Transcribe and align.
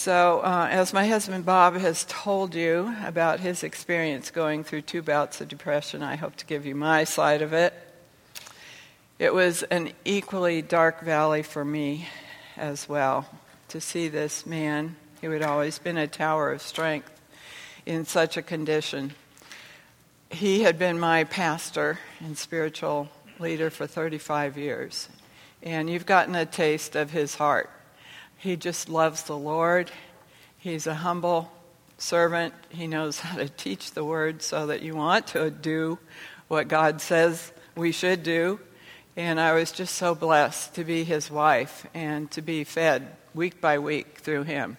So, 0.00 0.38
uh, 0.44 0.68
as 0.70 0.92
my 0.92 1.08
husband 1.08 1.44
Bob 1.44 1.74
has 1.74 2.06
told 2.08 2.54
you 2.54 2.94
about 3.04 3.40
his 3.40 3.64
experience 3.64 4.30
going 4.30 4.62
through 4.62 4.82
two 4.82 5.02
bouts 5.02 5.40
of 5.40 5.48
depression, 5.48 6.04
I 6.04 6.14
hope 6.14 6.36
to 6.36 6.46
give 6.46 6.64
you 6.64 6.76
my 6.76 7.02
side 7.02 7.42
of 7.42 7.52
it. 7.52 7.74
It 9.18 9.34
was 9.34 9.64
an 9.64 9.90
equally 10.04 10.62
dark 10.62 11.02
valley 11.02 11.42
for 11.42 11.64
me 11.64 12.06
as 12.56 12.88
well 12.88 13.28
to 13.70 13.80
see 13.80 14.06
this 14.06 14.46
man 14.46 14.94
who 15.20 15.32
had 15.32 15.42
always 15.42 15.80
been 15.80 15.96
a 15.96 16.06
tower 16.06 16.52
of 16.52 16.62
strength 16.62 17.10
in 17.84 18.04
such 18.04 18.36
a 18.36 18.42
condition. 18.42 19.14
He 20.30 20.62
had 20.62 20.78
been 20.78 21.00
my 21.00 21.24
pastor 21.24 21.98
and 22.20 22.38
spiritual 22.38 23.08
leader 23.40 23.68
for 23.68 23.88
35 23.88 24.56
years, 24.56 25.08
and 25.60 25.90
you've 25.90 26.06
gotten 26.06 26.36
a 26.36 26.46
taste 26.46 26.94
of 26.94 27.10
his 27.10 27.34
heart. 27.34 27.68
He 28.38 28.56
just 28.56 28.88
loves 28.88 29.24
the 29.24 29.36
Lord. 29.36 29.90
He's 30.58 30.86
a 30.86 30.94
humble 30.94 31.50
servant. 31.98 32.54
He 32.68 32.86
knows 32.86 33.18
how 33.18 33.36
to 33.36 33.48
teach 33.48 33.90
the 33.90 34.04
word 34.04 34.42
so 34.42 34.68
that 34.68 34.80
you 34.80 34.94
want 34.94 35.26
to 35.28 35.50
do 35.50 35.98
what 36.46 36.68
God 36.68 37.00
says 37.00 37.52
we 37.74 37.90
should 37.90 38.22
do. 38.22 38.60
And 39.16 39.40
I 39.40 39.54
was 39.54 39.72
just 39.72 39.96
so 39.96 40.14
blessed 40.14 40.74
to 40.76 40.84
be 40.84 41.02
his 41.02 41.28
wife 41.28 41.84
and 41.92 42.30
to 42.30 42.40
be 42.40 42.62
fed 42.62 43.08
week 43.34 43.60
by 43.60 43.80
week 43.80 44.18
through 44.18 44.44
him. 44.44 44.76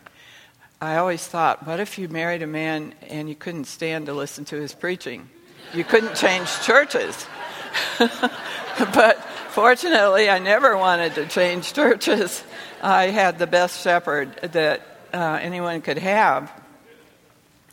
I 0.80 0.96
always 0.96 1.28
thought, 1.28 1.68
what 1.68 1.82
if 1.82 2.00
you 2.00 2.08
married 2.08 2.42
a 2.42 2.48
man 2.48 2.96
and 3.10 3.28
you 3.28 3.36
couldn't 3.36 3.66
stand 3.66 4.06
to 4.06 4.14
listen 4.14 4.46
to 4.46 4.56
his 4.56 4.74
preaching? 4.74 5.30
You 5.74 5.84
couldn't 5.84 6.16
change 6.16 6.50
churches. 6.62 7.28
but 8.00 9.29
fortunately, 9.50 10.30
I 10.30 10.40
never 10.40 10.78
wanted 10.78 11.16
to 11.16 11.28
change 11.28 11.74
churches. 11.74 12.44
I 12.82 13.08
had 13.08 13.40
the 13.40 13.48
best 13.48 13.84
shepherd 13.84 14.36
that 14.54 14.82
uh, 15.14 15.40
anyone 15.42 15.82
could 15.82 15.98
have. 15.98 16.52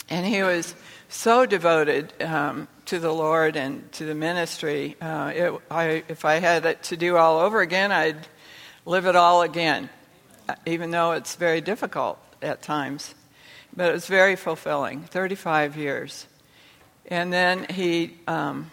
And 0.08 0.24
he 0.24 0.42
was 0.42 0.74
so 1.08 1.46
devoted 1.46 2.12
um, 2.22 2.68
to 2.86 2.98
the 2.98 3.12
Lord 3.12 3.56
and 3.56 3.90
to 3.92 4.04
the 4.04 4.14
ministry. 4.14 4.96
Uh, 5.00 5.32
it, 5.34 5.60
I, 5.70 6.04
if 6.08 6.24
I 6.24 6.36
had 6.36 6.66
it 6.66 6.82
to 6.84 6.96
do 6.96 7.16
all 7.16 7.40
over 7.40 7.60
again, 7.60 7.92
I'd 7.92 8.26
live 8.84 9.06
it 9.06 9.16
all 9.16 9.42
again, 9.42 9.90
even 10.64 10.90
though 10.90 11.12
it's 11.12 11.36
very 11.36 11.60
difficult 11.60 12.18
at 12.42 12.62
times. 12.62 13.14
But 13.74 13.90
it 13.90 13.92
was 13.92 14.06
very 14.06 14.36
fulfilling 14.36 15.02
35 15.02 15.76
years. 15.76 16.26
And 17.06 17.32
then 17.32 17.66
he 17.68 18.16
um, 18.26 18.70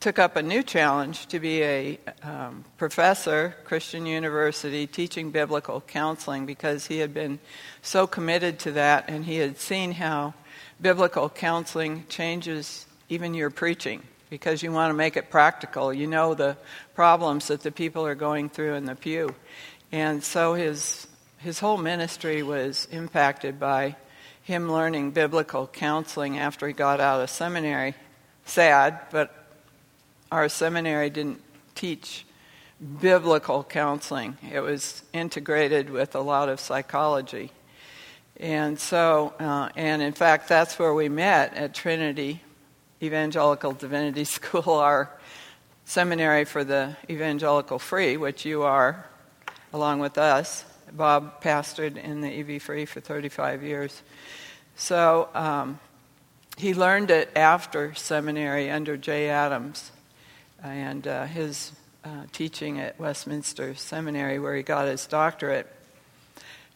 took 0.00 0.18
up 0.18 0.34
a 0.36 0.42
new 0.42 0.62
challenge 0.62 1.26
to 1.26 1.38
be 1.38 1.62
a 1.62 1.98
um, 2.22 2.64
professor, 2.78 3.54
Christian 3.64 4.06
University, 4.06 4.86
teaching 4.86 5.30
biblical 5.30 5.82
counseling 5.82 6.46
because 6.46 6.86
he 6.86 6.98
had 6.98 7.12
been 7.12 7.38
so 7.82 8.06
committed 8.06 8.58
to 8.60 8.72
that 8.72 9.10
and 9.10 9.26
he 9.26 9.36
had 9.36 9.58
seen 9.58 9.92
how 9.92 10.32
biblical 10.80 11.28
counseling 11.28 12.06
changes 12.08 12.86
even 13.10 13.34
your 13.34 13.50
preaching 13.50 14.02
because 14.30 14.62
you 14.62 14.72
want 14.72 14.88
to 14.88 14.94
make 14.94 15.18
it 15.18 15.28
practical. 15.28 15.92
You 15.92 16.06
know 16.06 16.32
the 16.32 16.56
problems 16.94 17.48
that 17.48 17.60
the 17.60 17.72
people 17.72 18.06
are 18.06 18.14
going 18.14 18.48
through 18.48 18.74
in 18.74 18.86
the 18.86 18.94
pew. 18.94 19.34
And 19.92 20.24
so 20.24 20.54
his, 20.54 21.08
his 21.38 21.58
whole 21.58 21.76
ministry 21.76 22.42
was 22.42 22.88
impacted 22.90 23.60
by 23.60 23.96
him 24.44 24.72
learning 24.72 25.10
biblical 25.10 25.66
counseling 25.66 26.38
after 26.38 26.66
he 26.66 26.72
got 26.72 27.00
out 27.00 27.20
of 27.20 27.28
seminary. 27.28 27.94
Sad, 28.46 28.98
but 29.10 29.39
our 30.30 30.48
seminary 30.48 31.10
didn't 31.10 31.42
teach 31.74 32.24
biblical 33.00 33.62
counseling, 33.64 34.38
it 34.52 34.60
was 34.60 35.02
integrated 35.12 35.90
with 35.90 36.14
a 36.14 36.20
lot 36.20 36.48
of 36.48 36.60
psychology. 36.60 37.50
And 38.38 38.78
so, 38.78 39.34
uh, 39.38 39.68
and 39.76 40.00
in 40.00 40.12
fact, 40.12 40.48
that's 40.48 40.78
where 40.78 40.94
we 40.94 41.08
met 41.08 41.54
at 41.54 41.74
Trinity 41.74 42.40
Evangelical 43.02 43.72
Divinity 43.72 44.24
School, 44.36 44.74
our 44.74 45.10
seminary 45.84 46.44
for 46.44 46.64
the 46.64 46.96
evangelical 47.10 47.78
free, 47.78 48.16
which 48.16 48.46
you 48.46 48.62
are, 48.62 49.04
along 49.72 49.98
with 49.98 50.16
us. 50.16 50.64
Bob 50.92 51.42
pastored 51.42 51.96
in 51.96 52.20
the 52.20 52.28
EV 52.28 52.62
Free 52.62 52.86
for 52.86 53.00
35 53.00 53.62
years. 53.62 54.02
So 54.76 55.28
um, 55.34 55.78
he 56.56 56.72
learned 56.72 57.10
it 57.10 57.30
after 57.36 57.94
seminary 57.94 58.70
under 58.70 58.96
Jay 58.96 59.28
Adams 59.28 59.90
and 60.62 61.06
uh, 61.06 61.24
his 61.26 61.72
uh, 62.04 62.24
teaching 62.32 62.80
at 62.80 62.98
Westminster 62.98 63.74
Seminary, 63.74 64.38
where 64.38 64.54
he 64.54 64.62
got 64.62 64.88
his 64.88 65.06
doctorate. 65.06 65.66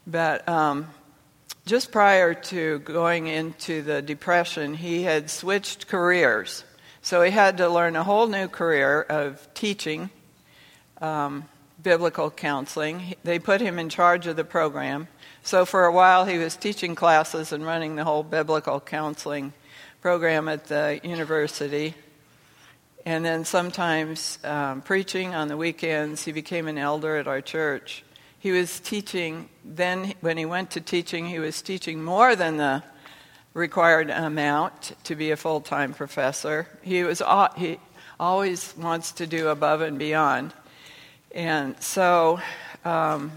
But 0.06 0.48
um, 0.48 0.88
just 1.66 1.92
prior 1.92 2.34
to 2.34 2.78
going 2.80 3.26
into 3.26 3.82
the 3.82 4.02
Depression, 4.02 4.74
he 4.74 5.02
had 5.02 5.30
switched 5.30 5.88
careers. 5.88 6.64
So 7.02 7.22
he 7.22 7.30
had 7.30 7.58
to 7.58 7.68
learn 7.68 7.96
a 7.96 8.04
whole 8.04 8.26
new 8.26 8.48
career 8.48 9.02
of 9.02 9.46
teaching 9.54 10.10
um, 11.00 11.44
biblical 11.82 12.30
counseling. 12.30 13.14
They 13.24 13.38
put 13.38 13.60
him 13.60 13.78
in 13.78 13.88
charge 13.88 14.26
of 14.26 14.36
the 14.36 14.44
program. 14.44 15.08
So 15.42 15.66
for 15.66 15.84
a 15.84 15.92
while, 15.92 16.24
he 16.24 16.38
was 16.38 16.56
teaching 16.56 16.94
classes 16.94 17.52
and 17.52 17.64
running 17.64 17.96
the 17.96 18.04
whole 18.04 18.22
biblical 18.22 18.80
counseling 18.80 19.52
program 20.00 20.48
at 20.48 20.66
the 20.66 21.00
university 21.02 21.94
and 23.06 23.25
then 23.25 23.44
sometimes 23.44 24.38
um, 24.44 24.81
preaching 24.81 25.34
on 25.34 25.48
the 25.48 25.56
weekends. 25.56 26.25
He 26.25 26.32
became 26.32 26.69
an 26.69 26.78
elder 26.78 27.16
at 27.16 27.26
our 27.26 27.41
church. 27.41 28.03
He 28.38 28.50
was 28.50 28.81
teaching, 28.81 29.48
then 29.65 30.15
when 30.20 30.37
he 30.37 30.44
went 30.44 30.70
to 30.72 30.81
teaching, 30.81 31.26
he 31.26 31.38
was 31.38 31.62
teaching 31.62 32.03
more 32.03 32.34
than 32.37 32.56
the 32.56 32.82
required 33.53 34.10
amount 34.10 34.93
to 35.04 35.14
be 35.14 35.31
a 35.31 35.37
full 35.37 35.60
time 35.60 35.94
professor. 35.94 36.66
He, 36.82 37.03
was, 37.04 37.22
he 37.56 37.78
always 38.19 38.75
wants 38.76 39.12
to 39.12 39.26
do 39.26 39.48
above 39.48 39.81
and 39.81 39.98
beyond. 39.98 40.53
And 41.31 41.81
so 41.82 42.41
um, 42.84 43.32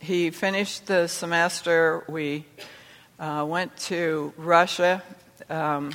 he 0.00 0.30
finished 0.30 0.86
the 0.86 1.08
semester. 1.08 2.04
We 2.08 2.44
uh, 3.18 3.44
went 3.48 3.76
to 3.78 4.32
Russia. 4.36 5.02
Um, 5.50 5.92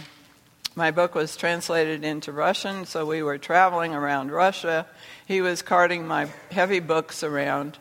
my 0.75 0.89
book 0.89 1.13
was 1.13 1.37
translated 1.37 2.03
into 2.03 2.31
Russian, 2.31 2.85
so 2.85 3.05
we 3.05 3.21
were 3.21 3.37
traveling 3.37 3.93
around 3.93 4.31
Russia. 4.31 4.87
He 5.27 5.39
was 5.39 5.61
carting 5.61 6.07
my 6.07 6.29
heavy 6.49 6.79
books 6.79 7.21
around, 7.21 7.77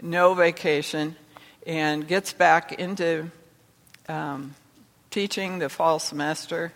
no 0.00 0.32
vacation, 0.32 1.16
and 1.66 2.08
gets 2.08 2.32
back 2.32 2.72
into 2.72 3.30
um, 4.08 4.54
teaching 5.10 5.58
the 5.58 5.68
fall 5.68 5.98
semester, 5.98 6.72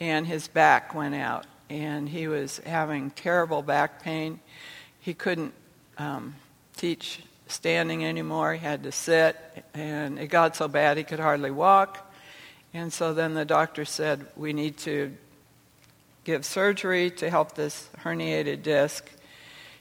and 0.00 0.26
his 0.26 0.48
back 0.48 0.92
went 0.92 1.14
out, 1.14 1.46
and 1.70 2.08
he 2.08 2.26
was 2.26 2.58
having 2.58 3.10
terrible 3.10 3.62
back 3.62 4.02
pain. 4.02 4.40
He 4.98 5.14
couldn't 5.14 5.54
um, 5.98 6.34
teach 6.76 7.20
standing 7.46 8.04
anymore, 8.04 8.54
he 8.54 8.58
had 8.58 8.82
to 8.82 8.90
sit, 8.90 9.36
and 9.72 10.18
it 10.18 10.26
got 10.26 10.56
so 10.56 10.66
bad 10.66 10.96
he 10.96 11.04
could 11.04 11.20
hardly 11.20 11.52
walk. 11.52 12.05
And 12.76 12.92
so 12.92 13.14
then 13.14 13.32
the 13.32 13.46
doctor 13.46 13.86
said, 13.86 14.26
We 14.36 14.52
need 14.52 14.76
to 14.78 15.16
give 16.24 16.44
surgery 16.44 17.10
to 17.12 17.30
help 17.30 17.54
this 17.54 17.88
herniated 18.00 18.62
disc. 18.62 19.08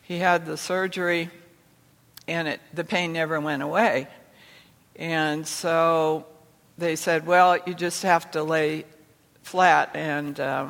He 0.01 0.19
had 0.19 0.45
the 0.45 0.56
surgery, 0.56 1.29
and 2.25 2.47
it, 2.47 2.61
the 2.73 2.85
pain 2.85 3.11
never 3.11 3.38
went 3.41 3.63
away. 3.63 4.07
And 4.95 5.45
so 5.45 6.25
they 6.78 6.95
said, 6.95 7.28
Well, 7.28 7.57
you 7.67 7.73
just 7.73 8.03
have 8.03 8.31
to 8.31 8.44
lay 8.44 8.85
flat 9.44 9.94
and 9.94 10.39
uh, 10.39 10.67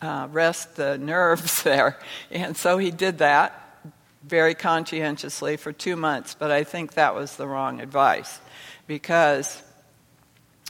uh, 0.00 0.28
rest 0.32 0.76
the 0.76 0.96
nerves 0.96 1.62
there. 1.62 1.98
And 2.30 2.56
so 2.56 2.78
he 2.78 2.90
did 2.90 3.18
that 3.18 3.84
very 4.24 4.54
conscientiously 4.54 5.58
for 5.58 5.72
two 5.74 5.94
months, 5.94 6.34
but 6.34 6.50
I 6.50 6.64
think 6.64 6.94
that 6.94 7.14
was 7.14 7.36
the 7.36 7.46
wrong 7.46 7.82
advice 7.82 8.40
because 8.86 9.62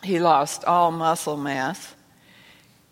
he 0.02 0.20
lost 0.20 0.64
all 0.64 0.90
muscle 0.90 1.36
mass, 1.36 1.94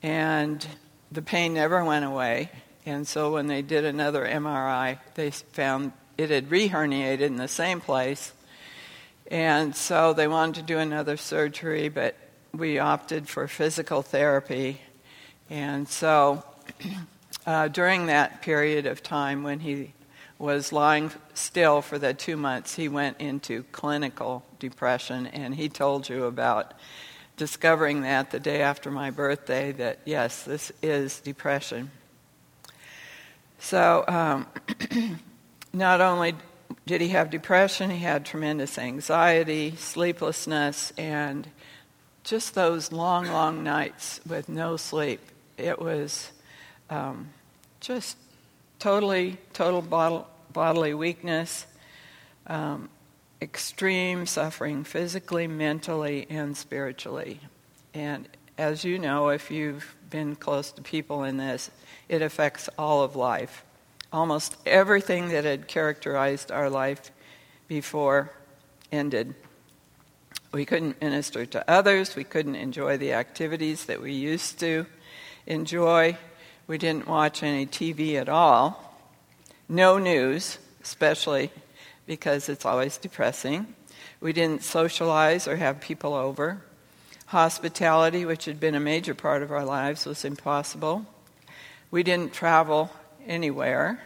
and 0.02 0.66
the 1.10 1.22
pain 1.22 1.55
never 1.55 1.84
went 1.84 2.05
away. 2.05 2.50
And 2.84 3.06
so 3.06 3.32
when 3.32 3.46
they 3.46 3.62
did 3.62 3.84
another 3.84 4.26
MRI, 4.26 4.99
they 5.14 5.31
found 5.31 5.93
it 6.16 6.31
had 6.31 6.49
reherniated 6.49 7.20
in 7.20 7.37
the 7.37 7.49
same 7.49 7.81
place. 7.81 8.32
And 9.31 9.76
so 9.76 10.12
they 10.12 10.26
wanted 10.26 10.56
to 10.56 10.62
do 10.62 10.78
another 10.78 11.16
surgery, 11.16 11.88
but 11.88 12.16
we 12.52 12.78
opted 12.78 13.28
for 13.28 13.46
physical 13.46 14.02
therapy. 14.02 14.81
And 15.50 15.88
so 15.88 16.43
uh, 17.46 17.69
during 17.69 18.06
that 18.06 18.43
period 18.43 18.87
of 18.87 19.02
time 19.02 19.43
when 19.43 19.61
he 19.61 19.93
was 20.38 20.73
lying 20.73 21.11
still 21.35 21.82
for 21.82 21.99
the 21.99 22.14
two 22.14 22.37
months, 22.37 22.76
he 22.76 22.88
went 22.88 23.20
into 23.20 23.64
clinical 23.73 24.44
depression, 24.58 25.26
and 25.26 25.55
he 25.55 25.69
told 25.69 26.08
you 26.08 26.25
about 26.25 26.75
discovering 27.37 28.02
that 28.02 28.31
the 28.31 28.40
day 28.40 28.62
after 28.62 28.90
my 28.90 29.11
birthday 29.11 29.73
that 29.73 29.99
yes, 30.05 30.44
this 30.44 30.70
is 30.82 31.20
depression. 31.20 31.90
So, 33.58 34.05
um, 34.06 34.46
not 35.73 36.00
only 36.00 36.35
did 36.87 37.00
he 37.00 37.08
have 37.08 37.31
depression? 37.31 37.90
He 37.90 37.99
had 37.99 38.25
tremendous 38.25 38.79
anxiety, 38.79 39.75
sleeplessness, 39.76 40.93
and 40.96 41.49
just 42.25 42.55
those 42.55 42.93
long, 42.93 43.26
long 43.26 43.64
nights 43.64 44.20
with 44.26 44.49
no 44.49 44.76
sleep. 44.76 45.20
It 45.56 45.81
was 45.81 46.31
um, 46.90 47.29
just 47.81 48.17
totally, 48.78 49.38
total 49.52 49.82
bodily 50.52 50.94
weakness, 50.94 51.66
um, 52.46 52.88
extreme 53.40 54.26
suffering, 54.26 54.84
physically, 54.84 55.46
mentally, 55.46 56.26
and 56.30 56.56
spiritually. 56.56 57.40
And 57.94 58.28
as 58.56 58.84
you 58.84 58.98
know, 58.98 59.28
if 59.28 59.50
you've 59.50 59.94
been 60.10 60.36
close 60.36 60.72
to 60.72 60.82
people 60.82 61.25
in 61.25 61.36
this, 61.36 61.70
it 62.08 62.22
affects 62.22 62.69
all 62.78 63.02
of 63.02 63.14
life. 63.14 63.64
Almost 64.12 64.56
everything 64.64 65.28
that 65.28 65.44
had 65.44 65.69
characterized 65.69 66.50
our 66.50 66.70
life 66.70 67.10
before 67.69 68.32
ended. 68.90 69.34
We 70.50 70.64
couldn't 70.64 71.00
minister 71.00 71.44
to 71.46 71.70
others. 71.70 72.16
We 72.16 72.25
couldn't 72.25 72.54
enjoy 72.54 72.96
the 72.96 73.12
activities 73.12 73.84
that 73.84 74.00
we 74.00 74.14
used 74.14 74.58
to 74.60 74.86
enjoy. 75.46 76.16
We 76.69 76.76
didn't 76.76 77.09
watch 77.09 77.43
any 77.43 77.65
TV 77.65 78.17
at 78.17 78.29
all. 78.29 78.94
No 79.70 79.97
news, 79.97 80.59
especially 80.82 81.50
because 82.06 82.50
it's 82.50 82.67
always 82.67 82.99
depressing. 82.99 83.75
We 84.20 84.35
didn't 84.35 84.62
socialize 84.62 85.49
or 85.49 85.56
have 85.56 85.81
people 85.81 86.12
over. 86.12 86.62
Hospitality, 87.29 88.26
which 88.26 88.44
had 88.44 88.61
been 88.61 88.75
a 88.75 88.81
major 88.81 89.15
part 89.15 89.43
of 89.43 89.50
our 89.50 89.65
lives, 89.65 90.05
was 90.05 90.26
impossible. 90.26 91.06
We 91.91 92.03
didn't 92.03 92.35
travel 92.35 92.91
anywhere. 93.26 94.03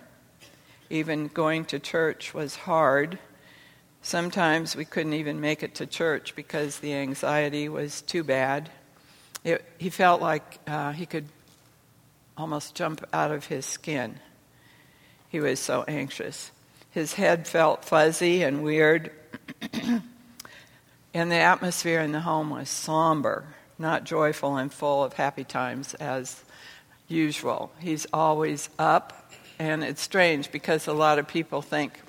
Even 0.88 1.26
going 1.26 1.64
to 1.64 1.80
church 1.80 2.32
was 2.32 2.54
hard. 2.54 3.18
Sometimes 4.02 4.76
we 4.76 4.84
couldn't 4.84 5.14
even 5.14 5.40
make 5.40 5.64
it 5.64 5.74
to 5.76 5.86
church 5.86 6.36
because 6.36 6.78
the 6.78 6.94
anxiety 6.94 7.68
was 7.68 8.02
too 8.02 8.22
bad. 8.22 8.70
It, 9.42 9.64
he 9.78 9.90
felt 9.90 10.22
like 10.22 10.60
uh, 10.68 10.92
he 10.92 11.06
could 11.06 11.26
almost 12.42 12.74
jump 12.74 13.06
out 13.12 13.30
of 13.30 13.46
his 13.46 13.64
skin. 13.64 14.18
He 15.28 15.38
was 15.38 15.60
so 15.60 15.84
anxious. 15.86 16.50
His 16.90 17.14
head 17.14 17.46
felt 17.46 17.84
fuzzy 17.84 18.42
and 18.42 18.64
weird. 18.64 19.12
and 21.14 21.30
the 21.30 21.36
atmosphere 21.36 22.00
in 22.00 22.10
the 22.10 22.18
home 22.18 22.50
was 22.50 22.68
somber, 22.68 23.44
not 23.78 24.02
joyful 24.02 24.56
and 24.56 24.72
full 24.72 25.04
of 25.04 25.12
happy 25.12 25.44
times 25.44 25.94
as 25.94 26.42
usual. 27.06 27.70
He's 27.78 28.08
always 28.12 28.68
up, 28.76 29.30
and 29.60 29.84
it's 29.84 30.02
strange 30.02 30.50
because 30.50 30.88
a 30.88 30.92
lot 30.92 31.20
of 31.20 31.28
people 31.28 31.62
think 31.62 32.00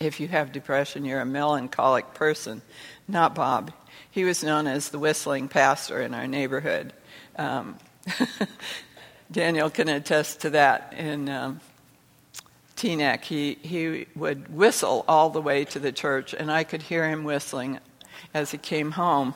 if 0.00 0.20
you 0.20 0.28
have 0.28 0.52
depression, 0.52 1.06
you're 1.06 1.22
a 1.22 1.26
melancholic 1.26 2.12
person. 2.12 2.60
Not 3.08 3.34
Bob. 3.34 3.72
He 4.10 4.24
was 4.24 4.44
known 4.44 4.66
as 4.66 4.90
the 4.90 4.98
whistling 4.98 5.48
pastor 5.48 6.02
in 6.02 6.12
our 6.12 6.26
neighborhood. 6.26 6.92
Um, 7.36 7.78
Daniel 9.30 9.70
can 9.70 9.88
attest 9.88 10.40
to 10.42 10.50
that. 10.50 10.94
In 10.96 11.28
um, 11.28 11.60
Teaneck, 12.76 13.24
he, 13.24 13.58
he 13.62 14.06
would 14.14 14.54
whistle 14.54 15.04
all 15.08 15.30
the 15.30 15.40
way 15.40 15.64
to 15.66 15.78
the 15.78 15.92
church, 15.92 16.34
and 16.34 16.50
I 16.50 16.64
could 16.64 16.82
hear 16.82 17.08
him 17.08 17.24
whistling 17.24 17.78
as 18.32 18.50
he 18.50 18.58
came 18.58 18.92
home. 18.92 19.34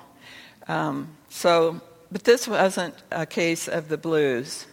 Um, 0.67 1.17
so, 1.29 1.81
but 2.13 2.25
this 2.25 2.47
wasn't 2.47 2.95
a 3.11 3.27
case 3.27 3.69
of 3.69 3.89
the 3.89 3.99
blues 3.99 4.67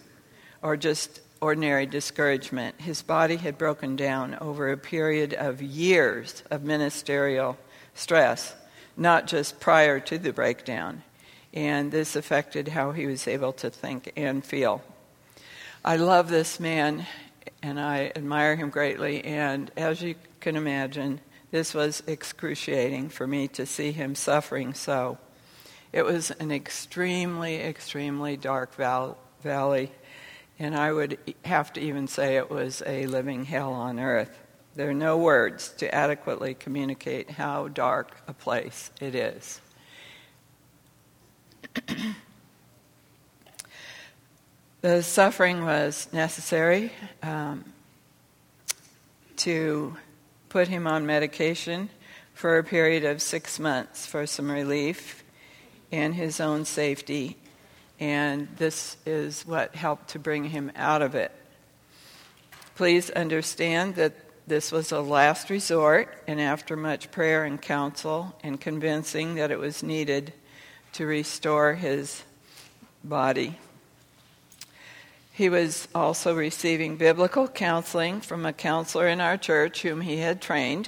or 0.62 0.76
just 0.76 1.22
ordinary 1.42 1.86
discouragement. 1.86 2.82
His 2.82 3.02
body 3.02 3.36
had 3.36 3.58
broken 3.58 3.96
down 3.96 4.36
over 4.42 4.72
a 4.72 4.78
period 4.78 5.34
of 5.34 5.62
years 5.62 6.44
of 6.50 6.64
ministerial 6.64 7.58
stress, 7.94 8.56
not 8.98 9.28
just 9.28 9.60
prior 9.60 10.00
to 10.02 10.18
the 10.18 10.34
breakdown. 10.34 11.04
And 11.54 11.92
this 11.92 12.16
affected 12.16 12.70
how 12.70 12.92
he 12.92 13.06
was 13.06 13.28
able 13.28 13.54
to 13.54 13.70
think 13.70 14.12
and 14.18 14.44
feel. 14.44 14.82
I 15.88 15.98
love 15.98 16.30
this 16.30 16.60
man 16.60 17.06
and 17.62 17.80
I 17.80 18.12
admire 18.16 18.56
him 18.56 18.72
greatly. 18.72 19.24
And 19.24 19.70
as 19.78 20.02
you 20.02 20.16
can 20.40 20.56
imagine, 20.56 21.22
this 21.52 21.76
was 21.76 22.02
excruciating 22.08 23.10
for 23.10 23.28
me 23.28 23.48
to 23.50 23.68
see 23.68 23.92
him 23.92 24.16
suffering 24.16 24.74
so. 24.74 25.20
It 25.94 26.04
was 26.04 26.32
an 26.32 26.52
extremely, 26.52 27.62
extremely 27.62 28.36
dark 28.36 28.74
val- 28.74 29.20
valley 29.44 29.92
and 30.58 30.76
I 30.76 30.92
would 30.92 31.20
have 31.46 31.72
to 31.74 31.82
even 31.82 32.08
say 32.08 32.38
it 32.38 32.50
was 32.50 32.82
a 32.84 33.06
living 33.06 33.46
hell 33.46 33.72
on 33.72 34.00
earth. 34.00 34.42
There 34.74 34.90
are 34.90 34.96
no 34.96 35.20
words 35.20 35.70
to 35.78 35.94
adequately 35.94 36.56
communicate 36.56 37.30
how 37.30 37.68
dark 37.68 38.10
a 38.28 38.34
place 38.34 38.90
it 39.00 39.14
is. 39.14 39.62
the 44.86 45.02
suffering 45.02 45.66
was 45.66 46.08
necessary 46.14 46.92
um, 47.24 47.66
to 49.36 49.98
put 50.48 50.68
him 50.68 50.86
on 50.86 51.08
medication 51.08 51.90
for 52.36 52.60
a 52.60 52.64
period 52.64 53.04
of 53.04 53.20
six 53.20 53.60
months 53.60 54.06
for 54.06 54.28
some 54.28 54.52
relief 54.52 55.24
and 55.92 56.14
his 56.14 56.40
own 56.40 56.66
safety 56.66 57.36
and 58.00 58.48
this 58.58 58.98
is 59.08 59.44
what 59.48 59.74
helped 59.74 60.10
to 60.10 60.20
bring 60.20 60.44
him 60.44 60.72
out 60.76 61.02
of 61.02 61.16
it. 61.16 61.32
Please 62.76 63.10
understand 63.10 63.96
that 63.96 64.14
this 64.46 64.72
was 64.72 64.92
a 64.92 65.02
last 65.02 65.50
resort, 65.50 66.16
and 66.28 66.40
after 66.40 66.78
much 66.78 67.10
prayer 67.10 67.44
and 67.44 67.60
counsel 67.60 68.36
and 68.44 68.62
convincing 68.62 69.34
that 69.34 69.50
it 69.50 69.58
was 69.58 69.82
needed 69.82 70.32
to 70.94 71.08
restore 71.08 71.74
his 71.74 72.22
body. 73.04 73.58
He 75.36 75.50
was 75.50 75.90
also 75.94 76.34
receiving 76.34 76.96
biblical 76.96 77.50
counseling 77.50 78.22
from 78.22 78.46
a 78.46 78.54
counselor 78.54 79.10
in 79.10 79.20
our 79.20 79.36
church 79.36 79.82
whom 79.82 80.00
he 80.00 80.16
had 80.16 80.42
trained 80.42 80.88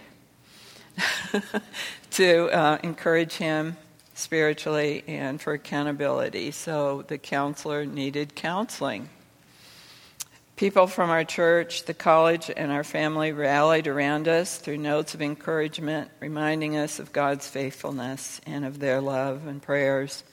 to 2.12 2.50
uh, 2.54 2.78
encourage 2.82 3.34
him 3.34 3.76
spiritually 4.14 5.04
and 5.06 5.42
for 5.42 5.52
accountability. 5.52 6.52
So 6.52 7.04
the 7.10 7.18
counselor 7.18 7.86
needed 7.86 8.36
counseling. 8.36 9.10
People 10.56 10.88
from 10.88 11.10
our 11.10 11.26
church, 11.26 11.84
the 11.84 11.94
college, 11.94 12.50
and 12.56 12.72
our 12.72 12.86
family 12.86 13.34
rallied 13.34 13.88
around 13.88 14.30
us 14.30 14.60
through 14.60 14.78
notes 14.78 15.14
of 15.14 15.22
encouragement, 15.22 16.10
reminding 16.22 16.78
us 16.78 17.00
of 17.00 17.12
God's 17.12 17.50
faithfulness 17.50 18.40
and 18.46 18.64
of 18.64 18.80
their 18.80 19.02
love 19.02 19.46
and 19.46 19.62
prayers, 19.62 20.24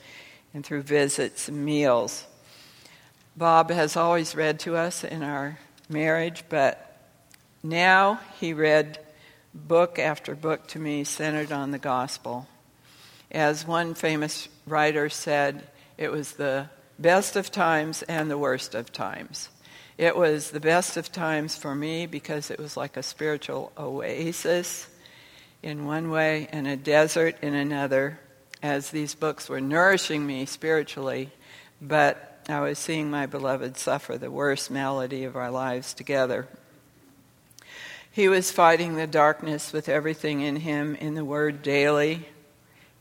and 0.55 0.65
through 0.65 0.83
visits 0.83 1.49
and 1.49 1.65
meals. 1.65 2.27
Bob 3.37 3.71
has 3.71 3.97
always 3.97 4.37
read 4.37 4.61
to 4.61 4.77
us 4.77 5.03
in 5.03 5.25
our 5.25 5.59
marriage, 5.89 6.45
but 6.49 7.01
now 7.65 8.21
he 8.39 8.53
read 8.53 9.01
book 9.53 9.99
after 9.99 10.37
book 10.37 10.69
to 10.69 10.79
me 10.79 11.03
centered 11.03 11.51
on 11.51 11.73
the 11.73 11.79
gospel. 11.79 12.47
As 13.33 13.67
one 13.67 13.95
famous 13.95 14.49
writer 14.67 15.09
said, 15.09 15.67
it 15.99 16.13
was 16.13 16.35
the 16.35 16.69
best 16.97 17.35
of 17.35 17.51
times 17.51 18.03
and 18.03 18.31
the 18.31 18.39
worst 18.39 18.77
of 18.77 18.93
times. 18.93 19.49
It 19.99 20.17
was 20.17 20.53
the 20.53 20.61
best 20.61 20.97
of 20.97 21.11
times 21.11 21.57
for 21.57 21.75
me 21.75 22.07
because 22.07 22.53
it 22.53 22.61
was 22.61 22.77
like 22.77 22.97
a 22.97 23.03
spiritual 23.03 23.73
oasis 23.77 24.87
in 25.61 25.87
one 25.87 26.09
way 26.09 26.49
and 26.53 26.69
a 26.69 26.77
desert 26.77 27.37
in 27.43 27.55
another, 27.55 28.21
as 28.63 28.91
these 28.91 29.17
books 29.17 29.49
were 29.49 29.61
nourishing 29.61 30.25
me 30.25 30.47
spiritually, 30.47 31.33
but 31.81 32.34
I 32.49 32.61
was 32.61 32.79
seeing 32.79 33.11
my 33.11 33.25
beloved 33.25 33.79
suffer 33.79 34.19
the 34.19 34.31
worst 34.31 34.71
malady 34.71 35.25
of 35.25 35.35
our 35.35 35.51
lives 35.51 35.95
together. 35.95 36.47
He 38.11 38.29
was 38.29 38.51
fighting 38.51 38.97
the 38.97 39.07
darkness 39.07 39.73
with 39.73 39.89
everything 39.89 40.43
in 40.43 40.57
him 40.57 40.95
in 40.95 41.15
the 41.15 41.25
Word 41.25 41.63
daily, 41.63 42.29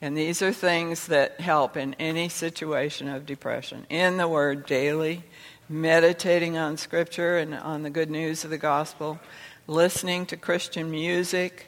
and 0.02 0.18
these 0.18 0.42
are 0.42 0.54
things 0.54 1.08
that 1.08 1.42
help 1.42 1.76
in 1.76 1.94
any 1.96 2.30
situation 2.30 3.10
of 3.10 3.26
depression. 3.26 3.86
In 3.90 4.16
the 4.16 4.30
Word 4.30 4.66
daily, 4.66 5.24
meditating 5.68 6.58
on 6.58 6.78
Scripture 6.78 7.38
and 7.38 7.54
on 7.54 7.84
the 7.84 7.90
good 7.90 8.10
news 8.10 8.46
of 8.46 8.50
the 8.50 8.58
gospel, 8.58 9.20
listening 9.68 10.26
to 10.28 10.38
Christian 10.38 10.90
music, 10.90 11.68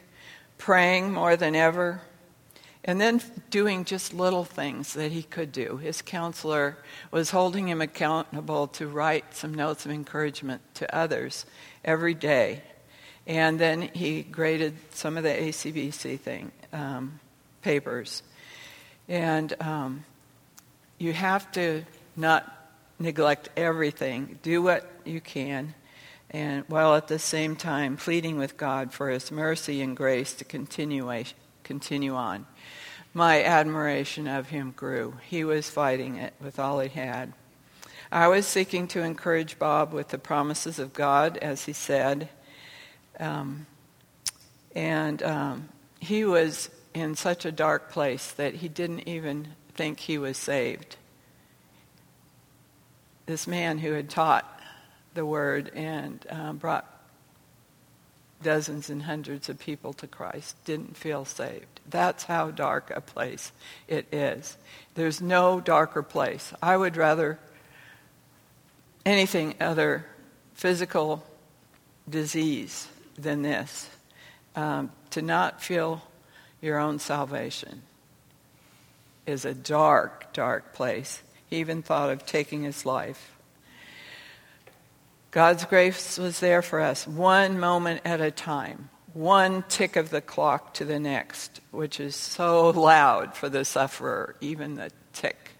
praying 0.58 1.12
more 1.12 1.36
than 1.36 1.55
ever, 1.55 2.01
and 2.86 3.01
then 3.01 3.20
doing 3.50 3.84
just 3.84 4.13
little 4.13 4.46
things 4.46 4.94
that 4.94 5.12
he 5.12 5.24
could 5.24 5.51
do. 5.51 5.77
His 5.77 6.01
counselor 6.01 6.77
was 7.12 7.32
holding 7.32 7.68
him 7.68 7.82
accountable 7.82 8.68
to 8.68 8.88
write 8.88 9.36
some 9.36 9.54
notes 9.54 9.86
of 9.86 9.92
encouragement 9.92 10.62
to 10.75 10.96
others 10.96 11.46
every 11.84 12.13
day. 12.13 12.62
And 13.27 13.60
then 13.60 13.82
he 13.82 14.22
graded 14.22 14.75
some 14.92 15.18
of 15.18 15.24
the 15.24 15.30
ACBC 15.30 16.20
thing. 16.20 16.51
Um, 16.72 17.20
papers. 17.63 18.22
And 19.10 19.54
um, 19.60 20.06
you 21.00 21.12
have 21.12 21.51
to 21.54 21.84
not 22.15 22.51
neglect 23.00 23.50
everything. 23.58 24.38
Do 24.44 24.62
what 24.62 24.89
you 25.04 25.20
can 25.20 25.74
and 26.30 26.65
while 26.68 26.96
at 26.96 27.08
the 27.08 27.20
same 27.20 27.56
time 27.56 27.98
pleading 27.98 28.38
with 28.38 28.58
God 28.58 28.92
for 28.92 29.10
his 29.10 29.32
mercy 29.32 29.82
and 29.82 29.96
grace 29.96 30.34
to 30.36 30.44
continue, 30.44 31.10
continue 31.63 32.15
on. 32.15 32.46
My 33.17 33.41
admiration 33.45 34.27
of 34.27 34.50
him 34.50 34.74
grew. 34.75 35.15
He 35.25 35.45
was 35.45 35.69
fighting 35.69 36.17
it 36.17 36.34
with 36.41 36.60
all 36.60 36.81
he 36.81 36.89
had. 36.89 37.31
I 38.12 38.27
was 38.27 38.45
seeking 38.45 38.89
to 38.89 39.03
encourage 39.03 39.57
Bob 39.57 39.93
with 39.93 40.10
the 40.10 40.17
promises 40.17 40.79
of 40.79 40.91
God, 40.91 41.38
as 41.38 41.63
he 41.63 41.72
said. 41.72 42.27
Um, 43.17 43.67
and 44.75 45.24
um, 45.24 45.69
he 46.01 46.25
was 46.25 46.69
in 46.93 47.15
such 47.15 47.45
a 47.45 47.53
dark 47.53 47.89
place 47.89 48.31
that 48.31 48.55
he 48.55 48.67
didn't 48.67 49.07
even 49.07 49.48
think 49.75 50.01
he 50.01 50.17
was 50.17 50.38
saved. 50.38 50.98
This 53.27 53.48
man 53.48 53.77
who 53.77 53.93
had 53.93 54.10
taught 54.10 54.60
the 55.13 55.25
word 55.25 55.72
and 55.74 56.25
um, 56.29 56.57
brought 56.57 56.86
dozens 58.43 58.89
and 58.89 59.03
hundreds 59.03 59.48
of 59.48 59.57
people 59.57 59.93
to 59.93 60.05
Christ 60.05 60.57
didn't 60.65 60.98
feel 60.98 61.24
saved. 61.24 61.75
That's 61.89 62.24
how 62.24 62.51
dark 62.51 62.92
a 62.94 63.01
place 63.01 63.51
it 63.88 64.08
is. 64.13 64.58
There's 64.96 65.22
no 65.22 65.60
darker 65.60 66.01
place. 66.04 66.54
I 66.62 66.77
would 66.77 66.98
rather 66.98 67.39
anything 69.06 69.56
other 69.60 70.06
physical 70.54 71.24
disease 72.10 72.88
than 73.18 73.42
this 73.42 73.89
um, 74.56 74.92
to 75.12 75.22
not 75.22 75.62
feel 75.62 76.01
your 76.62 76.80
own 76.80 77.00
salvation 77.00 77.84
is 79.25 79.46
a 79.46 79.54
dark, 79.54 80.34
dark 80.34 80.74
place. 80.74 81.22
He 81.50 81.58
even 81.58 81.82
thought 81.82 82.10
of 82.10 82.25
taking 82.25 82.63
his 82.63 82.86
life. 82.86 83.32
God's 85.32 85.65
grace 85.65 86.18
was 86.18 86.39
there 86.39 86.62
for 86.62 86.80
us 86.80 87.08
one 87.08 87.60
moment 87.60 88.01
at 88.06 88.22
a 88.22 88.32
time, 88.32 88.89
one 89.15 89.63
tick 89.69 89.95
of 89.95 90.10
the 90.10 90.19
clock 90.19 90.74
to 90.74 90.84
the 90.84 91.00
next, 91.00 91.62
which 91.72 92.01
is 92.01 92.17
so 92.17 92.69
loud 92.69 93.34
for 93.34 93.48
the 93.48 93.63
sufferer, 93.63 94.36
even 94.41 94.75
the 94.75 94.91
tick 95.13 95.51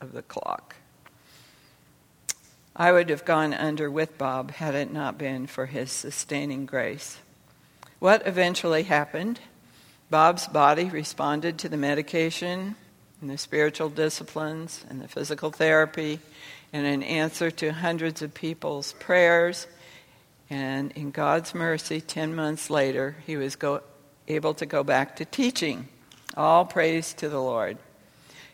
of 0.00 0.12
the 0.12 0.22
clock. 0.22 0.76
I 2.76 2.92
would 2.92 3.10
have 3.10 3.24
gone 3.24 3.52
under 3.52 3.90
with 3.90 4.16
Bob 4.16 4.52
had 4.52 4.76
it 4.76 4.92
not 4.92 5.18
been 5.18 5.48
for 5.48 5.66
his 5.66 5.90
sustaining 5.90 6.64
grace. 6.64 7.18
What 7.98 8.24
eventually 8.24 8.84
happened? 8.84 9.40
Bob's 10.08 10.46
body 10.46 10.84
responded 10.84 11.58
to 11.58 11.68
the 11.68 11.76
medication 11.76 12.76
and 13.20 13.28
the 13.28 13.36
spiritual 13.36 13.88
disciplines 13.88 14.84
and 14.88 15.00
the 15.00 15.08
physical 15.08 15.50
therapy 15.50 16.20
and 16.72 16.86
in 16.86 17.02
answer 17.02 17.50
to 17.50 17.72
hundreds 17.72 18.22
of 18.22 18.32
people's 18.32 18.92
prayers. 18.94 19.66
And 20.52 20.92
in 20.92 21.12
God's 21.12 21.54
mercy, 21.54 22.02
10 22.02 22.34
months 22.34 22.68
later, 22.68 23.16
he 23.24 23.38
was 23.38 23.56
go- 23.56 23.80
able 24.28 24.52
to 24.52 24.66
go 24.66 24.84
back 24.84 25.16
to 25.16 25.24
teaching. 25.24 25.88
All 26.36 26.66
praise 26.66 27.14
to 27.14 27.30
the 27.30 27.40
Lord. 27.40 27.78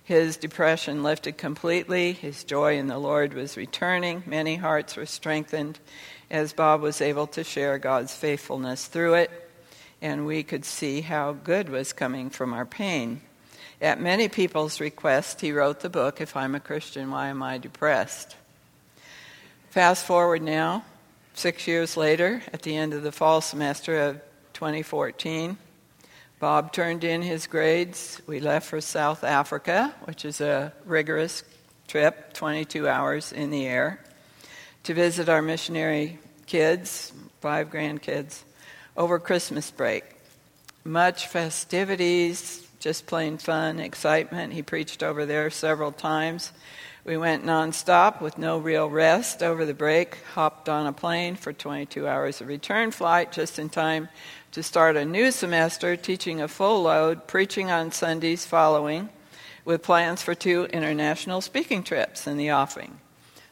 His 0.05 0.37
depression 0.37 1.03
lifted 1.03 1.37
completely. 1.37 2.13
His 2.13 2.45
joy 2.45 2.79
in 2.79 2.87
the 2.87 2.99
Lord 2.99 3.35
was 3.35 3.57
returning. 3.57 4.23
Many 4.27 4.55
hearts 4.55 4.95
were 4.95 5.07
strengthened 5.07 5.81
as 6.31 6.53
Bob 6.53 6.83
was 6.83 7.01
able 7.01 7.27
to 7.27 7.43
share 7.43 7.79
God's 7.79 8.15
faithfulness 8.15 8.87
through 8.87 9.15
it, 9.15 9.51
and 10.01 10.25
we 10.25 10.45
could 10.45 10.65
see 10.65 11.01
how 11.01 11.33
good 11.33 11.69
was 11.69 11.93
coming 11.93 12.31
from 12.31 12.55
our 12.55 12.65
pain. 12.65 13.23
At 13.83 14.01
many 14.01 14.29
people's 14.29 14.79
request, 14.79 15.41
he 15.41 15.51
wrote 15.51 15.81
the 15.81 15.91
book, 15.91 16.21
If 16.21 16.37
I'm 16.37 16.55
a 16.55 16.61
Christian, 16.61 17.11
Why 17.11 17.27
Am 17.27 17.43
I 17.43 17.59
Depressed? 17.59 18.37
Fast 19.71 20.07
forward 20.07 20.43
now, 20.43 20.85
six 21.39 21.69
years 21.69 21.97
later, 21.97 22.43
at 22.53 22.63
the 22.63 22.77
end 22.77 22.93
of 22.93 23.05
the 23.05 23.13
fall 23.13 23.41
semester 23.41 23.97
of 24.01 24.21
2014, 24.55 25.57
Bob 26.41 26.73
turned 26.73 27.05
in 27.05 27.23
his 27.23 27.47
grades. 27.47 28.21
We 28.27 28.41
left 28.41 28.67
for 28.67 28.81
South 28.81 29.23
Africa, 29.23 29.95
which 30.05 30.25
is 30.25 30.41
a 30.41 30.73
rigorous 30.85 31.45
trip, 31.87 32.33
22 32.33 32.89
hours 32.89 33.33
in 33.33 33.51
the 33.51 33.67
air 33.67 34.01
to 34.83 34.95
visit 34.95 35.29
our 35.29 35.41
missionary 35.41 36.19
kids, 36.47 37.13
five 37.41 37.71
grandkids, 37.71 38.43
over 38.97 39.21
Christmas 39.21 39.71
break. 39.71 40.05
Much 40.85 41.29
festivities, 41.29 42.67
just 42.81 43.07
plain 43.07 43.39
fun, 43.39 43.79
excitement. 43.79 44.53
He 44.53 44.63
preached 44.63 45.05
over 45.05 45.25
there 45.25 45.51
several 45.51 45.93
times. 45.93 46.53
We 47.09 47.17
went 47.17 47.43
nonstop 47.43 48.21
with 48.21 48.37
no 48.37 48.59
real 48.59 48.91
rest 48.91 49.43
over 49.43 49.65
the 49.65 49.73
break, 49.73 50.19
hopped 50.35 50.69
on 50.69 50.87
a 50.87 50.93
plane 50.93 51.37
for 51.37 51.55
22 51.55 52.07
hours 52.07 52.43
of 52.43 52.49
return 52.49 52.91
flight 52.91 53.33
just 53.33 53.59
in 53.59 53.71
time 53.71 54.11
to 54.53 54.63
start 54.63 54.95
a 54.95 55.07
new 55.07 55.31
semester, 55.31 55.97
teaching 55.97 56.43
a 56.43 56.49
full 56.49 56.83
load, 56.83 57.27
preaching 57.27 57.71
on 57.71 57.93
Sundays 57.93 58.45
following, 58.45 59.09
with 59.65 59.83
plans 59.83 60.21
for 60.21 60.35
two 60.35 60.65
international 60.67 61.41
speaking 61.41 61.83
trips 61.83 62.27
in 62.27 62.37
the 62.37 62.51
offing. 62.51 63.01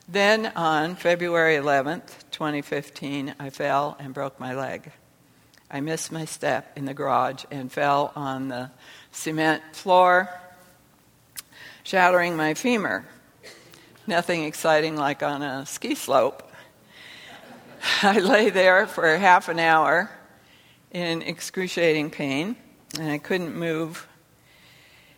Then 0.07 0.53
on 0.55 0.95
February 0.95 1.57
11th, 1.57 2.31
2015, 2.33 3.37
I 3.41 3.49
fell 3.49 3.97
and 3.99 4.13
broke 4.13 4.39
my 4.39 4.55
leg. 4.55 4.93
I 5.71 5.81
missed 5.81 6.13
my 6.13 6.27
step 6.27 6.77
in 6.77 6.85
the 6.85 6.93
garage 6.93 7.45
and 7.51 7.73
fell 7.73 8.13
on 8.15 8.49
the 8.49 8.71
cement 9.13 9.63
floor, 9.73 10.29
shattering 11.85 12.37
my 12.37 12.53
femur. 12.53 13.07
Nothing 14.09 14.45
exciting 14.45 14.95
like 14.95 15.25
on 15.25 15.43
a 15.43 15.67
ski 15.67 15.97
slope. 15.97 16.49
I 18.03 18.21
lay 18.21 18.51
there 18.51 18.87
for 18.87 19.17
half 19.17 19.49
an 19.49 19.59
hour 19.59 20.09
in 20.93 21.23
excruciating 21.23 22.11
pain, 22.11 22.55
and 22.97 23.11
I 23.11 23.19
couldn't 23.19 23.57
move. 23.57 24.07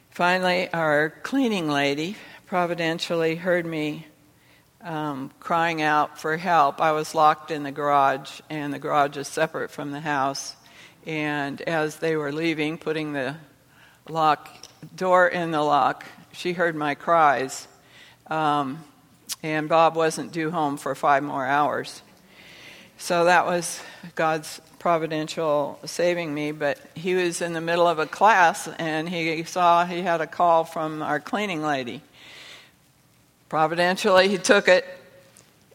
Finally, 0.09 0.73
our 0.73 1.11
cleaning 1.23 1.69
lady 1.69 2.17
providentially 2.47 3.37
heard 3.37 3.67
me 3.67 4.07
um, 4.81 5.33
crying 5.39 5.83
out 5.83 6.19
for 6.19 6.39
help. 6.39 6.81
I 6.81 6.93
was 6.93 7.15
locked 7.15 7.51
in 7.51 7.65
the 7.65 7.73
garage, 7.73 8.41
and 8.49 8.73
the 8.73 8.79
garage 8.79 9.19
is 9.19 9.29
separate 9.29 9.71
from 9.71 9.91
the 9.91 10.01
house. 10.01 10.57
And 11.05 11.61
as 11.61 11.97
they 11.97 12.17
were 12.17 12.33
leaving, 12.33 12.79
putting 12.79 13.13
the 13.13 13.37
lock 14.09 14.49
door 14.97 15.29
in 15.29 15.51
the 15.51 15.63
lock, 15.63 16.07
she 16.33 16.55
heard 16.55 16.75
my 16.75 16.95
cries. 16.95 17.69
Um, 18.31 18.85
and 19.43 19.69
Bob 19.69 19.97
wasn't 19.97 20.33
due 20.33 20.51
home 20.51 20.77
for 20.77 20.95
five 20.95 21.23
more 21.23 21.47
hours. 21.47 22.03
So 22.99 23.25
that 23.27 23.47
was 23.47 23.81
God's 24.15 24.61
providential 24.79 25.79
saving 25.85 26.35
me. 26.35 26.53
But 26.53 26.79
he 26.95 27.15
was 27.15 27.41
in 27.41 27.53
the 27.53 27.61
middle 27.61 27.87
of 27.87 27.99
a 27.99 28.07
class, 28.07 28.69
and 28.79 29.09
he 29.09 29.45
saw 29.45 29.85
he 29.85 30.03
had 30.03 30.21
a 30.21 30.27
call 30.27 30.65
from 30.65 31.03
our 31.03 31.21
cleaning 31.21 31.63
lady. 31.63 32.03
Providentially, 33.49 34.29
he 34.29 34.39
took 34.39 34.69
it 34.69 34.85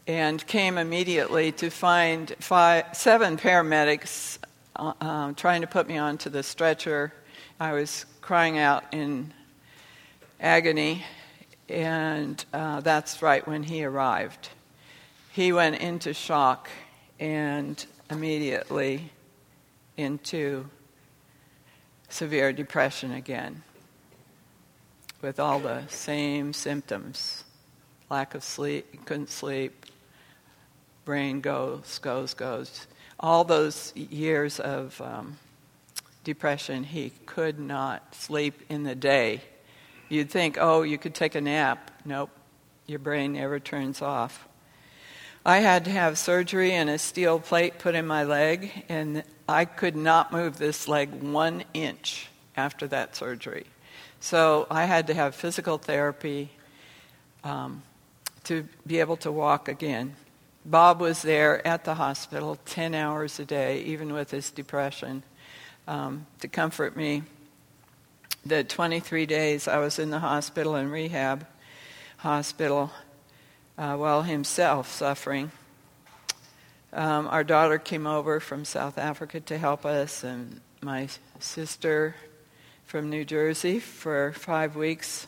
and 0.06 0.46
came 0.46 0.76
immediately 0.78 1.50
to 1.52 1.70
find 1.70 2.34
five, 2.38 2.84
seven 2.92 3.36
paramedics 3.36 4.38
uh, 4.76 4.92
uh, 5.00 5.32
trying 5.32 5.62
to 5.62 5.66
put 5.66 5.88
me 5.88 5.96
onto 5.96 6.28
the 6.28 6.42
stretcher. 6.42 7.12
I 7.58 7.72
was 7.72 8.04
crying 8.20 8.58
out 8.58 8.84
in 8.92 9.32
agony, 10.40 11.04
and 11.68 12.44
uh, 12.52 12.80
that's 12.80 13.22
right 13.22 13.46
when 13.46 13.62
he 13.62 13.84
arrived. 13.84 14.48
He 15.32 15.52
went 15.52 15.76
into 15.76 16.14
shock 16.14 16.68
and 17.18 17.84
immediately 18.10 19.10
into 19.96 20.68
severe 22.08 22.52
depression 22.52 23.12
again 23.12 23.62
with 25.22 25.40
all 25.40 25.58
the 25.58 25.86
same 25.88 26.52
symptoms 26.52 27.44
lack 28.10 28.34
of 28.34 28.44
sleep, 28.44 29.04
couldn't 29.06 29.30
sleep, 29.30 29.86
brain 31.04 31.40
goes, 31.40 31.98
goes, 31.98 32.34
goes. 32.34 32.86
All 33.18 33.44
those 33.44 33.92
years 33.96 34.60
of 34.60 35.00
um, 35.00 35.38
depression, 36.22 36.84
he 36.84 37.10
could 37.26 37.58
not 37.58 38.14
sleep 38.14 38.60
in 38.68 38.84
the 38.84 38.94
day. 38.94 39.40
You'd 40.08 40.30
think, 40.30 40.58
oh, 40.60 40.82
you 40.82 40.98
could 40.98 41.14
take 41.14 41.34
a 41.34 41.40
nap. 41.40 41.90
Nope, 42.04 42.30
your 42.86 42.98
brain 42.98 43.34
never 43.34 43.58
turns 43.58 44.02
off. 44.02 44.46
I 45.46 45.58
had 45.58 45.84
to 45.84 45.90
have 45.90 46.16
surgery 46.16 46.72
and 46.72 46.88
a 46.88 46.98
steel 46.98 47.38
plate 47.38 47.78
put 47.78 47.94
in 47.94 48.06
my 48.06 48.24
leg, 48.24 48.70
and 48.88 49.24
I 49.48 49.66
could 49.66 49.94
not 49.94 50.32
move 50.32 50.56
this 50.56 50.88
leg 50.88 51.22
one 51.22 51.64
inch 51.74 52.28
after 52.56 52.86
that 52.88 53.14
surgery. 53.14 53.66
So 54.20 54.66
I 54.70 54.84
had 54.84 55.06
to 55.08 55.14
have 55.14 55.34
physical 55.34 55.76
therapy, 55.76 56.50
um, 57.42 57.82
to 58.44 58.66
be 58.86 59.00
able 59.00 59.16
to 59.18 59.30
walk 59.30 59.68
again. 59.68 60.16
Bob 60.64 61.00
was 61.00 61.20
there 61.20 61.66
at 61.66 61.84
the 61.84 61.94
hospital 61.94 62.58
10 62.64 62.94
hours 62.94 63.38
a 63.38 63.44
day, 63.44 63.82
even 63.82 64.14
with 64.14 64.30
his 64.30 64.50
depression, 64.50 65.22
um, 65.86 66.26
to 66.40 66.48
comfort 66.48 66.96
me. 66.96 67.22
The 68.46 68.62
23 68.62 69.24
days 69.24 69.66
I 69.66 69.78
was 69.78 69.98
in 69.98 70.10
the 70.10 70.18
hospital 70.18 70.74
and 70.74 70.92
rehab 70.92 71.46
hospital 72.18 72.90
uh, 73.78 73.96
while 73.96 74.20
himself 74.20 74.92
suffering. 74.92 75.50
Um, 76.92 77.26
our 77.28 77.42
daughter 77.42 77.78
came 77.78 78.06
over 78.06 78.40
from 78.40 78.66
South 78.66 78.98
Africa 78.98 79.40
to 79.40 79.56
help 79.56 79.86
us, 79.86 80.22
and 80.24 80.60
my 80.82 81.08
sister 81.38 82.16
from 82.84 83.08
New 83.08 83.24
Jersey 83.24 83.78
for 83.78 84.32
five 84.32 84.76
weeks. 84.76 85.26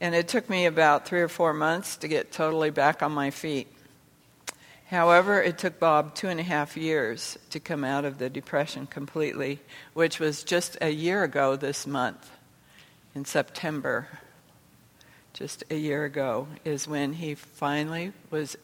And 0.00 0.16
it 0.16 0.26
took 0.26 0.50
me 0.50 0.66
about 0.66 1.06
three 1.06 1.20
or 1.20 1.28
four 1.28 1.54
months 1.54 1.96
to 1.98 2.08
get 2.08 2.32
totally 2.32 2.70
back 2.70 3.04
on 3.04 3.12
my 3.12 3.30
feet. 3.30 3.68
However, 4.86 5.40
it 5.40 5.58
took 5.58 5.78
Bob 5.78 6.16
two 6.16 6.26
and 6.28 6.40
a 6.40 6.42
half 6.42 6.76
years 6.76 7.38
to 7.50 7.60
come 7.60 7.84
out 7.84 8.04
of 8.04 8.18
the 8.18 8.28
depression 8.28 8.88
completely, 8.88 9.60
which 9.94 10.18
was 10.18 10.42
just 10.42 10.76
a 10.80 10.90
year 10.90 11.22
ago 11.22 11.54
this 11.54 11.86
month, 11.86 12.28
in 13.18 13.24
September. 13.24 14.06
Just 15.32 15.64
a 15.70 15.74
year 15.74 16.04
ago 16.04 16.46
is 16.64 16.86
when 16.86 17.14
he 17.14 17.34
finally 17.34 18.12
was 18.30 18.56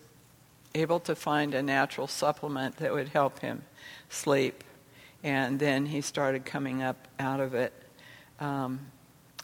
able 0.77 1.01
to 1.01 1.17
find 1.17 1.55
a 1.55 1.63
natural 1.63 2.07
supplement 2.07 2.77
that 2.77 2.93
would 2.95 3.09
help 3.09 3.41
him 3.41 3.63
sleep. 4.09 4.63
And 5.25 5.59
then 5.59 5.87
he 5.87 6.01
started 6.01 6.45
coming 6.45 6.85
up 6.85 7.09
out 7.19 7.41
of 7.41 7.55
it. 7.55 7.73
Um, 8.39 8.79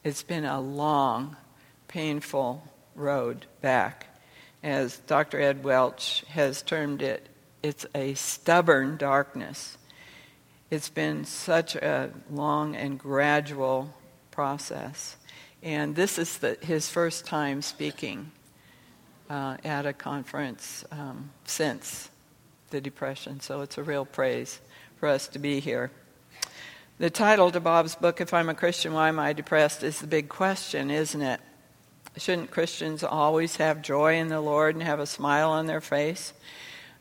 it's 0.05 0.23
been 0.23 0.45
a 0.45 0.61
long, 0.61 1.37
painful 1.88 2.62
road 2.95 3.47
back. 3.61 4.17
As 4.62 4.99
Dr. 4.99 5.40
Ed 5.40 5.64
Welch 5.64 6.25
has 6.29 6.62
termed 6.62 7.02
it, 7.02 7.29
it's 7.64 7.85
a 7.97 8.14
stubborn 8.14 8.97
darkness. 8.97 9.76
It's 10.71 10.88
been 10.88 11.25
such 11.25 11.75
a 11.75 12.12
long 12.31 12.76
and 12.76 12.97
gradual 12.97 13.93
process. 14.40 15.16
And 15.62 15.94
this 15.94 16.18
is 16.18 16.38
the, 16.38 16.56
his 16.62 16.88
first 16.88 17.26
time 17.26 17.61
speaking 17.61 18.30
uh, 19.28 19.59
at 19.62 19.85
a 19.85 19.92
conference 19.92 20.82
um, 20.90 21.30
since 21.44 22.09
the 22.70 22.80
Depression, 22.80 23.40
so 23.40 23.61
it's 23.61 23.76
a 23.76 23.82
real 23.82 24.06
praise 24.06 24.59
for 24.97 25.11
us 25.11 25.28
to 25.28 25.38
be 25.38 25.61
here. 25.61 25.90
The 26.99 27.11
title 27.11 27.50
to 27.50 27.61
Bob's 27.61 27.94
book, 27.94 28.23
If 28.23 28.32
I'm 28.32 28.49
a 28.49 28.54
Christian, 28.54 28.94
Why 28.94 29.11
Am 29.11 29.18
I 29.18 29.35
Depressed, 29.35 29.82
is 29.82 30.00
the 30.00 30.06
big 30.06 30.30
question, 30.30 30.90
isn't 30.90 31.20
it? 31.20 31.40
Shouldn't 32.16 32.50
Christians 32.50 33.04
always 33.04 33.56
have 33.56 33.82
joy 33.82 34.14
in 34.16 34.28
the 34.28 34.40
Lord 34.40 34.75
and 34.75 34.82
have 34.82 35.00
a 35.00 35.06
smile 35.06 35.50
on 35.50 35.66
their 35.66 35.82
face? 35.82 36.32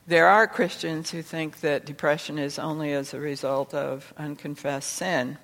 There 0.06 0.28
are 0.28 0.46
Christians 0.46 1.12
who 1.12 1.22
think 1.22 1.62
that 1.62 1.86
depression 1.86 2.38
is 2.38 2.60
only 2.60 2.92
as 2.92 3.14
a 3.14 3.20
result 3.22 3.74
of 3.74 4.14
unconfessed 4.18 4.92
sin. 4.92 5.38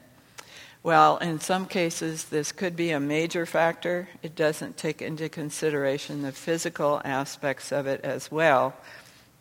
Well, 0.86 1.18
in 1.18 1.40
some 1.40 1.66
cases, 1.66 2.26
this 2.26 2.52
could 2.52 2.76
be 2.76 2.92
a 2.92 3.00
major 3.00 3.48
factor. 3.48 4.08
It 4.22 4.36
doesn't 4.36 4.78
take 4.78 5.02
into 5.02 5.30
consideration 5.30 6.22
the 6.22 6.32
physical 6.32 7.02
aspects 7.04 7.72
of 7.72 7.88
it 7.88 8.02
as 8.02 8.32
well, 8.32 8.76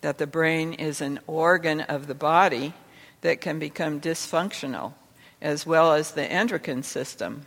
that 0.01 0.17
the 0.17 0.27
brain 0.27 0.73
is 0.73 1.03
an 1.03 1.21
organ 1.27 1.83
of 1.83 2.07
the 2.07 2.15
body 2.15 2.73
that 3.21 3.43
can 3.43 3.59
become 3.59 4.01
dysfunctional, 4.01 4.95
as 5.43 5.67
well 5.67 5.93
as 5.93 6.13
the 6.13 6.25
endocrine 6.25 6.83
system. 6.83 7.45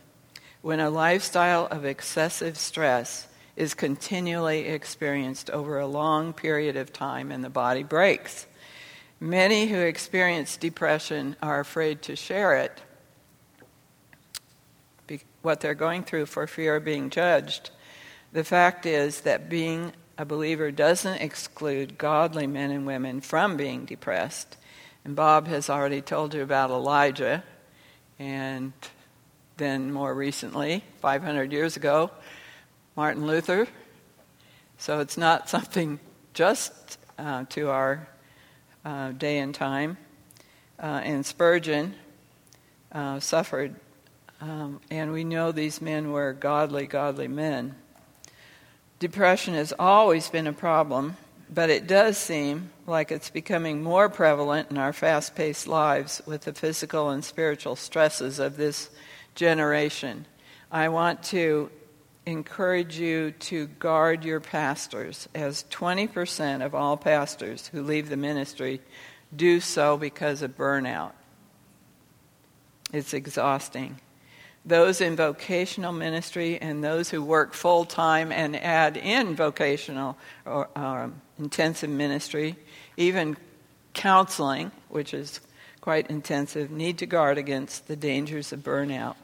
When 0.61 0.79
a 0.79 0.91
lifestyle 0.91 1.65
of 1.65 1.83
excessive 1.83 2.55
stress 2.59 3.27
is 3.55 3.73
continually 3.73 4.67
experienced 4.67 5.49
over 5.49 5.79
a 5.79 5.87
long 5.87 6.33
period 6.33 6.77
of 6.77 6.93
time 6.93 7.31
and 7.31 7.43
the 7.43 7.49
body 7.49 7.81
breaks. 7.81 8.45
Many 9.19 9.65
who 9.65 9.79
experience 9.79 10.55
depression 10.55 11.35
are 11.41 11.59
afraid 11.59 12.03
to 12.03 12.15
share 12.15 12.57
it 12.57 12.79
what 15.41 15.61
they're 15.61 15.73
going 15.73 16.03
through 16.03 16.25
for 16.25 16.47
fear 16.47 16.75
of 16.75 16.85
being 16.85 17.09
judged. 17.09 17.69
The 18.33 18.43
fact 18.43 18.85
is 18.85 19.21
that 19.21 19.49
being 19.49 19.93
a 20.17 20.25
believer 20.25 20.71
doesn't 20.71 21.21
exclude 21.21 21.97
godly 21.97 22.47
men 22.47 22.71
and 22.71 22.85
women 22.85 23.21
from 23.21 23.55
being 23.55 23.85
depressed. 23.85 24.57
And 25.05 25.15
Bob 25.15 25.47
has 25.47 25.69
already 25.69 26.01
told 26.01 26.33
you 26.33 26.41
about 26.41 26.69
Elijah, 26.69 27.43
and 28.19 28.73
then 29.57 29.91
more 29.91 30.13
recently, 30.13 30.83
500 30.99 31.51
years 31.51 31.77
ago, 31.77 32.11
Martin 32.95 33.25
Luther. 33.25 33.67
So 34.77 34.99
it's 34.99 35.17
not 35.17 35.49
something 35.49 35.99
just 36.33 36.97
uh, 37.17 37.45
to 37.49 37.69
our 37.69 38.07
uh, 38.83 39.11
day 39.11 39.39
and 39.39 39.53
time. 39.53 39.97
Uh, 40.79 41.01
and 41.03 41.25
Spurgeon 41.25 41.95
uh, 42.91 43.19
suffered 43.19 43.75
um, 44.39 44.81
and 44.91 45.11
we 45.11 45.23
know 45.23 45.51
these 45.51 45.81
men 45.81 46.11
were 46.11 46.33
godly, 46.33 46.85
godly 46.85 47.27
men. 47.27 47.75
Depression 48.99 49.53
has 49.55 49.73
always 49.77 50.29
been 50.29 50.47
a 50.47 50.53
problem, 50.53 51.17
but 51.51 51.69
it 51.69 51.87
does 51.87 52.17
seem 52.17 52.71
like 52.85 53.11
it's 53.11 53.29
becoming 53.29 53.81
more 53.81 54.09
prevalent 54.09 54.69
in 54.69 54.77
our 54.77 54.93
fast 54.93 55.35
paced 55.35 55.67
lives 55.67 56.21
with 56.25 56.41
the 56.41 56.53
physical 56.53 57.09
and 57.09 57.23
spiritual 57.23 57.75
stresses 57.75 58.37
of 58.37 58.57
this 58.57 58.89
generation. 59.33 60.25
I 60.71 60.89
want 60.89 61.23
to 61.23 61.71
encourage 62.25 62.99
you 62.99 63.31
to 63.31 63.67
guard 63.67 64.25
your 64.25 64.39
pastors, 64.39 65.29
as 65.33 65.63
20% 65.71 66.63
of 66.63 66.75
all 66.75 66.97
pastors 66.97 67.67
who 67.67 67.81
leave 67.81 68.09
the 68.09 68.17
ministry 68.17 68.81
do 69.35 69.59
so 69.59 69.97
because 69.97 70.41
of 70.41 70.57
burnout. 70.57 71.13
It's 72.91 73.13
exhausting 73.13 73.99
those 74.67 74.99
in 74.99 75.15
vocational 75.15 75.93
ministry 75.93 76.59
and 76.61 76.83
those 76.83 77.09
who 77.09 77.23
work 77.23 77.53
full 77.53 77.85
time 77.85 78.33
and 78.33 78.55
add 78.57 78.97
in 78.97 79.33
vocational 79.33 80.17
or 80.45 80.67
um, 80.75 81.21
intensive 81.39 81.89
ministry, 81.89 82.57
even 82.97 83.37
counseling, 83.93 84.71
which 84.89 85.13
is 85.13 85.39
quite 85.79 86.09
intensive, 86.09 86.69
need 86.69 86.97
to 86.97 87.05
guard 87.05 87.37
against 87.37 87.87
the 87.87 87.95
dangers 87.95 88.51
of 88.51 88.59
burnout. 88.59 89.15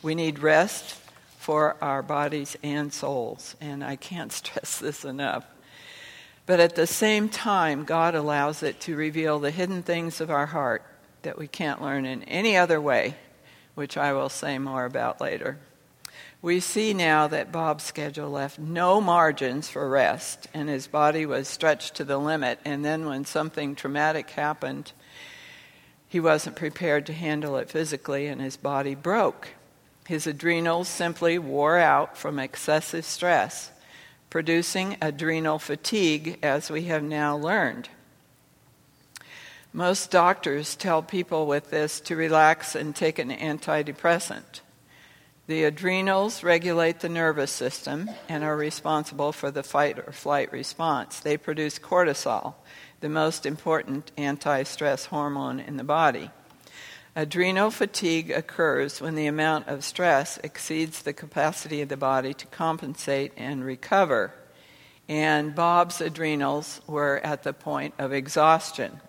We 0.00 0.14
need 0.14 0.38
rest 0.38 1.00
for 1.38 1.76
our 1.82 2.00
bodies 2.00 2.56
and 2.62 2.92
souls, 2.92 3.56
and 3.60 3.82
I 3.82 3.96
can't 3.96 4.32
stress 4.40 4.78
this 4.78 5.04
enough. 5.04 5.44
But 6.46 6.60
at 6.60 6.76
the 6.76 6.86
same 6.86 7.28
time, 7.28 7.84
God 7.84 8.14
allows 8.14 8.62
it 8.62 8.78
to 8.82 8.94
reveal 8.94 9.40
the 9.40 9.50
hidden 9.50 9.82
things 9.82 10.20
of 10.20 10.30
our 10.30 10.46
heart 10.46 10.84
that 11.22 11.36
we 11.36 11.48
can't 11.48 11.82
learn 11.82 12.06
in 12.06 12.22
any 12.24 12.56
other 12.56 12.80
way 12.80 13.16
which 13.74 13.96
I 13.96 14.12
will 14.12 14.28
say 14.28 14.58
more 14.58 14.84
about 14.84 15.20
later. 15.20 15.58
We 16.42 16.60
see 16.60 16.92
now 16.92 17.26
that 17.28 17.52
Bob's 17.52 17.84
schedule 17.84 18.28
left 18.28 18.58
no 18.58 19.00
margins 19.00 19.70
for 19.70 19.88
rest, 19.88 20.46
and 20.52 20.68
his 20.68 20.86
body 20.86 21.24
was 21.24 21.48
stretched 21.48 21.94
to 21.94 22.04
the 22.04 22.18
limit. 22.18 22.58
And 22.66 22.84
then, 22.84 23.06
when 23.06 23.24
something 23.24 23.74
traumatic 23.74 24.30
happened, 24.30 24.92
he 26.06 26.20
wasn't 26.20 26.56
prepared 26.56 27.06
to 27.06 27.14
handle 27.14 27.56
it 27.56 27.70
physically, 27.70 28.26
and 28.26 28.42
his 28.42 28.58
body 28.58 28.94
broke. 28.94 29.48
His 30.06 30.26
adrenals 30.26 30.86
simply 30.86 31.38
wore 31.38 31.78
out 31.78 32.18
from 32.18 32.38
excessive 32.38 33.06
stress, 33.06 33.70
producing 34.28 34.98
adrenal 35.00 35.58
fatigue, 35.58 36.38
as 36.42 36.70
we 36.70 36.82
have 36.82 37.02
now 37.02 37.36
learned. 37.36 37.88
Most 39.76 40.12
doctors 40.12 40.76
tell 40.76 41.02
people 41.02 41.48
with 41.48 41.70
this 41.70 41.98
to 42.02 42.14
relax 42.14 42.76
and 42.76 42.94
take 42.94 43.18
an 43.18 43.30
antidepressant. 43.30 44.60
The 45.48 45.64
adrenals 45.64 46.44
regulate 46.44 47.00
the 47.00 47.08
nervous 47.08 47.50
system 47.50 48.08
and 48.28 48.44
are 48.44 48.56
responsible 48.56 49.32
for 49.32 49.50
the 49.50 49.64
fight 49.64 49.98
or 49.98 50.12
flight 50.12 50.52
response. 50.52 51.18
They 51.18 51.36
produce 51.36 51.80
cortisol, 51.80 52.54
the 53.00 53.08
most 53.08 53.44
important 53.44 54.12
anti 54.16 54.62
stress 54.62 55.06
hormone 55.06 55.58
in 55.58 55.76
the 55.76 55.82
body. 55.82 56.30
Adrenal 57.16 57.72
fatigue 57.72 58.30
occurs 58.30 59.00
when 59.00 59.16
the 59.16 59.26
amount 59.26 59.66
of 59.66 59.82
stress 59.82 60.38
exceeds 60.44 61.02
the 61.02 61.12
capacity 61.12 61.82
of 61.82 61.88
the 61.88 61.96
body 61.96 62.32
to 62.32 62.46
compensate 62.46 63.32
and 63.36 63.64
recover. 63.64 64.32
And 65.08 65.52
Bob's 65.52 66.00
adrenals 66.00 66.80
were 66.86 67.20
at 67.24 67.42
the 67.42 67.52
point 67.52 67.94
of 67.98 68.12
exhaustion. 68.12 69.00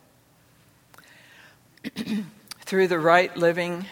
Through 2.61 2.87
the 2.87 2.99
right 2.99 3.35
living, 3.37 3.85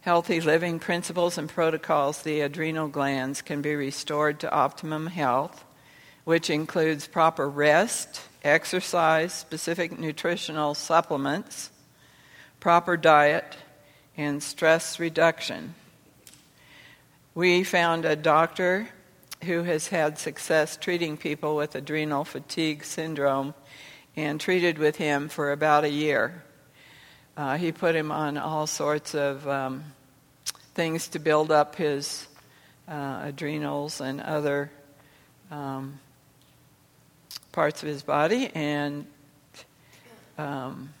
healthy 0.00 0.40
living 0.40 0.78
principles 0.78 1.36
and 1.36 1.48
protocols, 1.48 2.22
the 2.22 2.40
adrenal 2.40 2.88
glands 2.88 3.42
can 3.42 3.60
be 3.60 3.74
restored 3.74 4.40
to 4.40 4.50
optimum 4.50 5.08
health, 5.08 5.64
which 6.24 6.48
includes 6.48 7.06
proper 7.06 7.48
rest, 7.48 8.22
exercise, 8.42 9.34
specific 9.34 9.98
nutritional 9.98 10.74
supplements, 10.74 11.70
proper 12.58 12.96
diet, 12.96 13.56
and 14.16 14.42
stress 14.42 14.98
reduction. 14.98 15.74
We 17.34 17.64
found 17.64 18.04
a 18.04 18.16
doctor 18.16 18.88
who 19.44 19.62
has 19.64 19.88
had 19.88 20.18
success 20.18 20.76
treating 20.76 21.16
people 21.16 21.56
with 21.56 21.74
adrenal 21.74 22.24
fatigue 22.24 22.84
syndrome 22.84 23.54
and 24.16 24.40
treated 24.40 24.78
with 24.78 24.96
him 24.96 25.28
for 25.28 25.52
about 25.52 25.84
a 25.84 25.90
year. 25.90 26.44
Uh, 27.40 27.56
he 27.56 27.72
put 27.72 27.94
him 27.94 28.12
on 28.12 28.36
all 28.36 28.66
sorts 28.66 29.14
of 29.14 29.48
um, 29.48 29.82
things 30.74 31.08
to 31.08 31.18
build 31.18 31.50
up 31.50 31.74
his 31.74 32.28
uh, 32.86 33.22
adrenals 33.24 34.02
and 34.02 34.20
other 34.20 34.70
um, 35.50 35.98
parts 37.50 37.82
of 37.82 37.88
his 37.88 38.02
body, 38.02 38.50
and 38.54 39.06
Um, 40.36 40.92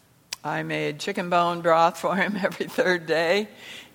I 0.42 0.62
made 0.62 0.98
chicken 0.98 1.28
bone 1.28 1.60
broth 1.60 1.98
for 1.98 2.16
him 2.16 2.36
every 2.42 2.68
third 2.68 3.04
day. 3.04 3.48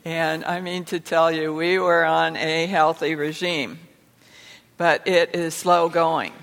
And 0.04 0.46
I 0.46 0.62
mean 0.62 0.86
to 0.86 1.00
tell 1.00 1.32
you, 1.32 1.52
we 1.52 1.80
were 1.80 2.06
on 2.06 2.38
a 2.38 2.68
healthy 2.68 3.16
regime. 3.16 3.80
But 4.78 5.08
it 5.08 5.34
is 5.34 5.56
slow 5.56 5.90
going. 5.90 6.34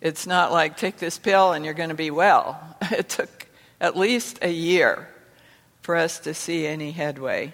It's 0.00 0.26
not 0.26 0.50
like 0.50 0.76
take 0.76 0.96
this 0.98 1.16
pill 1.16 1.52
and 1.52 1.64
you're 1.64 1.74
going 1.74 1.90
to 1.90 1.94
be 1.94 2.10
well. 2.10 2.60
It 2.90 3.08
took 3.08 3.45
at 3.80 3.96
least 3.96 4.38
a 4.42 4.50
year 4.50 5.08
for 5.82 5.96
us 5.96 6.18
to 6.20 6.34
see 6.34 6.66
any 6.66 6.92
headway. 6.92 7.52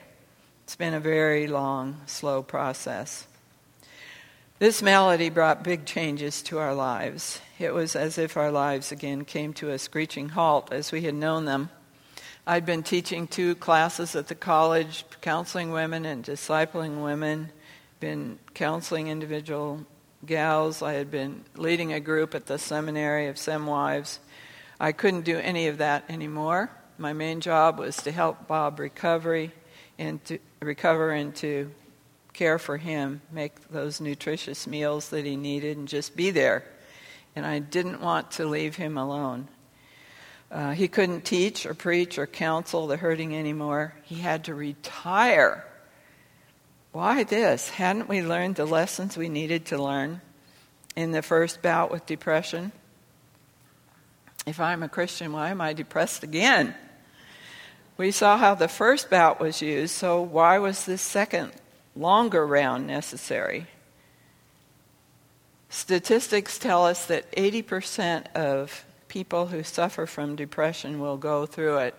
It's 0.65 0.77
been 0.77 0.95
a 0.95 1.01
very 1.01 1.47
long, 1.47 2.01
slow 2.07 2.43
process. 2.43 3.27
This 4.59 4.81
malady 4.81 5.29
brought 5.29 5.65
big 5.65 5.85
changes 5.87 6.41
to 6.45 6.59
our 6.59 6.75
lives. 6.75 7.41
It 7.59 7.75
was 7.75 7.97
as 7.97 8.17
if 8.17 8.37
our 8.37 8.53
lives 8.53 8.93
again 8.93 9.25
came 9.25 9.53
to 9.55 9.71
a 9.71 9.79
screeching 9.79 10.31
halt 10.31 10.73
as 10.73 10.93
we 10.93 11.03
had 11.03 11.15
known 11.15 11.47
them. 11.47 11.71
I'd 12.47 12.65
been 12.65 12.83
teaching 12.83 13.27
two 13.27 13.55
classes 13.57 14.15
at 14.17 14.29
the 14.29 14.35
college, 14.35 15.05
counseling 15.21 15.73
women 15.73 16.05
and 16.05 16.25
discipling 16.25 17.03
women, 17.03 17.51
been 18.01 18.39
counseling 18.55 19.09
individual 19.09 19.85
gals. 20.25 20.81
I 20.81 20.93
had 20.95 21.11
been 21.11 21.45
leading 21.57 21.93
a 21.93 22.01
group 22.01 22.35
at 22.35 22.47
the 22.47 22.59
seminary 22.59 23.27
of 23.27 23.39
SEM 23.39 23.67
wives. 23.67 24.21
I 24.81 24.93
couldn't 24.93 25.23
do 25.23 25.39
any 25.39 25.69
of 25.69 25.79
that 25.79 26.05
anymore. 26.09 26.71
My 26.99 27.13
main 27.13 27.41
job 27.41 27.79
was 27.79 27.97
to 27.99 28.13
help 28.13 28.47
Bob 28.47 28.79
recovery 28.79 29.53
and 29.99 30.25
to 30.27 30.39
recover 30.61 31.11
and 31.11 31.35
to 31.37 31.71
care 32.33 32.59
for 32.59 32.77
him, 32.77 33.21
make 33.31 33.69
those 33.69 34.01
nutritious 34.01 34.67
meals 34.67 35.11
that 35.11 35.25
he 35.25 35.37
needed, 35.37 35.77
and 35.77 35.89
just 35.89 36.17
be 36.17 36.31
there. 36.31 36.65
And 37.37 37.47
I 37.47 37.59
didn't 37.59 38.01
want 38.01 38.33
to 38.33 38.47
leave 38.47 38.77
him 38.77 38.97
alone. 38.97 39.49
Uh, 40.51 40.73
he 40.73 40.89
couldn't 40.89 41.25
teach 41.25 41.65
or 41.65 41.75
preach 41.75 42.19
or 42.19 42.27
counsel 42.27 42.87
the 42.87 42.97
hurting 42.97 43.35
anymore. 43.35 43.95
He 44.03 44.17
had 44.17 44.45
to 44.45 44.55
retire. 44.55 45.65
Why 46.93 47.25
this? 47.25 47.71
Hadn't 47.71 48.09
we 48.09 48.23
learned 48.23 48.57
the 48.57 48.67
lessons 48.67 49.17
we 49.17 49.31
needed 49.31 49.67
to 49.67 49.83
learn 49.83 50.21
in 50.95 51.13
the 51.13 51.23
first 51.23 51.63
bout 51.63 51.91
with 51.91 52.05
depression? 52.05 52.73
If 54.47 54.61
I'm 54.61 54.83
a 54.83 54.89
Christian, 54.89 55.33
why 55.33 55.51
am 55.51 55.61
I 55.61 55.73
depressed 55.73 56.23
again? 56.23 56.75
We 57.97 58.11
saw 58.11 58.39
how 58.39 58.55
the 58.55 58.69
first 58.69 59.11
bout 59.11 59.41
was 59.41 59.63
used, 59.63 59.95
so 59.95 60.21
why 60.21 60.59
was 60.59 60.85
this 60.85 61.03
second 61.03 61.53
longer 61.95 62.47
round 62.47 62.87
necessary. 62.87 63.67
Statistics 65.69 66.59
tell 66.59 66.85
us 66.85 67.07
that 67.07 67.31
80% 67.33 68.33
of 68.35 68.85
people 69.09 69.47
who 69.47 69.63
suffer 69.63 70.07
from 70.07 70.37
depression 70.37 71.01
will 71.01 71.17
go 71.17 71.47
through 71.47 71.79
it 71.79 71.95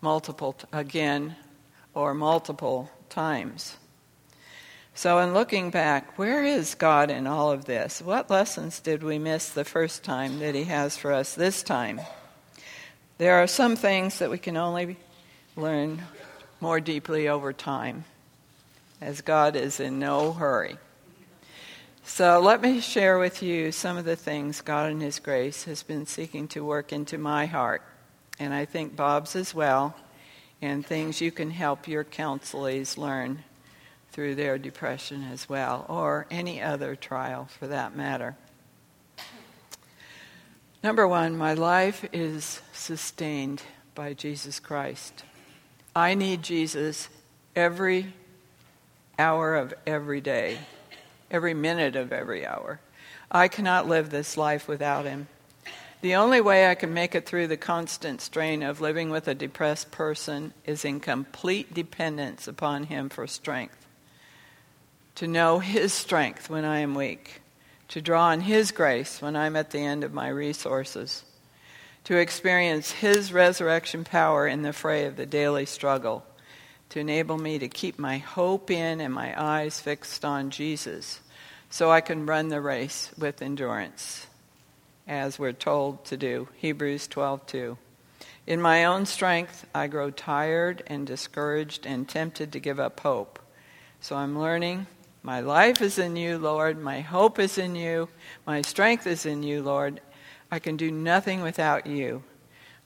multiple 0.00 0.56
again 0.72 1.36
or 1.94 2.14
multiple 2.14 2.90
times. 3.08 3.76
So, 5.00 5.18
in 5.20 5.32
looking 5.32 5.70
back, 5.70 6.18
where 6.18 6.44
is 6.44 6.74
God 6.74 7.10
in 7.10 7.26
all 7.26 7.50
of 7.50 7.64
this? 7.64 8.02
What 8.02 8.28
lessons 8.28 8.80
did 8.80 9.02
we 9.02 9.18
miss 9.18 9.48
the 9.48 9.64
first 9.64 10.04
time 10.04 10.40
that 10.40 10.54
He 10.54 10.64
has 10.64 10.98
for 10.98 11.10
us 11.10 11.34
this 11.34 11.62
time? 11.62 12.02
There 13.16 13.42
are 13.42 13.46
some 13.46 13.76
things 13.76 14.18
that 14.18 14.28
we 14.28 14.36
can 14.36 14.58
only 14.58 14.98
learn 15.56 16.02
more 16.60 16.80
deeply 16.80 17.28
over 17.28 17.54
time 17.54 18.04
as 19.00 19.22
God 19.22 19.56
is 19.56 19.80
in 19.80 19.98
no 19.98 20.34
hurry. 20.34 20.76
So 22.04 22.38
let 22.38 22.60
me 22.60 22.80
share 22.80 23.18
with 23.18 23.42
you 23.42 23.72
some 23.72 23.96
of 23.96 24.04
the 24.04 24.16
things 24.16 24.60
God 24.60 24.90
in 24.90 25.00
His 25.00 25.18
grace 25.18 25.64
has 25.64 25.82
been 25.82 26.04
seeking 26.04 26.46
to 26.48 26.62
work 26.62 26.92
into 26.92 27.16
my 27.16 27.46
heart, 27.46 27.80
and 28.38 28.52
I 28.52 28.66
think 28.66 28.96
Bob's 28.96 29.34
as 29.34 29.54
well, 29.54 29.96
and 30.60 30.84
things 30.84 31.22
you 31.22 31.32
can 31.32 31.52
help 31.52 31.88
your 31.88 32.04
counselees 32.04 32.98
learn 32.98 33.44
through 34.12 34.34
their 34.34 34.58
depression 34.58 35.24
as 35.32 35.48
well, 35.48 35.86
or 35.88 36.26
any 36.30 36.60
other 36.60 36.96
trial 36.96 37.48
for 37.58 37.66
that 37.66 37.96
matter. 37.96 38.36
Number 40.82 41.06
one, 41.06 41.36
my 41.36 41.54
life 41.54 42.08
is 42.12 42.60
sustained 42.72 43.62
by 43.94 44.14
Jesus 44.14 44.58
Christ. 44.58 45.24
I 45.94 46.14
need 46.14 46.42
Jesus 46.42 47.08
every 47.54 48.14
hour 49.18 49.56
of 49.56 49.74
every 49.86 50.20
day, 50.20 50.58
every 51.30 51.52
minute 51.52 51.96
of 51.96 52.12
every 52.12 52.46
hour. 52.46 52.80
I 53.30 53.48
cannot 53.48 53.86
live 53.88 54.10
this 54.10 54.36
life 54.36 54.66
without 54.66 55.04
him. 55.04 55.28
The 56.00 56.14
only 56.14 56.40
way 56.40 56.66
I 56.66 56.74
can 56.74 56.94
make 56.94 57.14
it 57.14 57.26
through 57.26 57.48
the 57.48 57.58
constant 57.58 58.22
strain 58.22 58.62
of 58.62 58.80
living 58.80 59.10
with 59.10 59.28
a 59.28 59.34
depressed 59.34 59.90
person 59.90 60.54
is 60.64 60.84
in 60.84 60.98
complete 60.98 61.74
dependence 61.74 62.48
upon 62.48 62.84
him 62.84 63.10
for 63.10 63.26
strength. 63.26 63.79
To 65.16 65.28
know 65.28 65.58
his 65.58 65.92
strength 65.92 66.48
when 66.48 66.64
I 66.64 66.78
am 66.78 66.94
weak, 66.94 67.42
to 67.88 68.00
draw 68.00 68.28
on 68.28 68.40
his 68.40 68.70
grace 68.70 69.20
when 69.20 69.36
I'm 69.36 69.56
at 69.56 69.70
the 69.70 69.80
end 69.80 70.04
of 70.04 70.14
my 70.14 70.28
resources, 70.28 71.24
to 72.04 72.16
experience 72.16 72.90
his 72.90 73.32
resurrection 73.32 74.04
power 74.04 74.46
in 74.46 74.62
the 74.62 74.72
fray 74.72 75.04
of 75.04 75.16
the 75.16 75.26
daily 75.26 75.66
struggle 75.66 76.24
to 76.90 76.98
enable 76.98 77.38
me 77.38 77.58
to 77.58 77.68
keep 77.68 77.98
my 77.98 78.18
hope 78.18 78.70
in 78.70 79.00
and 79.00 79.14
my 79.14 79.40
eyes 79.40 79.80
fixed 79.80 80.24
on 80.24 80.50
Jesus 80.50 81.20
so 81.70 81.90
I 81.90 82.00
can 82.00 82.26
run 82.26 82.48
the 82.48 82.60
race 82.60 83.12
with 83.16 83.40
endurance 83.40 84.26
as 85.06 85.38
we're 85.38 85.52
told 85.52 86.04
to 86.06 86.16
do 86.16 86.48
Hebrews 86.56 87.08
12:2 87.08 87.76
In 88.46 88.60
my 88.60 88.84
own 88.84 89.06
strength 89.06 89.66
I 89.72 89.86
grow 89.86 90.10
tired 90.10 90.82
and 90.88 91.06
discouraged 91.06 91.86
and 91.86 92.08
tempted 92.08 92.52
to 92.52 92.60
give 92.60 92.80
up 92.80 93.00
hope. 93.00 93.38
So 94.00 94.16
I'm 94.16 94.38
learning 94.38 94.88
my 95.22 95.40
life 95.40 95.82
is 95.82 95.98
in 95.98 96.16
you 96.16 96.38
Lord 96.38 96.80
my 96.80 97.00
hope 97.00 97.38
is 97.38 97.58
in 97.58 97.74
you 97.74 98.08
my 98.46 98.62
strength 98.62 99.06
is 99.06 99.26
in 99.26 99.42
you 99.42 99.62
Lord 99.62 100.00
I 100.50 100.58
can 100.58 100.76
do 100.76 100.90
nothing 100.90 101.42
without 101.42 101.86
you 101.86 102.22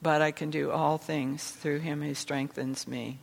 but 0.03 0.21
I 0.21 0.31
can 0.31 0.51
do 0.51 0.71
all 0.71 0.99
things 0.99 1.51
through 1.51 1.81
him 1.81 2.03
who 2.03 2.15
strengthens 2.15 2.87
me 2.87 3.19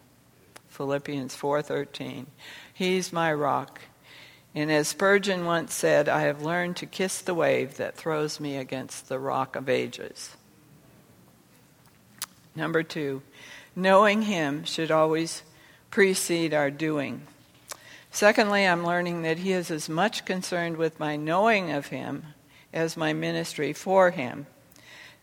Philippians 0.72 1.36
4:13. 1.36 2.28
He's 2.74 3.14
my 3.14 3.32
rock. 3.32 3.82
And 4.56 4.72
as 4.72 4.88
Spurgeon 4.88 5.46
once 5.46 5.74
said, 5.74 6.10
I 6.10 6.22
have 6.22 6.42
learned 6.42 6.76
to 6.78 6.86
kiss 6.86 7.22
the 7.22 7.34
wave 7.34 7.78
that 7.78 7.96
throws 7.96 8.40
me 8.40 8.58
against 8.58 9.08
the 9.08 9.20
rock 9.20 9.56
of 9.56 9.70
ages. 9.70 10.36
Number 12.56 12.84
2, 12.84 13.22
knowing 13.76 14.24
him 14.24 14.66
should 14.66 14.92
always 14.92 15.44
precede 15.90 16.54
our 16.54 16.72
doing. 16.72 17.28
Secondly, 18.12 18.66
I'm 18.66 18.86
learning 18.86 19.22
that 19.24 19.40
he 19.40 19.54
is 19.54 19.72
as 19.72 19.88
much 19.88 20.26
concerned 20.26 20.78
with 20.78 21.00
my 21.00 21.16
knowing 21.16 21.72
of 21.72 21.88
him 21.88 22.26
as 22.74 22.98
my 22.98 23.14
ministry 23.14 23.74
for 23.74 24.12
him. 24.12 24.48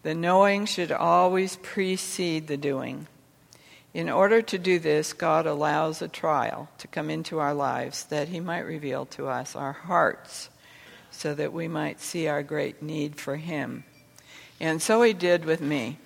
The 0.03 0.15
knowing 0.15 0.67
should 0.67 0.91
always 0.91 1.57
precede 1.57 2.47
the 2.47 2.57
doing. 2.57 3.07
In 3.95 4.09
order 4.09 4.43
to 4.43 4.59
do 4.59 4.79
this, 4.79 5.13
God 5.13 5.47
allows 5.47 6.01
a 6.01 6.09
trial 6.09 6.69
to 6.79 6.87
come 6.87 7.11
into 7.11 7.39
our 7.39 7.55
lives 7.55 8.05
that 8.05 8.29
He 8.29 8.39
might 8.39 8.61
reveal 8.61 9.07
to 9.07 9.29
us 9.29 9.57
our 9.57 9.73
hearts 9.73 10.51
so 11.11 11.35
that 11.35 11.53
we 11.53 11.69
might 11.69 12.01
see 12.01 12.29
our 12.29 12.43
great 12.43 12.83
need 12.83 13.17
for 13.17 13.37
Him. 13.37 13.85
And 14.61 14.81
so 14.81 15.03
He 15.03 15.15
did 15.15 15.45
with 15.45 15.61
me. 15.61 15.99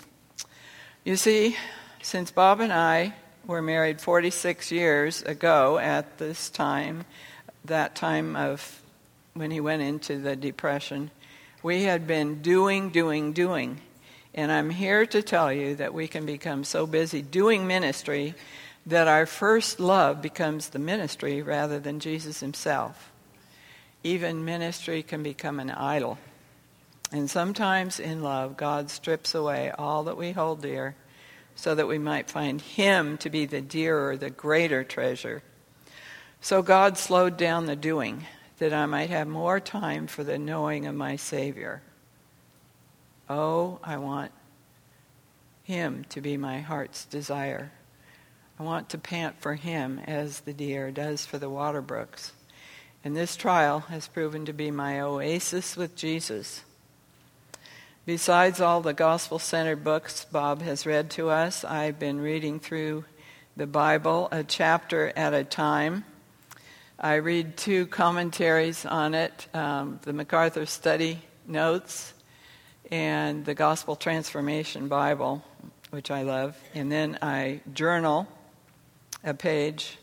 You 1.04 1.16
see, 1.16 1.56
since 2.02 2.30
Bob 2.30 2.60
and 2.60 2.72
I 2.72 3.14
were 3.46 3.62
married 3.62 4.00
46 4.00 4.70
years 4.70 5.22
ago 5.22 5.78
at 5.78 6.18
this 6.18 6.50
time, 6.50 7.04
that 7.64 7.94
time 7.94 8.36
of 8.36 8.82
when 9.34 9.50
he 9.50 9.60
went 9.60 9.82
into 9.82 10.18
the 10.18 10.36
depression, 10.36 11.10
we 11.62 11.82
had 11.84 12.06
been 12.06 12.42
doing, 12.42 12.90
doing, 12.90 13.32
doing 13.32 13.80
and 14.34 14.50
I'm 14.50 14.70
here 14.70 15.04
to 15.06 15.22
tell 15.22 15.52
you 15.52 15.74
that 15.76 15.92
we 15.92 16.08
can 16.08 16.24
become 16.24 16.64
so 16.64 16.86
busy 16.86 17.20
doing 17.20 17.66
ministry 17.66 18.34
that 18.86 19.06
our 19.06 19.26
first 19.26 19.78
love 19.78 20.22
becomes 20.22 20.70
the 20.70 20.78
ministry 20.78 21.42
rather 21.42 21.78
than 21.78 22.00
Jesus 22.00 22.40
himself. 22.40 23.12
Even 24.02 24.44
ministry 24.44 25.02
can 25.02 25.22
become 25.22 25.60
an 25.60 25.70
idol. 25.70 26.18
And 27.12 27.30
sometimes 27.30 28.00
in 28.00 28.22
love, 28.22 28.56
God 28.56 28.90
strips 28.90 29.34
away 29.34 29.70
all 29.70 30.04
that 30.04 30.16
we 30.16 30.32
hold 30.32 30.62
dear 30.62 30.96
so 31.54 31.74
that 31.74 31.88
we 31.88 31.98
might 31.98 32.30
find 32.30 32.60
Him 32.60 33.18
to 33.18 33.30
be 33.30 33.46
the 33.46 33.60
dearer, 33.60 34.16
the 34.16 34.30
greater 34.30 34.84
treasure. 34.84 35.42
So 36.40 36.62
God 36.62 36.98
slowed 36.98 37.36
down 37.36 37.66
the 37.66 37.76
doing 37.76 38.26
that 38.58 38.72
I 38.72 38.86
might 38.86 39.10
have 39.10 39.28
more 39.28 39.60
time 39.60 40.06
for 40.06 40.24
the 40.24 40.38
knowing 40.38 40.86
of 40.86 40.94
my 40.94 41.16
Savior. 41.16 41.82
Oh, 43.28 43.78
I 43.82 43.96
want 43.96 44.32
Him 45.62 46.04
to 46.10 46.20
be 46.20 46.36
my 46.36 46.60
heart's 46.60 47.04
desire. 47.04 47.72
I 48.58 48.62
want 48.62 48.88
to 48.90 48.98
pant 48.98 49.40
for 49.40 49.54
Him 49.54 50.00
as 50.06 50.40
the 50.40 50.52
deer 50.52 50.90
does 50.90 51.24
for 51.26 51.38
the 51.38 51.50
water 51.50 51.80
brooks. 51.80 52.32
And 53.04 53.16
this 53.16 53.36
trial 53.36 53.80
has 53.80 54.06
proven 54.06 54.44
to 54.44 54.52
be 54.52 54.70
my 54.70 55.00
oasis 55.00 55.76
with 55.76 55.96
Jesus. 55.96 56.62
Besides 58.04 58.60
all 58.60 58.80
the 58.80 58.92
gospel 58.92 59.38
centered 59.38 59.84
books 59.84 60.24
Bob 60.24 60.60
has 60.62 60.86
read 60.86 61.08
to 61.10 61.30
us, 61.30 61.64
I've 61.64 62.00
been 62.00 62.20
reading 62.20 62.58
through 62.58 63.04
the 63.56 63.68
Bible 63.68 64.26
a 64.32 64.42
chapter 64.42 65.12
at 65.14 65.32
a 65.32 65.44
time. 65.44 66.04
I 66.98 67.14
read 67.14 67.56
two 67.56 67.86
commentaries 67.86 68.84
on 68.84 69.14
it 69.14 69.46
um, 69.54 70.00
the 70.02 70.12
MacArthur 70.12 70.66
Study 70.66 71.22
Notes 71.46 72.12
and 72.90 73.44
the 73.44 73.54
Gospel 73.54 73.94
Transformation 73.94 74.88
Bible, 74.88 75.44
which 75.90 76.10
I 76.10 76.22
love. 76.22 76.58
And 76.74 76.90
then 76.90 77.20
I 77.22 77.60
journal 77.72 78.26
a 79.22 79.32
page 79.32 79.96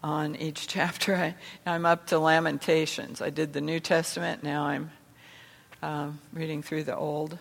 on 0.00 0.36
each 0.36 0.68
chapter. 0.68 1.16
I, 1.16 1.34
am 1.74 1.86
up 1.86 2.06
to 2.06 2.20
Lamentations. 2.20 3.20
I 3.20 3.30
did 3.30 3.52
the 3.52 3.60
New 3.60 3.80
Testament, 3.80 4.44
now 4.44 4.62
I'm 4.66 4.92
uh, 5.82 6.10
reading 6.32 6.62
through 6.62 6.84
the 6.84 6.96
Old. 6.96 7.38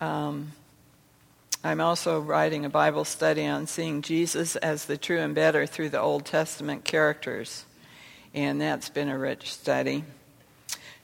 Um, 0.00 0.52
I'm 1.62 1.80
also 1.80 2.20
writing 2.20 2.64
a 2.64 2.70
Bible 2.70 3.04
study 3.04 3.46
on 3.46 3.66
seeing 3.66 4.02
Jesus 4.02 4.56
as 4.56 4.86
the 4.86 4.96
true 4.96 5.18
and 5.18 5.34
better 5.34 5.66
through 5.66 5.90
the 5.90 6.00
Old 6.00 6.24
Testament 6.24 6.84
characters, 6.84 7.64
and 8.32 8.60
that's 8.60 8.88
been 8.88 9.08
a 9.08 9.18
rich 9.18 9.52
study. 9.52 10.04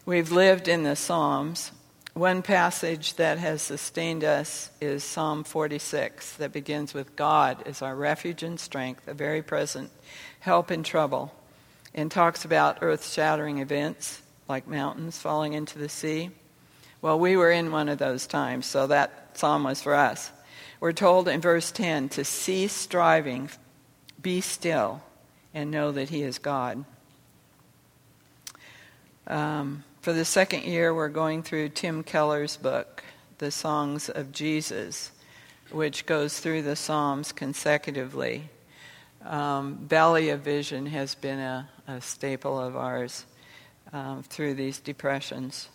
We've 0.05 0.31
lived 0.31 0.69
in 0.69 0.85
the 0.85 0.97
Psalms. 0.97 1.73
One 2.15 2.41
passage 2.41 3.15
that 3.17 3.39
has 3.39 3.61
sustained 3.61 4.25
us 4.25 4.71
is 4.81 5.05
Psalm 5.05 5.45
46, 5.45 6.37
that 6.37 6.53
begins 6.53 6.95
with 6.95 7.17
God 7.17 7.67
is 7.67 7.83
our 7.83 7.95
refuge 7.95 8.43
and 8.43 8.59
strength, 8.59 9.07
a 9.07 9.13
very 9.13 9.43
present 9.43 9.91
help 10.41 10.71
in 10.71 10.83
trouble, 10.83 11.35
and 11.95 12.11
talks 12.11 12.47
about 12.47 12.79
earth 12.81 13.07
shattering 13.07 13.59
events 13.59 14.23
like 14.49 14.67
mountains 14.67 15.19
falling 15.19 15.53
into 15.53 15.79
the 15.79 15.89
sea. 15.89 16.31
Well, 17.03 17.19
we 17.19 17.37
were 17.37 17.51
in 17.51 17.73
one 17.73 17.89
of 17.89 17.99
those 17.99 18.27
times, 18.27 18.67
so 18.67 18.87
that 18.87 19.37
psalm 19.39 19.65
was 19.65 19.83
for 19.83 19.95
us. 19.95 20.31
We're 20.81 20.93
told 20.93 21.29
in 21.29 21.41
verse 21.41 21.71
10 21.71 22.11
to 22.11 22.25
cease 22.25 22.73
striving, 22.73 23.51
be 24.21 24.41
still, 24.41 25.03
and 25.55 25.71
know 25.71 25.93
that 25.93 26.11
He 26.11 26.23
is 26.23 26.39
God. 26.39 26.85
Um, 29.27 29.85
for 30.01 30.13
the 30.13 30.25
second 30.25 30.65
year, 30.65 30.95
we're 30.95 31.09
going 31.09 31.43
through 31.43 31.71
Tim 31.71 32.03
Keller's 32.03 32.57
book, 32.57 33.03
The 33.39 33.51
Songs 33.51 34.09
of 34.09 34.33
Jesus, 34.33 35.11
which 35.71 36.07
goes 36.07 36.39
through 36.39 36.63
the 36.63 36.77
Psalms 36.77 37.33
consecutively. 37.33 38.49
Um, 39.25 39.79
Valley 39.89 40.29
of 40.29 40.41
Vision 40.41 40.87
has 40.87 41.15
been 41.17 41.41
a, 41.41 41.69
a 41.89 42.01
staple 42.01 42.59
of 42.61 42.77
ours 42.77 43.27
um, 43.93 44.23
through 44.23 44.55
these 44.55 44.79
depressions. 44.79 45.69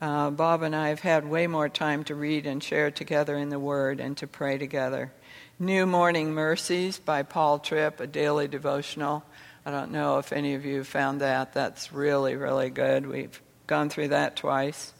Uh, 0.00 0.30
Bob 0.30 0.62
and 0.62 0.76
I 0.76 0.90
have 0.90 1.00
had 1.00 1.28
way 1.28 1.46
more 1.46 1.68
time 1.68 2.04
to 2.04 2.14
read 2.14 2.46
and 2.46 2.62
share 2.62 2.90
together 2.90 3.36
in 3.36 3.48
the 3.48 3.58
Word 3.58 3.98
and 3.98 4.16
to 4.18 4.26
pray 4.26 4.56
together. 4.56 5.12
New 5.58 5.86
Morning 5.86 6.32
Mercies 6.32 6.98
by 6.98 7.24
Paul 7.24 7.58
Tripp, 7.58 7.98
a 7.98 8.06
daily 8.06 8.46
devotional. 8.46 9.24
I 9.66 9.72
don't 9.72 9.90
know 9.90 10.18
if 10.18 10.32
any 10.32 10.54
of 10.54 10.64
you 10.64 10.84
found 10.84 11.20
that. 11.20 11.52
That's 11.52 11.92
really, 11.92 12.36
really 12.36 12.70
good. 12.70 13.06
We've 13.06 13.42
gone 13.66 13.90
through 13.90 14.08
that 14.08 14.36
twice. 14.36 14.92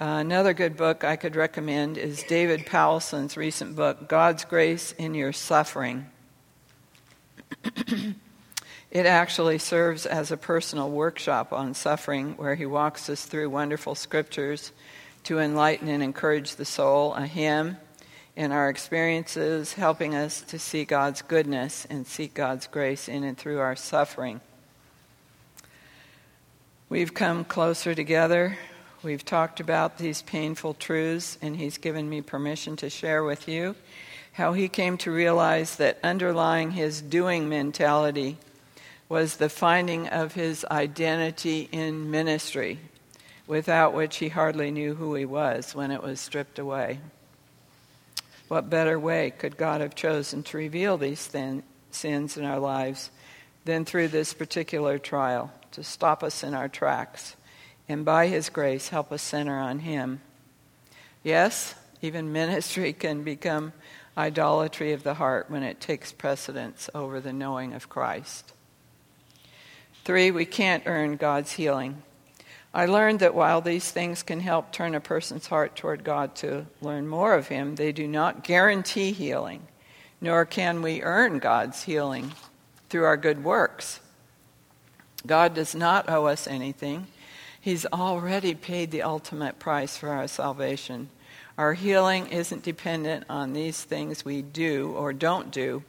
Uh, 0.00 0.18
another 0.20 0.54
good 0.54 0.76
book 0.76 1.02
I 1.02 1.16
could 1.16 1.34
recommend 1.34 1.98
is 1.98 2.22
David 2.22 2.64
Powlison's 2.64 3.36
recent 3.36 3.74
book, 3.74 4.08
God's 4.08 4.44
Grace 4.44 4.92
in 4.92 5.14
Your 5.14 5.32
Suffering. 5.32 6.06
It 8.90 9.04
actually 9.04 9.58
serves 9.58 10.06
as 10.06 10.30
a 10.30 10.38
personal 10.38 10.90
workshop 10.90 11.52
on 11.52 11.74
suffering 11.74 12.34
where 12.38 12.54
he 12.54 12.64
walks 12.64 13.10
us 13.10 13.26
through 13.26 13.50
wonderful 13.50 13.94
scriptures 13.94 14.72
to 15.24 15.38
enlighten 15.38 15.88
and 15.88 16.02
encourage 16.02 16.56
the 16.56 16.64
soul, 16.64 17.12
a 17.14 17.26
hymn 17.26 17.76
in 18.34 18.50
our 18.50 18.70
experiences, 18.70 19.74
helping 19.74 20.14
us 20.14 20.40
to 20.40 20.58
see 20.58 20.86
God's 20.86 21.20
goodness 21.20 21.86
and 21.90 22.06
seek 22.06 22.32
God's 22.32 22.66
grace 22.66 23.08
in 23.08 23.24
and 23.24 23.36
through 23.36 23.58
our 23.58 23.76
suffering. 23.76 24.40
We've 26.88 27.12
come 27.12 27.44
closer 27.44 27.94
together. 27.94 28.56
We've 29.02 29.24
talked 29.24 29.60
about 29.60 29.98
these 29.98 30.22
painful 30.22 30.74
truths, 30.74 31.36
and 31.42 31.56
He's 31.56 31.76
given 31.76 32.08
me 32.08 32.22
permission 32.22 32.76
to 32.76 32.88
share 32.88 33.22
with 33.22 33.48
you 33.48 33.74
how 34.32 34.54
He 34.54 34.68
came 34.68 34.96
to 34.98 35.10
realize 35.10 35.76
that 35.76 35.98
underlying 36.02 36.70
His 36.70 37.02
doing 37.02 37.50
mentality 37.50 38.38
was 39.08 39.36
the 39.36 39.48
finding 39.48 40.06
of 40.08 40.34
his 40.34 40.64
identity 40.70 41.68
in 41.72 42.10
ministry, 42.10 42.78
without 43.46 43.94
which 43.94 44.16
he 44.16 44.28
hardly 44.28 44.70
knew 44.70 44.94
who 44.94 45.14
he 45.14 45.24
was 45.24 45.74
when 45.74 45.90
it 45.90 46.02
was 46.02 46.20
stripped 46.20 46.58
away. 46.58 46.98
What 48.48 48.70
better 48.70 48.98
way 48.98 49.30
could 49.30 49.56
God 49.56 49.80
have 49.80 49.94
chosen 49.94 50.42
to 50.44 50.56
reveal 50.56 50.98
these 50.98 51.26
thin- 51.26 51.62
sins 51.90 52.36
in 52.36 52.44
our 52.44 52.58
lives 52.58 53.10
than 53.64 53.84
through 53.84 54.08
this 54.08 54.34
particular 54.34 54.98
trial, 54.98 55.52
to 55.72 55.82
stop 55.82 56.22
us 56.22 56.42
in 56.42 56.54
our 56.54 56.68
tracks, 56.68 57.36
and 57.88 58.04
by 58.04 58.26
his 58.26 58.50
grace 58.50 58.88
help 58.88 59.10
us 59.10 59.22
center 59.22 59.58
on 59.58 59.80
him? 59.80 60.20
Yes, 61.22 61.74
even 62.02 62.32
ministry 62.32 62.92
can 62.92 63.22
become 63.22 63.72
idolatry 64.16 64.92
of 64.92 65.02
the 65.02 65.14
heart 65.14 65.50
when 65.50 65.62
it 65.62 65.80
takes 65.80 66.12
precedence 66.12 66.90
over 66.94 67.20
the 67.20 67.32
knowing 67.32 67.72
of 67.72 67.88
Christ. 67.88 68.52
Three, 70.08 70.30
we 70.30 70.46
can't 70.46 70.84
earn 70.86 71.16
God's 71.16 71.52
healing. 71.52 72.02
I 72.72 72.86
learned 72.86 73.20
that 73.20 73.34
while 73.34 73.60
these 73.60 73.90
things 73.90 74.22
can 74.22 74.40
help 74.40 74.72
turn 74.72 74.94
a 74.94 75.00
person's 75.00 75.48
heart 75.48 75.76
toward 75.76 76.02
God 76.02 76.34
to 76.36 76.64
learn 76.80 77.06
more 77.06 77.34
of 77.34 77.48
Him, 77.48 77.74
they 77.74 77.92
do 77.92 78.08
not 78.08 78.42
guarantee 78.42 79.12
healing, 79.12 79.68
nor 80.18 80.46
can 80.46 80.80
we 80.80 81.02
earn 81.02 81.40
God's 81.40 81.82
healing 81.82 82.32
through 82.88 83.04
our 83.04 83.18
good 83.18 83.44
works. 83.44 84.00
God 85.26 85.52
does 85.52 85.74
not 85.74 86.08
owe 86.08 86.24
us 86.24 86.46
anything. 86.46 87.08
He's 87.60 87.84
already 87.84 88.54
paid 88.54 88.90
the 88.90 89.02
ultimate 89.02 89.58
price 89.58 89.98
for 89.98 90.08
our 90.08 90.26
salvation. 90.26 91.10
Our 91.58 91.74
healing 91.74 92.28
isn't 92.28 92.62
dependent 92.62 93.26
on 93.28 93.52
these 93.52 93.84
things 93.84 94.24
we 94.24 94.40
do 94.40 94.90
or 94.96 95.12
don't 95.12 95.50
do. 95.50 95.82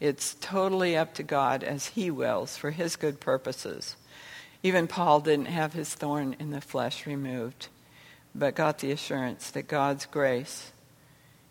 It's 0.00 0.34
totally 0.40 0.96
up 0.96 1.14
to 1.14 1.22
God 1.22 1.62
as 1.62 1.88
He 1.88 2.10
wills 2.10 2.56
for 2.56 2.70
His 2.70 2.96
good 2.96 3.20
purposes. 3.20 3.96
Even 4.62 4.86
Paul 4.86 5.20
didn't 5.20 5.46
have 5.46 5.72
his 5.72 5.94
thorn 5.94 6.36
in 6.38 6.50
the 6.50 6.60
flesh 6.60 7.06
removed, 7.06 7.68
but 8.34 8.54
got 8.54 8.78
the 8.78 8.92
assurance 8.92 9.50
that 9.50 9.68
God's 9.68 10.06
grace 10.06 10.72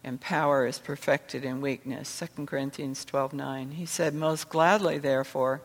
and 0.04 0.22
power 0.22 0.66
is 0.66 0.80
perfected 0.80 1.44
in 1.44 1.60
weakness. 1.60 2.08
2 2.10 2.46
Corinthians 2.46 3.04
12:9. 3.04 3.72
He 3.72 3.86
said, 3.86 4.14
"Most 4.14 4.50
gladly, 4.50 4.98
therefore, 4.98 5.62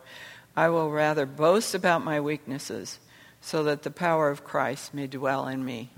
I 0.55 0.69
will 0.69 0.89
rather 0.89 1.25
boast 1.25 1.75
about 1.75 2.03
my 2.03 2.19
weaknesses, 2.19 2.99
so 3.41 3.63
that 3.63 3.83
the 3.83 3.91
power 3.91 4.29
of 4.29 4.43
Christ 4.43 4.93
may 4.93 5.07
dwell 5.07 5.47
in 5.47 5.63
me." 5.63 5.91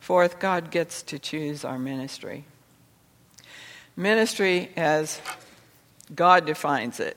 Fourth, 0.00 0.40
God 0.40 0.70
gets 0.70 1.02
to 1.02 1.18
choose 1.18 1.64
our 1.64 1.78
ministry. 1.78 2.46
Ministry 3.94 4.72
as 4.74 5.20
God 6.14 6.46
defines 6.46 7.00
it 7.00 7.16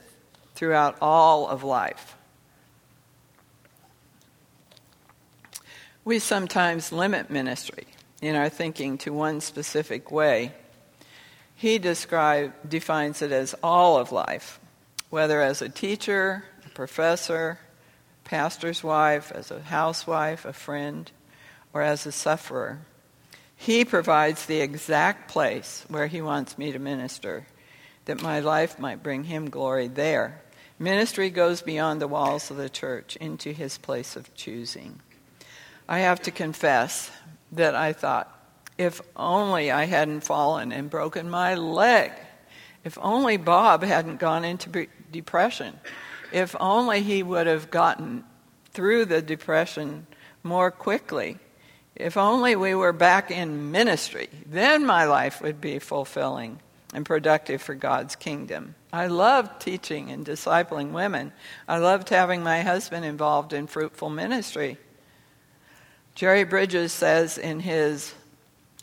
throughout 0.55 0.97
all 1.01 1.47
of 1.47 1.63
life. 1.63 2.15
We 6.03 6.19
sometimes 6.19 6.91
limit 6.91 7.29
ministry 7.29 7.87
in 8.21 8.35
our 8.35 8.49
thinking 8.49 8.97
to 8.99 9.11
one 9.11 9.41
specific 9.41 10.11
way. 10.11 10.53
He 11.55 11.79
describe, 11.79 12.53
defines 12.67 13.21
it 13.21 13.31
as 13.31 13.55
all 13.63 13.97
of 13.97 14.11
life, 14.11 14.59
whether 15.09 15.41
as 15.41 15.61
a 15.61 15.69
teacher, 15.69 16.43
a 16.65 16.69
professor, 16.69 17.59
pastor's 18.23 18.83
wife, 18.83 19.31
as 19.31 19.51
a 19.51 19.61
housewife, 19.61 20.45
a 20.45 20.53
friend, 20.53 21.11
or 21.73 21.81
as 21.81 22.05
a 22.05 22.11
sufferer. 22.11 22.79
He 23.55 23.85
provides 23.85 24.45
the 24.45 24.61
exact 24.61 25.31
place 25.31 25.85
where 25.87 26.07
he 26.07 26.21
wants 26.21 26.57
me 26.57 26.71
to 26.71 26.79
minister 26.79 27.47
that 28.05 28.21
my 28.21 28.39
life 28.39 28.79
might 28.79 29.03
bring 29.03 29.25
him 29.25 29.49
glory 29.49 29.87
there. 29.87 30.41
Ministry 30.77 31.29
goes 31.29 31.61
beyond 31.61 32.01
the 32.01 32.07
walls 32.07 32.51
of 32.51 32.57
the 32.57 32.69
church 32.69 33.15
into 33.17 33.51
his 33.51 33.77
place 33.77 34.15
of 34.15 34.33
choosing. 34.35 35.01
I 35.87 35.99
have 35.99 36.21
to 36.23 36.31
confess 36.31 37.11
that 37.51 37.75
I 37.75 37.93
thought, 37.93 38.31
if 38.77 39.01
only 39.15 39.71
I 39.71 39.85
hadn't 39.85 40.21
fallen 40.21 40.71
and 40.71 40.89
broken 40.89 41.29
my 41.29 41.55
leg, 41.55 42.11
if 42.83 42.97
only 43.01 43.37
Bob 43.37 43.83
hadn't 43.83 44.19
gone 44.19 44.43
into 44.43 44.87
depression, 45.11 45.79
if 46.31 46.55
only 46.59 47.01
he 47.01 47.23
would 47.23 47.47
have 47.47 47.71
gotten 47.71 48.23
through 48.71 49.05
the 49.05 49.21
depression 49.21 50.05
more 50.43 50.71
quickly, 50.71 51.39
if 51.95 52.17
only 52.17 52.55
we 52.57 52.75
were 52.75 52.91
back 52.91 53.31
in 53.31 53.71
ministry, 53.71 54.27
then 54.45 54.85
my 54.85 55.05
life 55.05 55.41
would 55.41 55.61
be 55.61 55.79
fulfilling 55.79 56.59
and 56.95 57.05
productive 57.05 57.61
for 57.61 57.75
God's 57.75 58.15
kingdom. 58.15 58.73
I 58.93 59.07
loved 59.07 59.61
teaching 59.61 60.09
and 60.11 60.25
discipling 60.25 60.93
women. 60.93 61.33
I 61.67 61.77
loved 61.77 62.07
having 62.07 62.41
my 62.41 62.61
husband 62.61 63.03
involved 63.03 63.51
in 63.51 63.67
fruitful 63.67 64.09
ministry. 64.09 64.77
Jerry 66.15 66.45
Bridges 66.45 66.93
says 66.93 67.37
in 67.37 67.59
his 67.59 68.13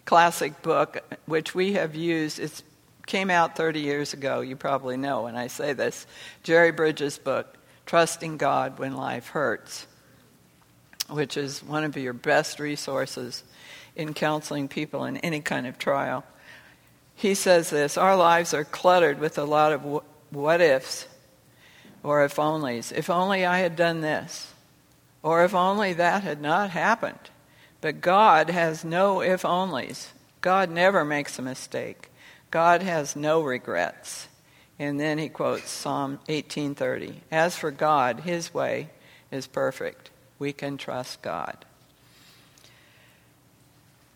classic 0.05 0.61
book, 0.61 1.03
which 1.25 1.55
we 1.55 1.73
have 1.73 1.95
used, 1.95 2.39
it 2.39 2.63
came 3.07 3.31
out 3.31 3.57
30 3.57 3.81
years 3.81 4.13
ago, 4.13 4.43
you 4.43 4.57
probably 4.57 4.99
know 4.99 5.23
when 5.23 5.35
I 5.35 5.47
say 5.47 5.73
this, 5.73 6.07
Jerry 6.43 6.71
Bridges' 6.71 7.17
book, 7.17 7.57
Trusting 7.87 8.37
God 8.37 8.79
When 8.79 8.95
Life 8.95 9.29
Hurts, 9.29 9.87
which 11.09 11.39
is 11.39 11.65
one 11.65 11.85
of 11.85 11.97
your 11.97 12.13
best 12.13 12.61
resources 12.61 13.43
in 13.97 14.13
counseling 14.13 14.69
people 14.69 15.07
in 15.07 15.17
any 15.17 15.41
kind 15.41 15.67
of 15.67 15.79
trial. 15.79 16.25
He 17.15 17.35
says 17.35 17.71
this 17.71 17.97
Our 17.97 18.17
lives 18.17 18.55
are 18.55 18.65
cluttered 18.65 19.19
with 19.19 19.39
a 19.39 19.45
lot 19.45 19.73
of 19.73 20.03
what 20.31 20.61
ifs 20.61 21.07
or 22.03 22.25
if 22.25 22.37
onlys. 22.37 22.93
If 22.93 23.11
only 23.11 23.45
I 23.45 23.59
had 23.59 23.77
done 23.77 24.01
this, 24.01 24.53
or 25.23 25.45
if 25.45 25.55
only 25.55 25.93
that 25.95 26.23
had 26.23 26.41
not 26.41 26.71
happened. 26.71 27.31
But 27.81 28.01
God 28.01 28.51
has 28.51 28.85
no 28.85 29.21
if 29.21 29.43
onlys. 29.43 30.09
God 30.41 30.71
never 30.71 31.05
makes 31.05 31.39
a 31.39 31.43
mistake. 31.43 32.11
God 32.51 32.83
has 32.83 33.17
no 33.17 33.43
regrets. 33.43 34.29
And 34.79 34.99
then 34.99 35.19
he 35.19 35.29
quotes 35.29 35.71
Psalm 35.71 36.19
18:30. 36.29 37.21
As 37.31 37.57
for 37.57 37.71
God, 37.71 38.21
his 38.21 38.53
way 38.53 38.91
is 39.31 39.47
perfect. 39.47 40.11
We 40.39 40.53
can 40.53 40.77
trust 40.77 41.23
God. 41.23 41.65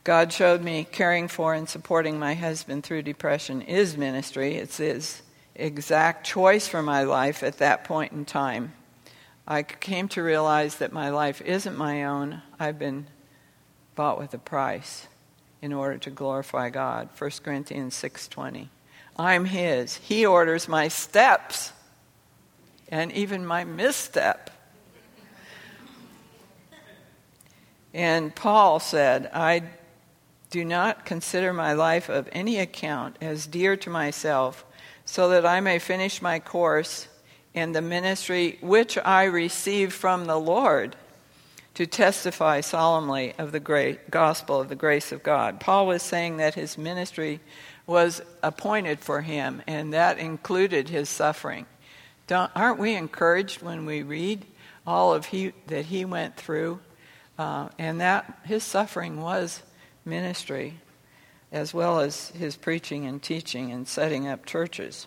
God 0.07 0.33
showed 0.33 0.62
me 0.62 0.87
caring 0.92 1.27
for 1.27 1.53
and 1.53 1.69
supporting 1.69 2.16
my 2.16 2.35
husband 2.35 2.85
through 2.85 3.03
depression 3.03 3.61
is 3.61 3.97
ministry. 3.97 4.55
It's 4.55 4.77
his 4.77 5.21
exact 5.57 6.25
choice 6.25 6.69
for 6.69 6.81
my 6.81 7.03
life 7.03 7.42
at 7.42 7.59
that 7.59 7.83
point 7.83 8.12
in 8.12 8.25
time. 8.25 8.73
I 9.49 9.64
came 9.64 10.07
to 10.11 10.23
realize 10.23 10.77
that 10.77 10.92
my 10.92 11.11
life 11.11 11.42
isn't 11.42 11.77
my 11.77 12.05
own. 12.05 12.40
I've 12.57 12.79
been 12.79 13.09
bought 13.97 14.16
with 14.16 14.33
a 14.33 14.38
price 14.38 15.09
in 15.61 15.73
order 15.73 15.99
to 15.99 16.11
glorify 16.11 16.71
God. 16.71 17.09
1 17.19 17.42
Corinthians 17.42 17.97
6:20. 17.97 18.69
I'm 19.16 19.47
his. 19.47 19.97
He 19.97 20.25
orders 20.25 20.69
my 20.69 20.87
steps 20.87 21.73
and 22.88 23.11
even 23.11 23.45
my 23.45 23.64
misstep. 23.64 24.51
And 27.92 28.33
Paul 28.37 28.79
said, 28.79 29.29
I 29.35 29.64
do 30.51 30.65
not 30.65 31.05
consider 31.05 31.53
my 31.53 31.73
life 31.73 32.09
of 32.09 32.29
any 32.33 32.59
account 32.59 33.17
as 33.21 33.47
dear 33.47 33.77
to 33.77 33.91
myself, 33.91 34.65
so 35.05 35.29
that 35.31 35.47
I 35.47 35.61
may 35.61 35.79
finish 35.79 36.23
my 36.23 36.39
course 36.39 37.09
in 37.55 37.73
the 37.73 37.83
ministry 37.83 38.59
which 38.61 38.99
I 38.99 39.25
received 39.25 39.93
from 39.93 40.27
the 40.27 40.39
Lord 40.39 40.97
to 41.75 41.87
testify 41.87 42.61
solemnly 42.61 43.35
of 43.39 43.53
the 43.53 43.61
great 43.61 44.11
gospel 44.11 44.61
of 44.61 44.69
the 44.69 44.75
grace 44.75 45.13
of 45.13 45.23
God. 45.23 45.61
Paul 45.61 45.87
was 45.87 46.03
saying 46.03 46.39
that 46.39 46.55
his 46.55 46.79
ministry 46.79 47.41
was 47.87 48.23
appointed 48.43 48.99
for 49.01 49.21
him, 49.21 49.63
and 49.67 49.93
that 49.93 50.19
included 50.19 50.89
his 50.89 51.09
suffering. 51.09 51.67
Don't, 52.27 52.51
aren't 52.57 52.79
we 52.79 52.95
encouraged 52.95 53.63
when 53.63 53.87
we 53.87 54.03
read 54.03 54.45
all 54.87 55.15
of 55.15 55.27
he, 55.27 55.53
that 55.67 55.87
he 55.87 56.05
went 56.05 56.37
through, 56.37 56.81
uh, 57.39 57.69
and 57.79 58.01
that 58.01 58.41
his 58.45 58.65
suffering 58.65 59.21
was 59.21 59.63
ministry, 60.07 60.75
as 61.53 61.75
well 61.75 62.01
as 62.01 62.31
his 62.31 62.57
preaching 62.57 63.07
and 63.07 63.23
teaching 63.23 63.71
and 63.73 63.87
setting 63.87 64.27
up 64.29 64.47
churches. 64.47 65.07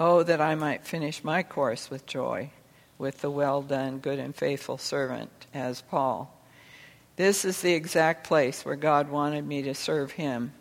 Oh, 0.00 0.22
that 0.22 0.40
I 0.40 0.54
might 0.54 0.84
finish 0.84 1.22
my 1.22 1.42
course 1.42 1.88
with 1.88 2.06
joy, 2.06 2.50
with 2.98 3.20
the 3.20 3.30
well 3.30 3.62
done, 3.62 3.98
good 3.98 4.18
and 4.18 4.34
faithful 4.34 4.78
servant, 4.78 5.30
as 5.54 5.82
Paul. 5.82 6.36
This 7.16 7.44
is 7.44 7.60
the 7.60 7.74
exact 7.74 8.26
place 8.26 8.64
where 8.64 8.76
God 8.76 9.10
wanted 9.10 9.46
me 9.46 9.62
to 9.62 9.74
serve 9.74 10.12
him. 10.12 10.52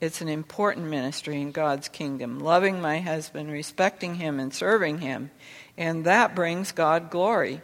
It's 0.00 0.20
an 0.20 0.28
important 0.28 0.86
ministry 0.86 1.40
in 1.40 1.52
God's 1.52 1.88
kingdom, 1.88 2.38
loving 2.38 2.82
my 2.82 3.00
husband, 3.00 3.50
respecting 3.50 4.16
him, 4.16 4.38
and 4.38 4.52
serving 4.52 4.98
him. 4.98 5.30
And 5.78 6.04
that 6.04 6.34
brings 6.34 6.72
God 6.72 7.10
glory. 7.10 7.62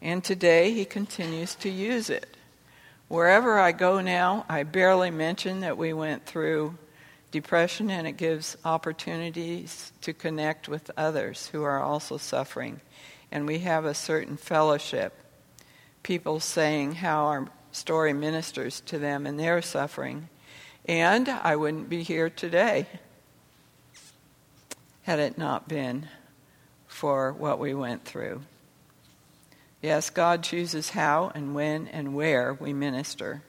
And 0.00 0.24
today 0.24 0.72
he 0.72 0.84
continues 0.86 1.54
to 1.56 1.68
use 1.68 2.08
it. 2.08 2.35
Wherever 3.08 3.58
I 3.58 3.70
go 3.70 4.00
now, 4.00 4.44
I 4.48 4.64
barely 4.64 5.12
mention 5.12 5.60
that 5.60 5.78
we 5.78 5.92
went 5.92 6.26
through 6.26 6.76
depression, 7.30 7.88
and 7.88 8.06
it 8.06 8.16
gives 8.16 8.56
opportunities 8.64 9.92
to 10.00 10.12
connect 10.12 10.68
with 10.68 10.90
others 10.96 11.48
who 11.52 11.62
are 11.62 11.80
also 11.80 12.16
suffering. 12.16 12.80
And 13.30 13.46
we 13.46 13.60
have 13.60 13.84
a 13.84 13.94
certain 13.94 14.36
fellowship. 14.36 15.12
People 16.02 16.40
saying 16.40 16.96
how 16.96 17.26
our 17.26 17.48
story 17.70 18.12
ministers 18.12 18.80
to 18.82 18.98
them 18.98 19.26
in 19.26 19.36
their 19.36 19.62
suffering. 19.62 20.28
And 20.86 21.28
I 21.28 21.54
wouldn't 21.54 21.88
be 21.88 22.02
here 22.02 22.30
today 22.30 22.86
had 25.02 25.20
it 25.20 25.38
not 25.38 25.68
been 25.68 26.08
for 26.88 27.32
what 27.32 27.60
we 27.60 27.72
went 27.74 28.04
through. 28.04 28.42
Yes, 29.82 30.10
God 30.10 30.42
chooses 30.42 30.90
how 30.90 31.30
and 31.34 31.54
when 31.54 31.86
and 31.88 32.14
where 32.14 32.54
we 32.54 32.72
minister. 32.72 33.42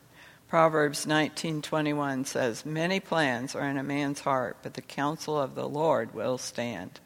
Proverbs 0.48 1.06
19:21 1.06 2.26
says, 2.26 2.66
"Many 2.66 3.00
plans 3.00 3.56
are 3.56 3.68
in 3.68 3.78
a 3.78 3.84
man's 3.84 4.22
heart, 4.22 4.58
but 4.62 4.76
the 4.76 4.82
counsel 4.82 5.40
of 5.40 5.56
the 5.56 5.68
Lord 5.68 6.14
will 6.14 6.38
stand." 6.38 7.00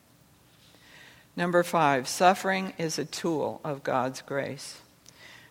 Number 1.36 1.63
5, 1.63 2.07
suffering 2.07 2.73
is 2.77 2.99
a 2.99 3.05
tool 3.05 3.62
of 3.63 3.84
God's 3.84 4.21
grace. 4.21 4.79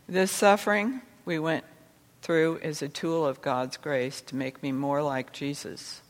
This 0.06 0.30
suffering 0.30 1.02
we 1.24 1.38
went 1.38 1.64
through 2.22 2.58
is 2.58 2.82
a 2.82 2.88
tool 2.88 3.26
of 3.26 3.40
God's 3.40 3.76
grace 3.76 4.20
to 4.22 4.36
make 4.36 4.62
me 4.62 4.72
more 4.72 5.02
like 5.02 5.32
Jesus. 5.32 6.02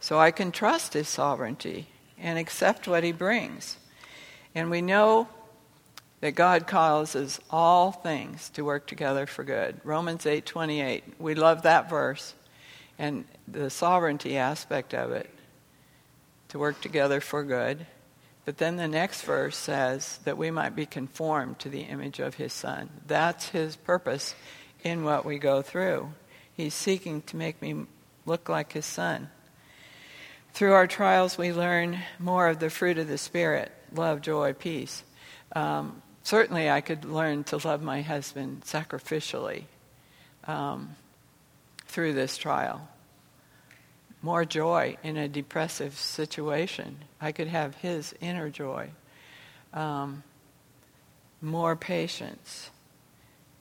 So 0.00 0.18
I 0.18 0.30
can 0.30 0.52
trust 0.52 0.94
his 0.94 1.08
sovereignty 1.08 1.88
and 2.18 2.38
accept 2.38 2.88
what 2.88 3.04
he 3.04 3.12
brings. 3.12 3.76
And 4.54 4.70
we 4.70 4.80
know 4.80 5.28
that 6.24 6.32
God 6.34 6.66
causes 6.66 7.38
all 7.50 7.92
things 7.92 8.48
to 8.48 8.64
work 8.64 8.86
together 8.86 9.26
for 9.26 9.44
good. 9.44 9.78
Romans 9.84 10.24
8:28. 10.24 11.20
We 11.20 11.34
love 11.34 11.60
that 11.64 11.90
verse 11.90 12.32
and 12.98 13.26
the 13.46 13.68
sovereignty 13.68 14.38
aspect 14.38 14.94
of 14.94 15.12
it 15.12 15.28
to 16.48 16.58
work 16.58 16.80
together 16.80 17.20
for 17.20 17.44
good. 17.44 17.86
But 18.46 18.56
then 18.56 18.76
the 18.76 18.88
next 18.88 19.20
verse 19.20 19.54
says 19.54 20.18
that 20.24 20.38
we 20.38 20.50
might 20.50 20.74
be 20.74 20.86
conformed 20.86 21.58
to 21.58 21.68
the 21.68 21.82
image 21.82 22.20
of 22.20 22.36
his 22.36 22.54
son. 22.54 22.88
That's 23.06 23.50
his 23.50 23.76
purpose 23.76 24.34
in 24.82 25.04
what 25.04 25.26
we 25.26 25.38
go 25.38 25.60
through. 25.60 26.14
He's 26.54 26.72
seeking 26.72 27.20
to 27.20 27.36
make 27.36 27.60
me 27.60 27.84
look 28.24 28.48
like 28.48 28.72
his 28.72 28.86
son. 28.86 29.28
Through 30.54 30.72
our 30.72 30.86
trials, 30.86 31.36
we 31.36 31.52
learn 31.52 31.98
more 32.18 32.48
of 32.48 32.60
the 32.60 32.70
fruit 32.70 32.96
of 32.96 33.08
the 33.08 33.18
Spirit 33.18 33.70
love, 33.92 34.22
joy, 34.22 34.54
peace. 34.54 35.04
Um, 35.54 36.00
certainly 36.24 36.68
I 36.68 36.80
could 36.80 37.04
learn 37.04 37.44
to 37.44 37.58
love 37.58 37.82
my 37.82 38.02
husband 38.02 38.62
sacrificially 38.64 39.64
um, 40.46 40.96
through 41.86 42.14
this 42.14 42.36
trial. 42.36 42.88
More 44.22 44.46
joy 44.46 44.96
in 45.04 45.18
a 45.18 45.28
depressive 45.28 45.94
situation. 45.96 46.96
I 47.20 47.30
could 47.30 47.48
have 47.48 47.76
his 47.76 48.14
inner 48.20 48.48
joy. 48.48 48.88
Um, 49.74 50.24
more 51.42 51.76
patience, 51.76 52.70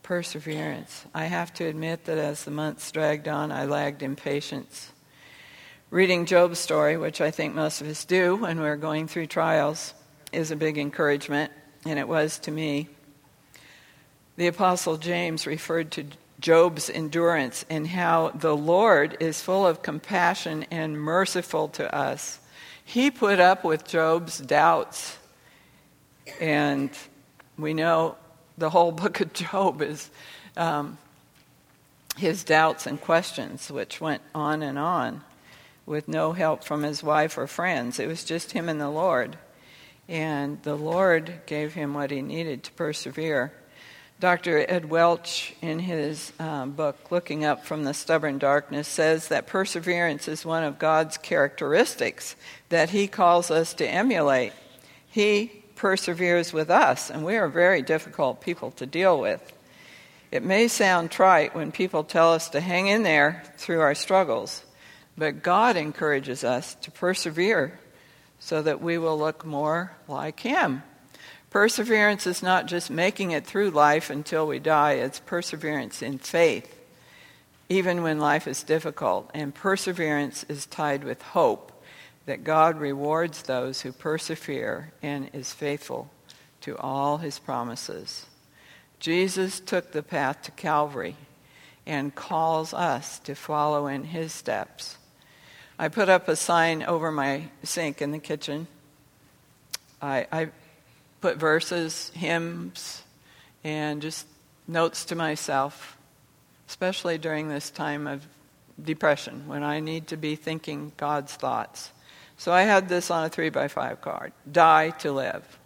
perseverance. 0.03 1.05
I 1.13 1.25
have 1.25 1.53
to 1.55 1.65
admit 1.65 2.05
that 2.05 2.17
as 2.17 2.45
the 2.45 2.51
months 2.51 2.89
dragged 2.91 3.27
on, 3.27 3.51
I 3.51 3.65
lagged 3.65 4.01
in 4.01 4.15
patience. 4.15 4.93
Reading 5.89 6.25
Job's 6.25 6.59
story, 6.59 6.95
which 6.95 7.19
I 7.19 7.29
think 7.29 7.53
most 7.53 7.81
of 7.81 7.87
us 7.87 8.05
do 8.05 8.37
when 8.37 8.61
we're 8.61 8.77
going 8.77 9.07
through 9.07 9.27
trials, 9.27 9.93
is 10.31 10.49
a 10.49 10.55
big 10.55 10.77
encouragement 10.77 11.51
and 11.85 11.99
it 11.99 12.07
was 12.07 12.39
to 12.39 12.51
me. 12.51 12.87
The 14.35 14.47
Apostle 14.47 14.97
James 14.97 15.45
referred 15.45 15.91
to 15.91 16.05
Job's 16.39 16.89
endurance 16.89 17.65
and 17.69 17.87
how 17.87 18.29
the 18.29 18.55
Lord 18.55 19.17
is 19.19 19.41
full 19.41 19.65
of 19.65 19.81
compassion 19.81 20.65
and 20.71 20.99
merciful 20.99 21.67
to 21.69 21.93
us. 21.95 22.39
He 22.83 23.11
put 23.11 23.39
up 23.39 23.63
with 23.63 23.87
Job's 23.87 24.39
doubts, 24.39 25.17
and 26.41 26.89
we 27.57 27.73
know 27.73 28.17
the 28.57 28.69
whole 28.71 28.91
book 29.03 29.21
of 29.21 29.33
Job 29.33 29.81
is 29.81 30.09
um, 30.57 30.97
his 32.17 32.43
doubts 32.43 32.85
and 32.85 32.99
questions, 32.99 33.71
which 33.71 34.01
went 34.01 34.21
on 34.35 34.61
and 34.63 34.77
on 34.77 35.23
with 35.85 36.07
no 36.07 36.33
help 36.33 36.63
from 36.63 36.83
his 36.83 37.03
wife 37.03 37.37
or 37.37 37.47
friends. 37.47 37.99
It 37.99 38.07
was 38.07 38.23
just 38.23 38.51
him 38.53 38.69
and 38.69 38.79
the 38.79 38.89
Lord 38.89 39.37
and 40.07 40.61
the 40.63 40.75
Lord 40.75 41.41
gave 41.45 41.73
him 41.73 41.93
what 41.93 42.11
he 42.11 42.21
needed 42.21 42.63
to 42.63 42.71
persevere. 42.73 43.53
Dr. 44.19 44.65
Ed 44.69 44.89
Welch, 44.89 45.53
in 45.61 45.79
his 45.79 46.31
um, 46.39 46.71
book, 46.71 47.11
Looking 47.11 47.43
Up 47.43 47.65
from 47.65 47.83
the 47.83 47.93
Stubborn 47.93 48.37
Darkness, 48.37 48.87
says 48.87 49.27
that 49.27 49.47
perseverance 49.47 50.27
is 50.27 50.45
one 50.45 50.63
of 50.63 50.79
God's 50.79 51.17
characteristics 51.17 52.35
that 52.69 52.91
he 52.91 53.07
calls 53.07 53.51
us 53.51 53.73
to 53.75 53.87
emulate. 53.87 54.53
He 55.09 55.63
perseveres 55.75 56.53
with 56.53 56.69
us, 56.69 57.09
and 57.09 57.25
we 57.25 57.35
are 57.35 57.49
very 57.49 57.81
difficult 57.81 58.39
people 58.39 58.71
to 58.71 58.85
deal 58.85 59.19
with. 59.19 59.41
It 60.31 60.43
may 60.43 60.67
sound 60.67 61.11
trite 61.11 61.53
when 61.53 61.71
people 61.71 62.03
tell 62.03 62.33
us 62.33 62.49
to 62.49 62.61
hang 62.61 62.87
in 62.87 63.03
there 63.03 63.43
through 63.57 63.81
our 63.81 63.93
struggles, 63.93 64.63
but 65.17 65.43
God 65.43 65.75
encourages 65.75 66.43
us 66.43 66.75
to 66.75 66.91
persevere 66.91 67.77
so 68.43 68.61
that 68.61 68.81
we 68.81 68.97
will 68.97 69.17
look 69.17 69.45
more 69.45 69.93
like 70.05 70.41
Him. 70.41 70.83
Perseverance 71.49 72.27
is 72.27 72.43
not 72.43 72.65
just 72.65 72.91
making 72.91 73.31
it 73.31 73.47
through 73.47 73.69
life 73.69 74.09
until 74.09 74.45
we 74.45 74.59
die, 74.59 74.93
it's 74.93 75.21
perseverance 75.21 76.01
in 76.01 76.17
faith, 76.17 76.77
even 77.69 78.03
when 78.03 78.19
life 78.19 78.45
is 78.45 78.61
difficult. 78.63 79.31
And 79.33 79.55
perseverance 79.55 80.43
is 80.49 80.65
tied 80.65 81.05
with 81.05 81.21
hope 81.21 81.71
that 82.25 82.43
God 82.43 82.81
rewards 82.81 83.43
those 83.43 83.79
who 83.81 83.93
persevere 83.93 84.91
and 85.01 85.29
is 85.31 85.53
faithful 85.53 86.11
to 86.61 86.77
all 86.77 87.19
his 87.19 87.39
promises. 87.39 88.25
Jesus 88.99 89.61
took 89.61 89.93
the 89.93 90.03
path 90.03 90.41
to 90.41 90.51
Calvary 90.51 91.15
and 91.85 92.13
calls 92.13 92.73
us 92.73 93.19
to 93.19 93.35
follow 93.35 93.87
in 93.87 94.03
his 94.03 94.33
steps. 94.33 94.97
I 95.77 95.87
put 95.87 96.07
up 96.07 96.27
a 96.27 96.35
sign 96.35 96.83
over 96.83 97.11
my 97.11 97.45
sink 97.63 98.01
in 98.01 98.11
the 98.11 98.19
kitchen. 98.19 98.67
I, 100.01 100.27
I 100.31 100.49
put 101.21 101.37
verses, 101.37 102.11
hymns, 102.13 103.01
and 103.63 104.01
just 104.01 104.27
notes 104.67 105.05
to 105.05 105.15
myself, 105.15 105.97
especially 106.67 107.17
during 107.17 107.49
this 107.49 107.69
time 107.69 108.07
of 108.07 108.27
depression 108.83 109.47
when 109.47 109.63
I 109.63 109.79
need 109.79 110.07
to 110.07 110.17
be 110.17 110.35
thinking 110.35 110.91
God's 110.97 111.33
thoughts. 111.33 111.91
So 112.37 112.51
I 112.51 112.63
had 112.63 112.89
this 112.89 113.09
on 113.09 113.25
a 113.25 113.29
three 113.29 113.49
by 113.49 113.67
five 113.67 114.01
card 114.01 114.33
die 114.51 114.89
to 114.99 115.11
live. 115.11 115.59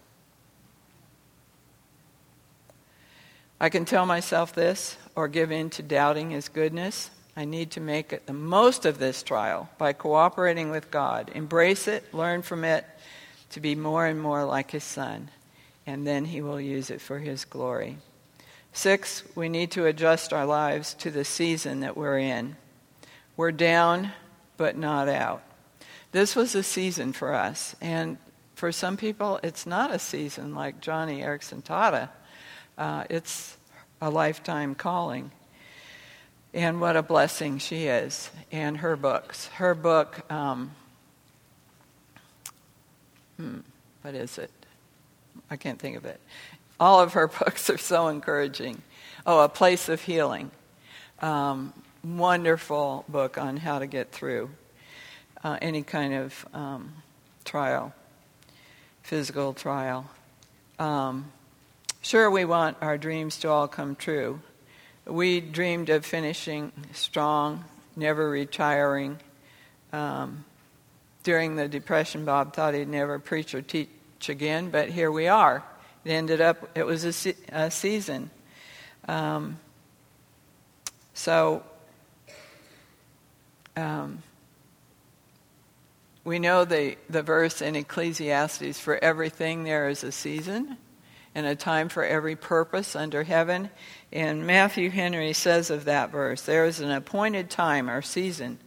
I 3.60 3.68
can 3.68 3.84
tell 3.84 4.06
myself 4.06 4.54
this 4.54 4.96
or 5.16 5.26
give 5.26 5.50
in 5.50 5.70
to 5.70 5.82
doubting 5.82 6.30
his 6.30 6.48
goodness. 6.48 7.10
I 7.38 7.44
need 7.44 7.70
to 7.70 7.80
make 7.80 8.26
the 8.26 8.32
most 8.32 8.84
of 8.84 8.98
this 8.98 9.22
trial 9.22 9.70
by 9.78 9.92
cooperating 9.92 10.70
with 10.70 10.90
God, 10.90 11.30
embrace 11.36 11.86
it, 11.86 12.12
learn 12.12 12.42
from 12.42 12.64
it, 12.64 12.84
to 13.50 13.60
be 13.60 13.76
more 13.76 14.06
and 14.06 14.20
more 14.20 14.44
like 14.44 14.72
His 14.72 14.82
Son, 14.82 15.30
and 15.86 16.04
then 16.04 16.24
He 16.24 16.42
will 16.42 16.60
use 16.60 16.90
it 16.90 17.00
for 17.00 17.20
His 17.20 17.44
glory. 17.44 17.98
Six, 18.72 19.22
we 19.36 19.48
need 19.48 19.70
to 19.70 19.86
adjust 19.86 20.32
our 20.32 20.46
lives 20.46 20.94
to 20.94 21.12
the 21.12 21.24
season 21.24 21.78
that 21.78 21.96
we're 21.96 22.18
in. 22.18 22.56
We're 23.36 23.52
down, 23.52 24.10
but 24.56 24.76
not 24.76 25.08
out. 25.08 25.44
This 26.10 26.34
was 26.34 26.56
a 26.56 26.64
season 26.64 27.12
for 27.12 27.34
us, 27.34 27.76
and 27.80 28.18
for 28.56 28.72
some 28.72 28.96
people, 28.96 29.38
it's 29.44 29.64
not 29.64 29.94
a 29.94 30.00
season 30.00 30.56
like 30.56 30.80
Joni 30.80 31.22
Eareckson 31.22 31.62
Tada. 31.62 32.08
Uh, 32.76 33.04
it's 33.08 33.56
a 34.02 34.10
lifetime 34.10 34.74
calling. 34.74 35.30
And 36.54 36.80
what 36.80 36.96
a 36.96 37.02
blessing 37.02 37.58
she 37.58 37.86
is, 37.86 38.30
and 38.50 38.78
her 38.78 38.96
books. 38.96 39.48
Her 39.48 39.74
book, 39.74 40.30
um, 40.32 40.72
hmm, 43.36 43.58
what 44.02 44.14
is 44.14 44.38
it? 44.38 44.50
I 45.50 45.56
can't 45.56 45.78
think 45.78 45.96
of 45.96 46.06
it. 46.06 46.20
All 46.80 47.00
of 47.00 47.12
her 47.12 47.28
books 47.44 47.68
are 47.68 47.78
so 47.78 48.08
encouraging. 48.08 48.82
Oh, 49.26 49.40
A 49.40 49.48
Place 49.48 49.88
of 49.88 50.00
Healing. 50.00 50.50
Um, 51.20 51.74
wonderful 52.02 53.04
book 53.08 53.36
on 53.36 53.56
how 53.58 53.78
to 53.78 53.86
get 53.86 54.12
through 54.12 54.50
uh, 55.44 55.58
any 55.60 55.82
kind 55.82 56.14
of 56.14 56.46
um, 56.54 56.94
trial, 57.44 57.92
physical 59.02 59.52
trial. 59.52 60.08
Um, 60.78 61.30
sure, 62.02 62.30
we 62.30 62.44
want 62.44 62.76
our 62.80 62.96
dreams 62.98 63.38
to 63.38 63.48
all 63.48 63.68
come 63.68 63.96
true, 63.96 64.40
we 65.08 65.40
dreamed 65.40 65.88
of 65.88 66.04
finishing 66.04 66.72
strong, 66.92 67.64
never 67.96 68.28
retiring. 68.28 69.18
Um, 69.92 70.44
during 71.22 71.56
the 71.56 71.68
Depression, 71.68 72.24
Bob 72.24 72.54
thought 72.54 72.74
he'd 72.74 72.88
never 72.88 73.18
preach 73.18 73.54
or 73.54 73.62
teach 73.62 73.88
again, 74.28 74.70
but 74.70 74.88
here 74.90 75.10
we 75.10 75.26
are. 75.28 75.64
It 76.04 76.10
ended 76.10 76.40
up, 76.40 76.76
it 76.76 76.84
was 76.84 77.04
a, 77.04 77.12
se- 77.12 77.36
a 77.50 77.70
season. 77.70 78.30
Um, 79.06 79.58
so, 81.14 81.62
um, 83.76 84.22
we 86.24 86.38
know 86.38 86.64
the, 86.64 86.96
the 87.08 87.22
verse 87.22 87.62
in 87.62 87.74
Ecclesiastes 87.74 88.78
for 88.78 89.02
everything 89.02 89.64
there 89.64 89.88
is 89.88 90.04
a 90.04 90.12
season 90.12 90.76
and 91.38 91.46
a 91.46 91.54
time 91.54 91.88
for 91.88 92.04
every 92.04 92.34
purpose 92.34 92.96
under 92.96 93.22
heaven. 93.22 93.70
And 94.12 94.44
Matthew 94.44 94.90
Henry 94.90 95.32
says 95.32 95.70
of 95.70 95.84
that 95.84 96.10
verse, 96.10 96.42
there 96.42 96.64
is 96.64 96.80
an 96.80 96.90
appointed 96.90 97.48
time 97.48 97.88
or 97.88 98.02
season. 98.02 98.58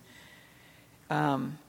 Um, 1.09 1.59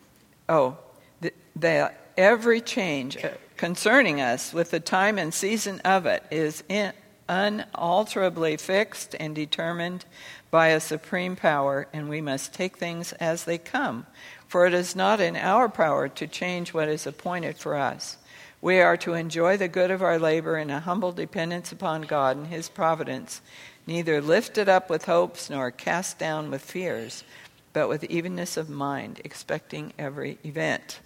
oh, 0.49 0.77
th- 1.21 1.35
that 1.57 2.13
every 2.17 2.61
change 2.61 3.19
concerning 3.57 4.21
us 4.21 4.53
with 4.53 4.71
the 4.71 4.79
time 4.79 5.19
and 5.19 5.35
season 5.35 5.81
of 5.81 6.07
it 6.07 6.23
is 6.31 6.63
in, 6.69 6.93
unalterably 7.29 8.57
fixed 8.57 9.17
and 9.19 9.35
determined 9.35 10.05
by 10.53 10.69
a 10.69 10.79
supreme 10.79 11.35
power, 11.35 11.89
and 11.93 12.09
we 12.09 12.21
must 12.21 12.55
take 12.55 12.77
things 12.77 13.13
as 13.15 13.43
they 13.43 13.59
come. 13.59 14.07
For 14.47 14.67
it 14.67 14.75
is 14.75 14.95
not 14.95 15.21
in 15.21 15.35
our 15.35 15.69
power 15.69 16.09
to 16.11 16.27
change 16.29 16.73
what 16.73 16.89
is 16.89 17.09
appointed 17.09 17.57
for 17.57 17.75
us. 17.75 18.19
We 18.63 18.81
are 18.81 18.97
to 18.99 19.15
enjoy 19.15 19.57
the 19.57 19.67
good 19.67 19.91
of 19.91 20.03
our 20.03 20.21
labor 20.21 20.57
in 20.57 20.71
a 20.71 20.79
humble 20.79 21.11
dependence 21.11 21.73
upon 21.73 22.03
God 22.03 22.37
and 22.37 22.47
His 22.47 22.69
providence, 22.69 23.43
neither 23.89 24.21
lifted 24.21 24.69
up 24.69 24.89
with 24.89 25.07
hopes 25.07 25.51
nor 25.51 25.73
cast 25.73 26.21
down 26.21 26.49
with 26.49 26.63
fears, 26.63 27.25
but 27.73 27.89
with 27.89 28.05
evenness 28.05 28.57
of 28.57 28.71
mind, 28.71 29.21
expecting 29.25 29.93
every 29.99 30.39
event. 30.45 31.01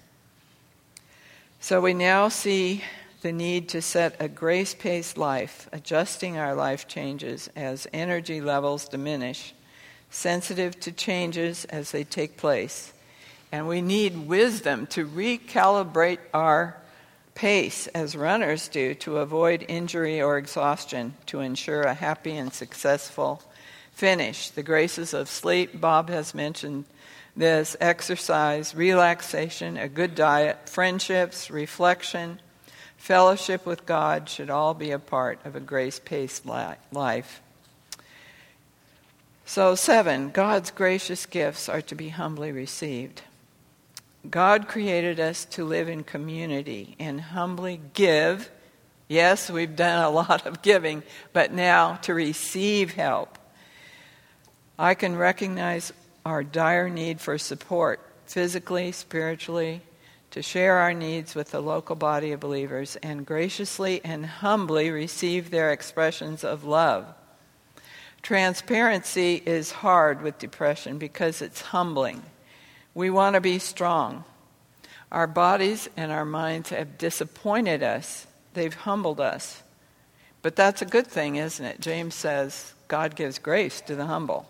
So 1.58 1.80
we 1.80 1.94
now 1.94 2.28
see 2.28 2.84
the 3.22 3.32
need 3.32 3.70
to 3.70 3.80
set 3.80 4.16
a 4.20 4.28
grace 4.28 4.74
paced 4.74 5.16
life, 5.16 5.66
adjusting 5.72 6.36
our 6.36 6.54
life 6.54 6.86
changes 6.86 7.48
as 7.56 7.86
energy 7.90 8.42
levels 8.42 8.86
diminish, 8.86 9.54
sensitive 10.10 10.78
to 10.80 10.92
changes 10.92 11.64
as 11.64 11.90
they 11.90 12.04
take 12.04 12.36
place. 12.36 12.92
And 13.50 13.66
we 13.66 13.80
need 13.80 14.28
wisdom 14.28 14.86
to 14.88 15.08
recalibrate 15.08 16.18
our 16.34 16.82
pace 17.36 17.86
as 17.88 18.16
runners 18.16 18.66
do 18.66 18.94
to 18.94 19.18
avoid 19.18 19.64
injury 19.68 20.20
or 20.20 20.38
exhaustion 20.38 21.14
to 21.26 21.40
ensure 21.40 21.82
a 21.82 21.94
happy 21.94 22.36
and 22.36 22.52
successful 22.52 23.42
finish. 23.92 24.50
The 24.50 24.64
graces 24.64 25.14
of 25.14 25.28
sleep, 25.28 25.80
Bob 25.80 26.08
has 26.08 26.34
mentioned 26.34 26.86
this 27.36 27.76
exercise, 27.80 28.74
relaxation, 28.74 29.76
a 29.76 29.88
good 29.88 30.14
diet, 30.14 30.68
friendships, 30.68 31.50
reflection, 31.50 32.40
fellowship 32.96 33.64
with 33.66 33.86
God 33.86 34.28
should 34.28 34.50
all 34.50 34.74
be 34.74 34.90
a 34.90 34.98
part 34.98 35.38
of 35.44 35.54
a 35.54 35.60
grace 35.60 36.00
paced 36.02 36.44
life. 36.46 37.40
So, 39.44 39.76
seven, 39.76 40.30
God's 40.30 40.72
gracious 40.72 41.24
gifts 41.24 41.68
are 41.68 41.82
to 41.82 41.94
be 41.94 42.08
humbly 42.08 42.50
received. 42.50 43.22
God 44.30 44.68
created 44.68 45.20
us 45.20 45.44
to 45.46 45.64
live 45.64 45.88
in 45.88 46.04
community 46.04 46.96
and 46.98 47.20
humbly 47.20 47.80
give. 47.94 48.50
Yes, 49.08 49.50
we've 49.50 49.76
done 49.76 50.02
a 50.04 50.10
lot 50.10 50.46
of 50.46 50.62
giving, 50.62 51.02
but 51.32 51.52
now 51.52 51.96
to 52.02 52.14
receive 52.14 52.94
help. 52.94 53.38
I 54.78 54.94
can 54.94 55.16
recognize 55.16 55.92
our 56.24 56.42
dire 56.42 56.88
need 56.88 57.20
for 57.20 57.38
support, 57.38 58.00
physically, 58.26 58.92
spiritually, 58.92 59.82
to 60.32 60.42
share 60.42 60.76
our 60.76 60.92
needs 60.92 61.34
with 61.34 61.50
the 61.50 61.62
local 61.62 61.96
body 61.96 62.32
of 62.32 62.40
believers 62.40 62.96
and 62.96 63.24
graciously 63.24 64.00
and 64.04 64.26
humbly 64.26 64.90
receive 64.90 65.50
their 65.50 65.72
expressions 65.72 66.44
of 66.44 66.64
love. 66.64 67.06
Transparency 68.22 69.40
is 69.46 69.70
hard 69.70 70.20
with 70.20 70.38
depression 70.38 70.98
because 70.98 71.40
it's 71.40 71.60
humbling. 71.60 72.22
We 72.96 73.10
want 73.10 73.34
to 73.34 73.42
be 73.42 73.58
strong. 73.58 74.24
Our 75.12 75.26
bodies 75.26 75.86
and 75.98 76.10
our 76.10 76.24
minds 76.24 76.70
have 76.70 76.96
disappointed 76.96 77.82
us, 77.82 78.26
they've 78.54 78.72
humbled 78.72 79.20
us. 79.20 79.62
But 80.40 80.56
that's 80.56 80.80
a 80.80 80.86
good 80.86 81.06
thing, 81.06 81.36
isn't 81.36 81.64
it? 81.64 81.78
James 81.78 82.14
says 82.14 82.72
God 82.88 83.14
gives 83.14 83.38
grace 83.38 83.82
to 83.82 83.96
the 83.96 84.06
humble. 84.06 84.48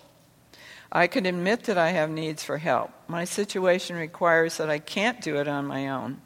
I 0.92 1.08
can 1.08 1.26
admit 1.26 1.64
that 1.64 1.76
I 1.76 1.90
have 1.90 2.08
needs 2.08 2.44
for 2.44 2.58
help. 2.58 2.92
My 3.08 3.24
situation 3.24 3.96
requires 3.96 4.58
that 4.58 4.70
I 4.70 4.78
can't 4.78 5.20
do 5.20 5.38
it 5.38 5.48
on 5.48 5.66
my 5.66 5.88
own. 5.88 6.20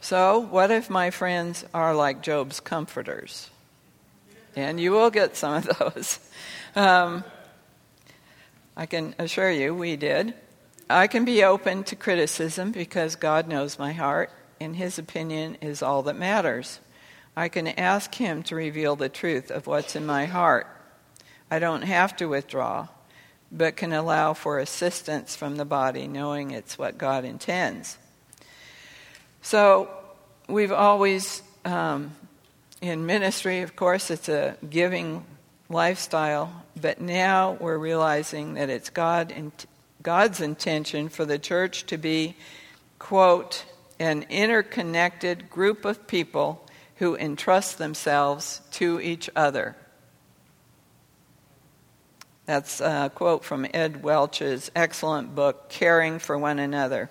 So, 0.00 0.38
what 0.38 0.70
if 0.70 0.88
my 0.88 1.10
friends 1.10 1.66
are 1.74 1.94
like 1.94 2.22
Job's 2.22 2.60
comforters? 2.60 3.50
And 4.56 4.80
you 4.80 4.92
will 4.92 5.10
get 5.10 5.36
some 5.36 5.56
of 5.56 5.64
those. 5.78 6.18
Um, 6.74 7.24
I 8.74 8.86
can 8.86 9.14
assure 9.18 9.50
you 9.50 9.74
we 9.74 9.96
did. 9.96 10.32
I 10.88 11.08
can 11.08 11.24
be 11.24 11.42
open 11.42 11.82
to 11.84 11.96
criticism 11.96 12.70
because 12.70 13.16
God 13.16 13.48
knows 13.48 13.76
my 13.76 13.92
heart, 13.92 14.30
and 14.60 14.76
His 14.76 15.00
opinion 15.00 15.56
is 15.60 15.82
all 15.82 16.04
that 16.04 16.16
matters. 16.16 16.78
I 17.36 17.48
can 17.48 17.66
ask 17.66 18.14
Him 18.14 18.44
to 18.44 18.54
reveal 18.54 18.94
the 18.94 19.08
truth 19.08 19.50
of 19.50 19.66
what's 19.66 19.96
in 19.96 20.06
my 20.06 20.26
heart. 20.26 20.68
I 21.50 21.58
don't 21.58 21.82
have 21.82 22.14
to 22.16 22.26
withdraw, 22.26 22.86
but 23.50 23.76
can 23.76 23.92
allow 23.92 24.32
for 24.32 24.60
assistance 24.60 25.34
from 25.34 25.56
the 25.56 25.64
body, 25.64 26.06
knowing 26.06 26.52
it's 26.52 26.78
what 26.78 26.98
God 26.98 27.24
intends. 27.24 27.98
So 29.42 29.90
we've 30.48 30.72
always, 30.72 31.42
um, 31.64 32.14
in 32.80 33.06
ministry, 33.06 33.62
of 33.62 33.74
course, 33.74 34.08
it's 34.12 34.28
a 34.28 34.56
giving 34.70 35.24
lifestyle, 35.68 36.64
but 36.80 37.00
now 37.00 37.56
we're 37.60 37.78
realizing 37.78 38.54
that 38.54 38.70
it's 38.70 38.90
God 38.90 39.32
God's 40.06 40.40
intention 40.40 41.08
for 41.08 41.24
the 41.24 41.36
church 41.36 41.84
to 41.86 41.98
be, 41.98 42.36
quote, 43.00 43.64
an 43.98 44.24
interconnected 44.30 45.50
group 45.50 45.84
of 45.84 46.06
people 46.06 46.64
who 46.98 47.16
entrust 47.16 47.78
themselves 47.78 48.60
to 48.70 49.00
each 49.00 49.28
other. 49.34 49.74
That's 52.44 52.80
a 52.80 53.10
quote 53.12 53.44
from 53.44 53.66
Ed 53.74 54.04
Welch's 54.04 54.70
excellent 54.76 55.34
book, 55.34 55.70
Caring 55.70 56.20
for 56.20 56.38
One 56.38 56.60
Another. 56.60 57.10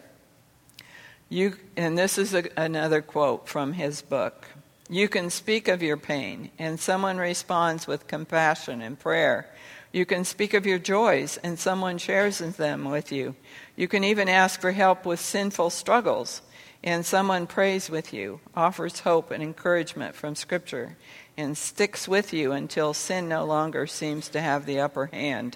You, 1.27 1.57
and 1.75 1.97
this 1.97 2.17
is 2.17 2.33
a, 2.33 2.45
another 2.55 3.01
quote 3.01 3.49
from 3.49 3.73
his 3.73 4.01
book. 4.01 4.47
You 4.87 5.09
can 5.09 5.29
speak 5.29 5.67
of 5.67 5.83
your 5.83 5.97
pain, 5.97 6.49
and 6.57 6.79
someone 6.79 7.17
responds 7.17 7.87
with 7.87 8.07
compassion 8.07 8.81
and 8.81 8.97
prayer. 8.97 9.53
You 9.95 10.05
can 10.05 10.25
speak 10.25 10.53
of 10.53 10.65
your 10.65 10.77
joys, 10.77 11.37
and 11.41 11.57
someone 11.57 11.99
shares 11.99 12.39
them 12.39 12.83
with 12.83 13.13
you. 13.13 13.33
You 13.77 13.87
can 13.87 14.03
even 14.03 14.27
ask 14.27 14.59
for 14.59 14.73
help 14.73 15.05
with 15.05 15.21
sinful 15.21 15.69
struggles, 15.69 16.41
and 16.83 17.05
someone 17.05 17.47
prays 17.47 17.89
with 17.89 18.13
you, 18.13 18.41
offers 18.53 18.99
hope 18.99 19.31
and 19.31 19.41
encouragement 19.41 20.13
from 20.13 20.35
Scripture, 20.35 20.97
and 21.37 21.57
sticks 21.57 22.09
with 22.09 22.33
you 22.33 22.51
until 22.51 22.93
sin 22.93 23.29
no 23.29 23.45
longer 23.45 23.87
seems 23.87 24.27
to 24.27 24.41
have 24.41 24.65
the 24.65 24.81
upper 24.81 25.05
hand. 25.05 25.55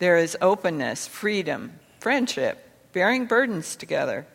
There 0.00 0.18
is 0.18 0.36
openness, 0.42 1.06
freedom, 1.06 1.80
friendship, 1.98 2.68
bearing 2.92 3.24
burdens 3.24 3.74
together, 3.74 4.26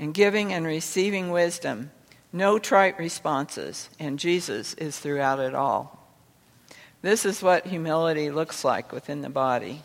and 0.00 0.14
giving 0.14 0.52
and 0.52 0.66
receiving 0.66 1.30
wisdom 1.30 1.92
no 2.32 2.58
trite 2.58 2.98
responses, 2.98 3.88
and 4.00 4.18
Jesus 4.18 4.74
is 4.74 4.98
throughout 4.98 5.38
it 5.38 5.54
all. 5.54 6.05
This 7.06 7.24
is 7.24 7.40
what 7.40 7.68
humility 7.68 8.32
looks 8.32 8.64
like 8.64 8.90
within 8.90 9.22
the 9.22 9.30
body. 9.30 9.82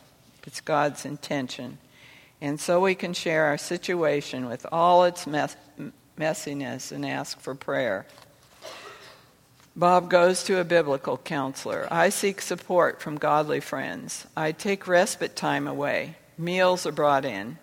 It's 0.48 0.60
God's 0.60 1.06
intention. 1.06 1.78
And 2.42 2.60
so 2.60 2.80
we 2.80 2.96
can 2.96 3.14
share 3.14 3.46
our 3.46 3.60
situation 3.60 4.50
with 4.50 4.66
all 4.72 5.04
its 5.04 5.28
mess- 5.28 5.56
messiness 6.18 6.92
and 6.92 7.06
ask 7.06 7.40
for 7.40 7.54
prayer. 7.54 8.08
Bob 9.76 10.10
goes 10.10 10.44
to 10.46 10.60
a 10.60 10.64
biblical 10.64 11.16
counselor. 11.16 11.88
I 11.92 12.10
seek 12.10 12.42
support 12.42 13.04
from 13.04 13.20
godly 13.20 13.60
friends. 13.60 14.26
I 14.36 14.52
take 14.52 14.88
respite 14.88 15.36
time 15.36 15.68
away. 15.68 16.16
Meals 16.40 16.88
are 16.88 16.92
brought 16.92 17.24
in. 17.24 17.60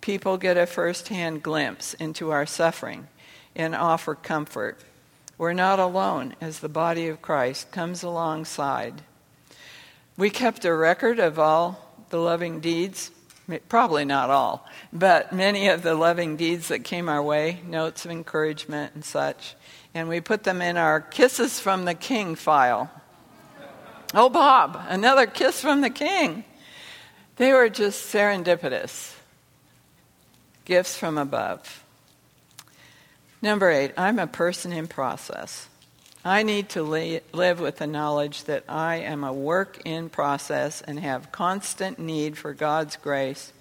People 0.00 0.36
get 0.36 0.56
a 0.56 0.66
first 0.66 1.10
hand 1.10 1.44
glimpse 1.44 1.94
into 1.94 2.32
our 2.32 2.44
suffering 2.44 3.06
and 3.54 3.76
offer 3.76 4.16
comfort. 4.16 4.80
We're 5.38 5.52
not 5.52 5.78
alone 5.78 6.34
as 6.40 6.60
the 6.60 6.68
body 6.68 7.08
of 7.08 7.20
Christ 7.20 7.70
comes 7.70 8.02
alongside. 8.02 9.02
We 10.16 10.30
kept 10.30 10.64
a 10.64 10.74
record 10.74 11.18
of 11.18 11.38
all 11.38 11.92
the 12.08 12.18
loving 12.18 12.60
deeds, 12.60 13.10
probably 13.68 14.06
not 14.06 14.30
all, 14.30 14.66
but 14.92 15.34
many 15.34 15.68
of 15.68 15.82
the 15.82 15.94
loving 15.94 16.36
deeds 16.36 16.68
that 16.68 16.84
came 16.84 17.08
our 17.08 17.22
way, 17.22 17.60
notes 17.66 18.06
of 18.06 18.10
encouragement 18.10 18.94
and 18.94 19.04
such, 19.04 19.54
and 19.94 20.08
we 20.08 20.20
put 20.20 20.44
them 20.44 20.62
in 20.62 20.78
our 20.78 21.00
Kisses 21.02 21.60
from 21.60 21.84
the 21.84 21.94
King 21.94 22.34
file. 22.34 22.90
Oh, 24.14 24.30
Bob, 24.30 24.80
another 24.88 25.26
kiss 25.26 25.60
from 25.60 25.82
the 25.82 25.90
King. 25.90 26.44
They 27.36 27.52
were 27.52 27.68
just 27.68 28.12
serendipitous 28.12 29.14
gifts 30.64 30.96
from 30.96 31.18
above. 31.18 31.84
Number 33.46 33.70
eight, 33.70 33.92
I'm 33.96 34.18
a 34.18 34.26
person 34.26 34.72
in 34.72 34.88
process. 34.88 35.68
I 36.24 36.42
need 36.42 36.70
to 36.70 36.82
live 36.82 37.60
with 37.60 37.76
the 37.76 37.86
knowledge 37.86 38.42
that 38.46 38.64
I 38.68 38.96
am 38.96 39.22
a 39.22 39.32
work 39.32 39.80
in 39.84 40.08
process 40.08 40.82
and 40.82 40.98
have 40.98 41.30
constant 41.30 42.00
need 42.00 42.36
for 42.36 42.52
God's 42.52 42.96
grace 42.96 43.52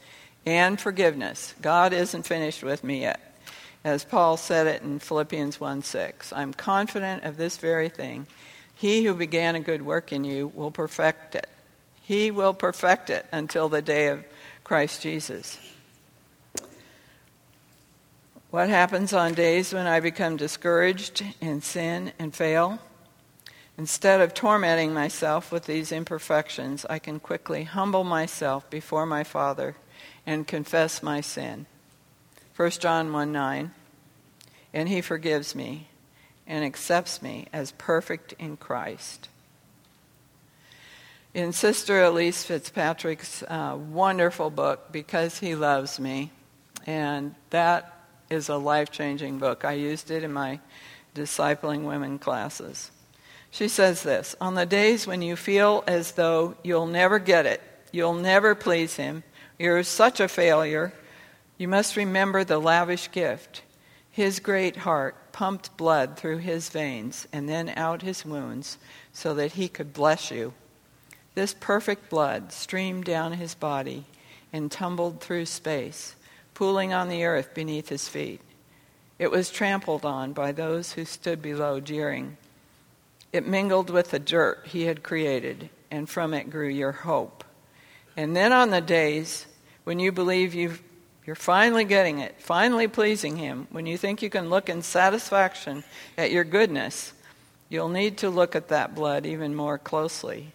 and 0.44 0.82
forgiveness. 0.82 1.54
God 1.62 1.94
isn't 1.94 2.24
finished 2.24 2.64
with 2.64 2.84
me 2.84 3.02
yet. 3.02 3.38
As 3.84 4.04
Paul 4.04 4.38
said 4.38 4.66
it 4.66 4.82
in 4.82 4.98
Philippians 4.98 5.60
1 5.60 5.84
6, 5.84 6.34
I'm 6.34 6.52
confident 6.52 7.24
of 7.24 7.38
this 7.38 7.58
very 7.58 7.90
thing. 7.90 8.26
He 8.74 9.04
who 9.04 9.14
began 9.14 9.54
a 9.54 9.60
good 9.60 9.84
work 9.84 10.12
in 10.12 10.24
you 10.24 10.48
will 10.56 10.72
perfect 10.72 11.36
it. 11.36 11.48
He 12.02 12.32
will 12.32 12.56
perfect 12.56 13.12
it 13.12 13.28
until 13.32 13.70
the 13.70 13.84
day 13.84 14.08
of 14.08 14.26
Christ 14.64 15.04
Jesus. 15.04 15.60
What 18.56 18.70
happens 18.70 19.12
on 19.12 19.34
days 19.34 19.74
when 19.74 19.86
I 19.86 20.00
become 20.00 20.38
discouraged 20.38 21.22
and 21.42 21.62
sin 21.62 22.14
and 22.18 22.34
fail? 22.34 22.80
Instead 23.78 24.22
of 24.22 24.34
tormenting 24.34 24.94
myself 24.94 25.52
with 25.52 25.66
these 25.66 25.92
imperfections, 25.92 26.86
I 26.90 27.00
can 27.00 27.20
quickly 27.20 27.66
humble 27.66 28.06
myself 28.06 28.70
before 28.70 29.06
my 29.06 29.26
Father 29.26 29.76
and 30.26 30.48
confess 30.48 31.04
my 31.04 31.20
sin. 31.20 31.66
1 32.56 32.72
John 32.80 33.12
1 33.12 33.30
9. 33.34 33.72
And 34.74 34.88
he 34.88 35.02
forgives 35.02 35.54
me 35.54 35.90
and 36.48 36.64
accepts 36.64 37.22
me 37.22 37.48
as 37.52 37.74
perfect 37.74 38.36
in 38.40 38.56
Christ. 38.56 39.28
In 41.34 41.52
Sister 41.52 41.96
Elyse 41.96 42.46
Fitzpatrick's 42.46 43.44
uh, 43.44 43.78
wonderful 43.78 44.50
book, 44.50 44.94
Because 44.94 45.40
He 45.40 45.56
Loves 45.56 46.00
Me, 46.00 46.32
and 46.88 47.36
that 47.50 47.95
is 48.30 48.50
a 48.50 48.58
life 48.58 48.92
changing 48.92 49.40
book. 49.40 49.66
I 49.66 49.74
used 49.74 50.12
it 50.12 50.24
in 50.24 50.34
my 50.34 50.60
discipling 51.14 51.84
women 51.84 52.20
classes. 52.20 52.92
She 53.52 53.68
says 53.68 54.04
this 54.04 54.36
On 54.42 54.56
the 54.56 54.66
days 54.66 55.08
when 55.08 55.22
you 55.22 55.36
feel 55.36 55.84
as 55.88 56.14
though 56.14 56.56
you'll 56.64 56.88
never 56.88 57.20
get 57.20 57.46
it, 57.46 57.62
you'll 57.92 58.14
never 58.14 58.56
please 58.56 58.96
Him, 58.96 59.24
you're 59.58 59.84
such 59.84 60.20
a 60.20 60.28
failure, 60.28 60.94
you 61.58 61.68
must 61.68 61.96
remember 61.96 62.44
the 62.44 62.60
lavish 62.60 63.12
gift. 63.12 63.62
His 64.12 64.40
great 64.40 64.78
heart 64.78 65.16
pumped 65.32 65.76
blood 65.76 66.16
through 66.18 66.38
his 66.38 66.70
veins 66.70 67.28
and 67.34 67.50
then 67.50 67.70
out 67.76 68.02
his 68.02 68.24
wounds 68.24 68.78
so 69.12 69.34
that 69.34 69.54
he 69.54 69.68
could 69.68 69.94
bless 69.94 70.32
you. 70.32 70.54
This 71.34 71.54
perfect 71.54 72.10
blood 72.10 72.54
streamed 72.54 73.04
down 73.04 73.34
his 73.34 73.56
body 73.56 74.06
and 74.54 74.72
tumbled 74.72 75.20
through 75.20 75.48
space 75.48 76.15
pooling 76.56 76.92
on 76.92 77.10
the 77.10 77.24
earth 77.24 77.54
beneath 77.54 77.90
his 77.90 78.08
feet. 78.08 78.42
It 79.20 79.30
was 79.30 79.52
trampled 79.52 80.04
on 80.04 80.34
by 80.34 80.52
those 80.52 80.94
who 80.94 81.06
stood 81.06 81.42
below, 81.42 81.80
jeering. 81.80 82.38
It 83.32 83.48
mingled 83.48 83.92
with 83.92 84.10
the 84.10 84.20
dirt 84.20 84.66
he 84.66 84.86
had 84.86 85.04
created, 85.04 85.70
and 85.92 86.10
from 86.10 86.34
it 86.34 86.50
grew 86.50 86.68
your 86.68 86.92
hope. 86.92 87.44
And 88.18 88.36
then 88.36 88.52
on 88.52 88.72
the 88.72 88.82
days 88.82 89.46
when 89.84 90.00
you 90.00 90.12
believe 90.12 90.56
you 90.56 90.80
you're 91.26 91.36
finally 91.36 91.86
getting 91.86 92.20
it, 92.20 92.40
finally 92.40 92.88
pleasing 92.88 93.38
Him, 93.38 93.68
when 93.72 93.88
you 93.88 93.98
think 93.98 94.22
you 94.22 94.30
can 94.30 94.50
look 94.50 94.70
in 94.70 94.84
satisfaction 94.84 95.84
at 96.18 96.32
your 96.32 96.44
goodness, 96.44 97.14
you'll 97.68 97.90
need 97.90 98.20
to 98.20 98.30
look 98.30 98.56
at 98.56 98.68
that 98.68 98.94
blood 98.94 99.26
even 99.26 99.56
more 99.56 99.80
closely. 99.80 100.54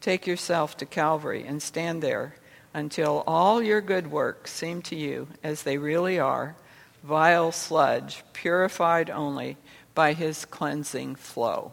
Take 0.00 0.26
yourself 0.26 0.76
to 0.78 0.86
Calvary 0.86 1.44
and 1.46 1.62
stand 1.62 2.02
there 2.02 2.34
until 2.76 3.24
all 3.26 3.62
your 3.62 3.80
good 3.80 4.10
works 4.10 4.52
seem 4.52 4.82
to 4.82 4.94
you, 4.94 5.26
as 5.42 5.62
they 5.62 5.78
really 5.78 6.18
are, 6.18 6.54
vile 7.02 7.50
sludge, 7.50 8.22
purified 8.34 9.08
only 9.08 9.56
by 9.94 10.12
his 10.12 10.44
cleansing 10.44 11.14
flow. 11.14 11.72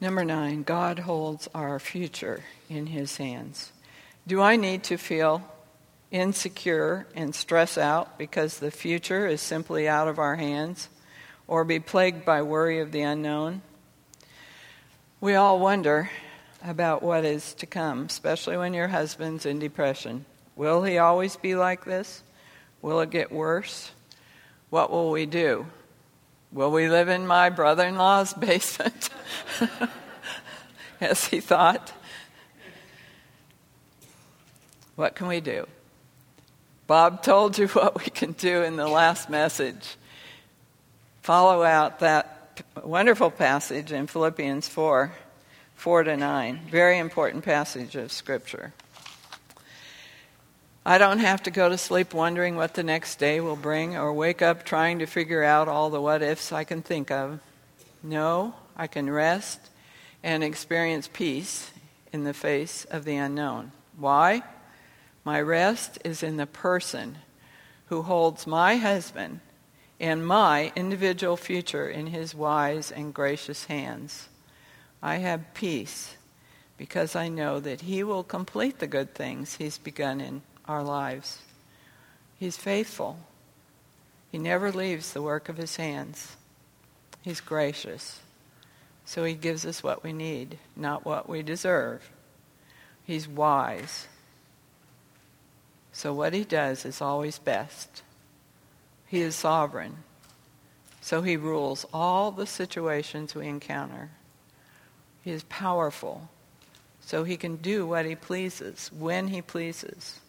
Number 0.00 0.24
nine, 0.24 0.64
God 0.64 0.98
holds 0.98 1.48
our 1.54 1.78
future 1.78 2.42
in 2.68 2.86
his 2.86 3.18
hands. 3.18 3.70
Do 4.26 4.42
I 4.42 4.56
need 4.56 4.82
to 4.84 4.96
feel 4.96 5.40
insecure 6.10 7.06
and 7.14 7.32
stress 7.36 7.78
out 7.78 8.18
because 8.18 8.58
the 8.58 8.72
future 8.72 9.28
is 9.28 9.40
simply 9.40 9.88
out 9.88 10.08
of 10.08 10.18
our 10.18 10.34
hands 10.34 10.88
or 11.46 11.62
be 11.62 11.78
plagued 11.78 12.24
by 12.24 12.42
worry 12.42 12.80
of 12.80 12.90
the 12.90 13.02
unknown? 13.02 13.62
We 15.20 15.36
all 15.36 15.60
wonder 15.60 16.10
about 16.64 17.02
what 17.02 17.24
is 17.24 17.52
to 17.54 17.66
come, 17.66 18.06
especially 18.06 18.56
when 18.56 18.72
your 18.72 18.88
husband's 18.88 19.44
in 19.44 19.58
depression. 19.58 20.24
Will 20.56 20.82
he 20.82 20.96
always 20.96 21.36
be 21.36 21.54
like 21.54 21.84
this? 21.84 22.22
Will 22.80 23.00
it 23.00 23.10
get 23.10 23.30
worse? 23.30 23.90
What 24.70 24.90
will 24.90 25.10
we 25.10 25.26
do? 25.26 25.66
Will 26.52 26.70
we 26.70 26.88
live 26.88 27.08
in 27.08 27.26
my 27.26 27.50
brother 27.50 27.86
in 27.86 27.96
law's 27.96 28.32
basement? 28.34 29.10
As 31.00 31.26
he 31.26 31.40
thought. 31.40 31.92
What 34.96 35.14
can 35.16 35.26
we 35.26 35.40
do? 35.40 35.66
Bob 36.86 37.22
told 37.22 37.58
you 37.58 37.68
what 37.68 37.98
we 37.98 38.06
can 38.06 38.32
do 38.32 38.62
in 38.62 38.76
the 38.76 38.88
last 38.88 39.28
message. 39.28 39.96
Follow 41.20 41.62
out 41.62 41.98
that 41.98 42.62
wonderful 42.82 43.30
passage 43.30 43.92
in 43.92 44.06
Philippians 44.06 44.68
4 44.68 45.12
4 45.84 46.04
to 46.04 46.16
9. 46.16 46.60
Very 46.70 46.96
important 46.96 47.44
passage 47.44 47.94
of 47.94 48.10
Scripture. 48.10 48.72
I 50.86 50.96
don't 50.96 51.18
have 51.18 51.42
to 51.42 51.50
go 51.50 51.68
to 51.68 51.76
sleep 51.76 52.14
wondering 52.14 52.56
what 52.56 52.72
the 52.72 52.82
next 52.82 53.16
day 53.16 53.38
will 53.38 53.54
bring 53.54 53.94
or 53.94 54.10
wake 54.10 54.40
up 54.40 54.64
trying 54.64 55.00
to 55.00 55.06
figure 55.06 55.44
out 55.44 55.68
all 55.68 55.90
the 55.90 56.00
what 56.00 56.22
ifs 56.22 56.52
I 56.52 56.64
can 56.64 56.80
think 56.80 57.10
of. 57.10 57.38
No, 58.02 58.54
I 58.74 58.86
can 58.86 59.10
rest 59.10 59.60
and 60.22 60.42
experience 60.42 61.06
peace 61.12 61.70
in 62.14 62.24
the 62.24 62.32
face 62.32 62.86
of 62.86 63.04
the 63.04 63.16
unknown. 63.16 63.72
Why? 63.98 64.42
My 65.22 65.38
rest 65.38 65.98
is 66.02 66.22
in 66.22 66.38
the 66.38 66.46
person 66.46 67.18
who 67.88 68.00
holds 68.00 68.46
my 68.46 68.76
husband 68.76 69.40
and 70.00 70.26
my 70.26 70.72
individual 70.74 71.36
future 71.36 71.90
in 71.90 72.06
his 72.06 72.34
wise 72.34 72.90
and 72.90 73.12
gracious 73.12 73.66
hands. 73.66 74.30
I 75.04 75.16
have 75.16 75.52
peace 75.52 76.16
because 76.78 77.14
I 77.14 77.28
know 77.28 77.60
that 77.60 77.82
he 77.82 78.02
will 78.02 78.24
complete 78.24 78.78
the 78.78 78.86
good 78.86 79.14
things 79.14 79.56
he's 79.56 79.76
begun 79.76 80.18
in 80.18 80.40
our 80.66 80.82
lives. 80.82 81.40
He's 82.40 82.56
faithful. 82.56 83.18
He 84.32 84.38
never 84.38 84.72
leaves 84.72 85.12
the 85.12 85.20
work 85.20 85.50
of 85.50 85.58
his 85.58 85.76
hands. 85.76 86.36
He's 87.20 87.42
gracious. 87.42 88.20
So 89.04 89.24
he 89.24 89.34
gives 89.34 89.66
us 89.66 89.82
what 89.82 90.02
we 90.02 90.14
need, 90.14 90.58
not 90.74 91.04
what 91.04 91.28
we 91.28 91.42
deserve. 91.42 92.10
He's 93.04 93.28
wise. 93.28 94.08
So 95.92 96.14
what 96.14 96.32
he 96.32 96.44
does 96.44 96.86
is 96.86 97.02
always 97.02 97.38
best. 97.38 98.02
He 99.06 99.20
is 99.20 99.34
sovereign. 99.34 99.98
So 101.02 101.20
he 101.20 101.36
rules 101.36 101.84
all 101.92 102.30
the 102.30 102.46
situations 102.46 103.34
we 103.34 103.46
encounter. 103.46 104.08
He 105.24 105.30
is 105.30 105.42
powerful. 105.44 106.28
So 107.00 107.24
he 107.24 107.36
can 107.36 107.56
do 107.56 107.86
what 107.86 108.04
he 108.04 108.14
pleases, 108.14 108.90
when 108.96 109.28
he 109.28 109.40
pleases. 109.42 110.20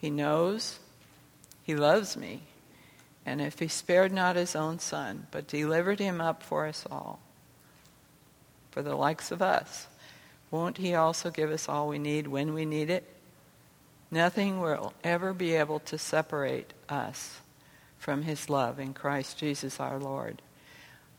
He 0.00 0.08
knows 0.08 0.78
he 1.64 1.74
loves 1.74 2.16
me. 2.16 2.42
And 3.26 3.40
if 3.40 3.58
he 3.58 3.68
spared 3.68 4.12
not 4.12 4.36
his 4.36 4.56
own 4.56 4.78
son, 4.78 5.26
but 5.30 5.46
delivered 5.46 6.00
him 6.00 6.20
up 6.20 6.42
for 6.42 6.66
us 6.66 6.84
all, 6.90 7.20
for 8.72 8.82
the 8.82 8.96
likes 8.96 9.30
of 9.30 9.42
us, 9.42 9.86
won't 10.50 10.78
he 10.78 10.94
also 10.94 11.30
give 11.30 11.50
us 11.50 11.68
all 11.68 11.88
we 11.88 11.98
need 11.98 12.26
when 12.26 12.54
we 12.54 12.64
need 12.64 12.90
it? 12.90 13.08
Nothing 14.10 14.60
will 14.60 14.92
ever 15.04 15.32
be 15.32 15.54
able 15.54 15.78
to 15.80 15.96
separate 15.96 16.72
us 16.88 17.40
from 17.98 18.22
his 18.22 18.50
love 18.50 18.80
in 18.80 18.92
Christ 18.92 19.38
Jesus 19.38 19.78
our 19.78 19.98
Lord. 19.98 20.42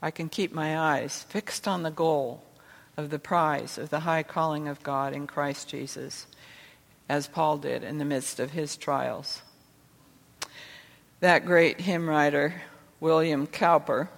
I 0.02 0.10
can 0.10 0.28
keep 0.28 0.52
my 0.52 0.78
eyes 0.78 1.24
fixed 1.28 1.66
on 1.66 1.82
the 1.82 1.90
goal 1.90 2.42
of 2.96 3.10
the 3.10 3.18
prize 3.18 3.78
of 3.78 3.90
the 3.90 4.00
high 4.00 4.22
calling 4.22 4.68
of 4.68 4.82
God 4.82 5.12
in 5.12 5.26
Christ 5.26 5.68
Jesus 5.68 6.26
as 7.08 7.26
Paul 7.26 7.58
did 7.58 7.82
in 7.82 7.98
the 7.98 8.04
midst 8.04 8.40
of 8.40 8.52
his 8.52 8.76
trials. 8.76 9.42
That 11.20 11.46
great 11.46 11.80
hymn 11.80 12.08
writer, 12.08 12.62
William 13.00 13.46
Cowper, 13.46 14.08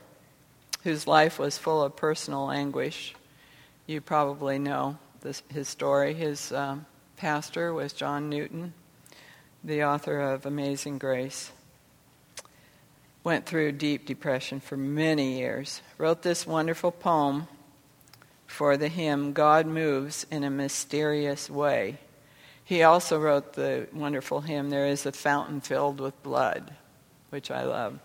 whose 0.84 1.06
life 1.06 1.38
was 1.38 1.58
full 1.58 1.82
of 1.82 1.96
personal 1.96 2.50
anguish, 2.50 3.14
you 3.86 4.00
probably 4.00 4.58
know 4.58 4.98
this, 5.20 5.42
his 5.48 5.68
story. 5.68 6.14
His 6.14 6.52
um, 6.52 6.86
pastor 7.16 7.72
was 7.72 7.92
John 7.92 8.28
Newton, 8.28 8.74
the 9.64 9.84
author 9.84 10.20
of 10.20 10.46
Amazing 10.46 10.98
Grace. 10.98 11.52
Went 13.24 13.46
through 13.46 13.72
deep 13.72 14.06
depression 14.06 14.60
for 14.60 14.76
many 14.76 15.38
years. 15.38 15.82
Wrote 15.98 16.22
this 16.22 16.46
wonderful 16.46 16.92
poem 16.92 17.48
for 18.46 18.76
the 18.76 18.88
hymn, 18.88 19.32
God 19.32 19.66
Moves 19.66 20.26
in 20.30 20.44
a 20.44 20.50
Mysterious 20.50 21.50
Way. 21.50 21.98
He 22.64 22.82
also 22.82 23.20
wrote 23.20 23.52
the 23.52 23.86
wonderful 23.92 24.40
hymn, 24.40 24.70
There 24.70 24.86
is 24.86 25.06
a 25.06 25.12
Fountain 25.12 25.60
Filled 25.60 26.00
with 26.00 26.20
Blood, 26.22 26.72
which 27.30 27.50
I 27.50 27.64
love. 27.64 27.98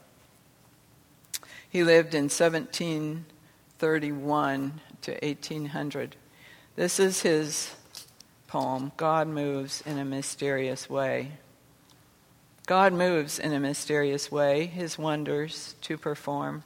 He 1.69 1.83
lived 1.83 2.13
in 2.13 2.25
1731 2.25 4.81
to 5.01 5.11
1800. 5.11 6.15
This 6.75 6.99
is 6.99 7.21
his 7.21 7.73
poem, 8.47 8.91
God 8.97 9.27
Moves 9.27 9.81
in 9.85 9.97
a 9.97 10.05
Mysterious 10.05 10.89
Way. 10.89 11.31
God 12.67 12.93
moves 12.93 13.39
in 13.39 13.53
a 13.53 13.59
mysterious 13.59 14.31
way, 14.31 14.65
his 14.65 14.97
wonders 14.97 15.75
to 15.81 15.97
perform. 15.97 16.63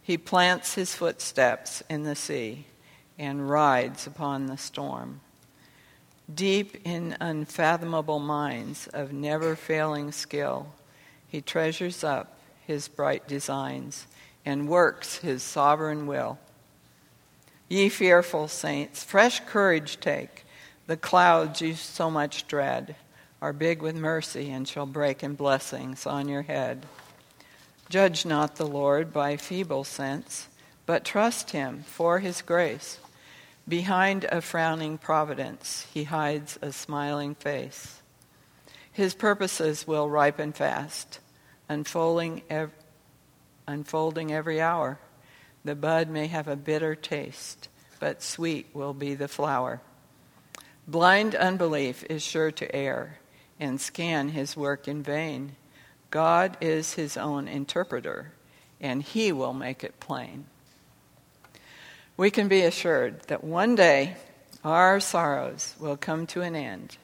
He 0.00 0.16
plants 0.16 0.74
his 0.74 0.94
footsteps 0.94 1.82
in 1.90 2.04
the 2.04 2.14
sea 2.14 2.66
and 3.18 3.48
rides 3.48 4.06
upon 4.06 4.46
the 4.46 4.56
storm. 4.56 5.20
Deep 6.32 6.80
in 6.84 7.16
unfathomable 7.20 8.18
minds 8.18 8.86
of 8.88 9.12
never 9.12 9.56
failing 9.56 10.12
skill, 10.12 10.66
he 11.28 11.40
treasures 11.40 12.04
up 12.04 12.38
his 12.66 12.88
bright 12.88 13.26
designs 13.26 14.06
and 14.44 14.68
works 14.68 15.18
his 15.18 15.42
sovereign 15.42 16.06
will. 16.06 16.38
Ye 17.68 17.88
fearful 17.88 18.48
saints, 18.48 19.02
fresh 19.02 19.40
courage 19.46 19.98
take. 20.00 20.44
The 20.86 20.96
clouds 20.96 21.60
you 21.60 21.74
so 21.74 22.10
much 22.10 22.46
dread 22.46 22.96
are 23.40 23.52
big 23.52 23.82
with 23.82 23.96
mercy 23.96 24.50
and 24.50 24.66
shall 24.68 24.86
break 24.86 25.22
in 25.22 25.34
blessings 25.34 26.06
on 26.06 26.28
your 26.28 26.42
head. 26.42 26.86
Judge 27.88 28.24
not 28.24 28.56
the 28.56 28.66
Lord 28.66 29.12
by 29.12 29.36
feeble 29.36 29.84
sense, 29.84 30.48
but 30.86 31.04
trust 31.04 31.50
him 31.50 31.82
for 31.86 32.20
his 32.20 32.40
grace. 32.42 32.98
Behind 33.68 34.24
a 34.24 34.40
frowning 34.40 34.98
providence, 34.98 35.86
he 35.94 36.04
hides 36.04 36.58
a 36.60 36.72
smiling 36.72 37.36
face. 37.36 38.02
His 38.90 39.14
purposes 39.14 39.86
will 39.86 40.10
ripen 40.10 40.52
fast, 40.52 41.20
unfolding, 41.68 42.42
ev- 42.50 42.72
unfolding 43.68 44.32
every 44.32 44.60
hour. 44.60 44.98
The 45.64 45.76
bud 45.76 46.10
may 46.10 46.26
have 46.26 46.48
a 46.48 46.56
bitter 46.56 46.96
taste, 46.96 47.68
but 48.00 48.20
sweet 48.20 48.66
will 48.74 48.94
be 48.94 49.14
the 49.14 49.28
flower. 49.28 49.80
Blind 50.88 51.36
unbelief 51.36 52.02
is 52.10 52.22
sure 52.22 52.50
to 52.50 52.74
err 52.74 53.20
and 53.60 53.80
scan 53.80 54.30
his 54.30 54.56
work 54.56 54.88
in 54.88 55.04
vain. 55.04 55.54
God 56.10 56.56
is 56.60 56.94
his 56.94 57.16
own 57.16 57.46
interpreter, 57.46 58.32
and 58.80 59.04
he 59.04 59.30
will 59.30 59.54
make 59.54 59.84
it 59.84 60.00
plain 60.00 60.46
we 62.22 62.30
can 62.30 62.46
be 62.46 62.62
assured 62.62 63.18
that 63.22 63.42
one 63.42 63.74
day 63.74 64.14
our 64.62 65.00
sorrows 65.00 65.74
will 65.80 65.96
come 65.96 66.24
to 66.24 66.40
an 66.40 66.54
end 66.54 66.96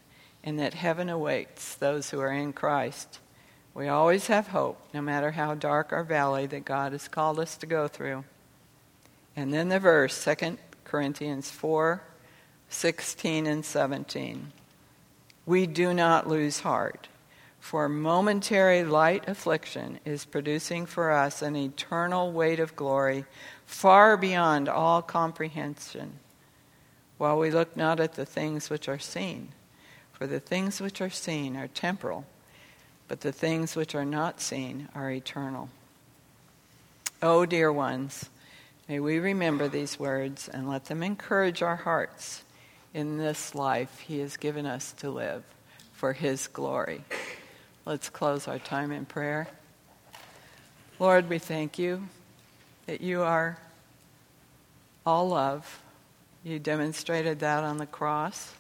and 0.45 0.61
that 0.61 0.75
heaven 0.75 1.09
awaits 1.09 1.75
those 1.75 2.09
who 2.09 2.21
are 2.21 2.31
in 2.31 2.53
Christ. 2.53 3.19
We 3.75 3.89
always 3.89 4.29
have 4.29 4.47
hope, 4.47 4.81
no 4.95 5.03
matter 5.03 5.33
how 5.33 5.57
dark 5.57 5.93
our 5.93 6.05
valley 6.05 6.47
that 6.47 6.65
God 6.65 6.93
has 6.93 7.09
called 7.09 7.41
us 7.41 7.57
to 7.57 7.67
go 7.67 7.89
through. 7.89 8.27
And 9.35 9.53
then 9.53 9.71
the 9.71 9.81
verse, 9.81 10.25
2 10.25 10.57
Corinthians 10.85 11.51
4 11.51 12.01
16 12.69 13.47
and 13.49 13.65
17. 13.65 14.53
We 15.47 15.67
do 15.67 15.93
not 15.93 16.29
lose 16.29 16.61
heart, 16.61 17.09
for 17.59 17.89
momentary 17.89 18.85
light 18.85 19.29
affliction 19.29 19.99
is 20.05 20.25
producing 20.25 20.87
for 20.87 21.11
us 21.11 21.43
an 21.43 21.57
eternal 21.57 22.31
weight 22.31 22.61
of 22.61 22.77
glory 22.77 23.25
far 23.69 24.17
beyond 24.17 24.67
all 24.67 25.03
comprehension, 25.03 26.11
while 27.19 27.39
we 27.39 27.51
look 27.51 27.77
not 27.77 28.01
at 28.01 28.15
the 28.15 28.25
things 28.25 28.71
which 28.71 28.89
are 28.89 28.99
seen. 28.99 29.49
For 30.15 30.27
the 30.27 30.41
things 30.41 30.81
which 30.81 31.01
are 31.01 31.11
seen 31.11 31.55
are 31.55 31.69
temporal, 31.69 32.25
but 33.07 33.21
the 33.21 33.31
things 33.31 33.77
which 33.77 33.95
are 33.95 34.07
not 34.07 34.41
seen 34.41 34.89
are 34.95 35.11
eternal. 35.11 35.69
Oh, 37.23 37.45
dear 37.45 37.71
ones, 37.71 38.31
may 38.89 39.01
we 39.01 39.19
remember 39.19 39.69
these 39.69 39.99
words 39.99 40.49
and 40.49 40.69
let 40.69 40.87
them 40.87 41.03
encourage 41.03 41.63
our 41.63 41.77
hearts 41.77 42.43
in 42.95 43.19
this 43.19 43.55
life 43.55 44.01
He 44.01 44.19
has 44.21 44.39
given 44.39 44.65
us 44.65 44.93
to 44.95 45.11
live 45.11 45.45
for 45.93 46.15
His 46.15 46.47
glory. 46.49 47.05
Let's 47.85 48.09
close 48.09 48.49
our 48.49 48.59
time 48.59 48.93
in 48.93 49.05
prayer. 49.05 49.47
Lord, 50.99 51.29
we 51.29 51.39
thank 51.39 51.79
you 51.79 52.09
that 52.89 53.03
you 53.03 53.21
are 53.21 53.59
all 55.05 55.29
love. 55.29 55.83
You 56.43 56.59
demonstrated 56.59 57.41
that 57.41 57.63
on 57.63 57.77
the 57.77 57.85
cross, 57.85 58.51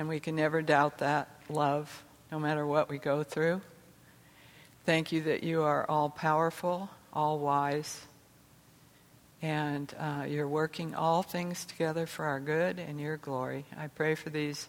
and 0.00 0.08
we 0.08 0.18
can 0.18 0.34
never 0.34 0.62
doubt 0.62 0.98
that 0.98 1.28
love 1.48 2.02
no 2.32 2.40
matter 2.40 2.66
what 2.66 2.88
we 2.90 2.98
go 2.98 3.22
through. 3.22 3.60
Thank 4.84 5.12
you 5.12 5.22
that 5.22 5.44
you 5.44 5.62
are 5.62 5.88
all 5.88 6.10
powerful, 6.10 6.90
all 7.12 7.38
wise, 7.38 8.00
and 9.40 9.94
uh, 9.96 10.24
you're 10.26 10.48
working 10.48 10.96
all 10.96 11.22
things 11.22 11.64
together 11.64 12.06
for 12.06 12.24
our 12.24 12.40
good 12.40 12.80
and 12.80 13.00
your 13.00 13.16
glory. 13.16 13.64
I 13.78 13.86
pray 13.86 14.16
for 14.16 14.30
these 14.30 14.66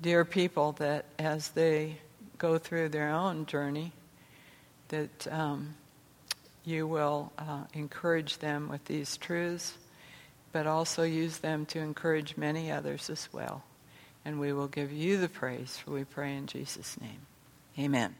dear 0.00 0.24
people 0.24 0.72
that 0.78 1.04
as 1.18 1.50
they 1.50 1.98
go 2.38 2.56
through 2.56 2.88
their 2.88 3.10
own 3.10 3.44
journey, 3.44 3.92
that 4.88 5.26
um, 5.30 5.74
you 6.64 6.86
will 6.86 7.32
uh, 7.38 7.64
encourage 7.74 8.38
them 8.38 8.68
with 8.68 8.84
these 8.84 9.16
truths 9.16 9.74
but 10.52 10.66
also 10.66 11.02
use 11.02 11.38
them 11.38 11.66
to 11.66 11.80
encourage 11.80 12.36
many 12.36 12.70
others 12.70 13.10
as 13.10 13.28
well. 13.32 13.64
And 14.24 14.38
we 14.38 14.52
will 14.52 14.68
give 14.68 14.92
you 14.92 15.18
the 15.18 15.28
praise, 15.28 15.78
for 15.78 15.90
we 15.90 16.04
pray 16.04 16.36
in 16.36 16.46
Jesus' 16.46 17.00
name. 17.00 17.26
Amen. 17.78 18.14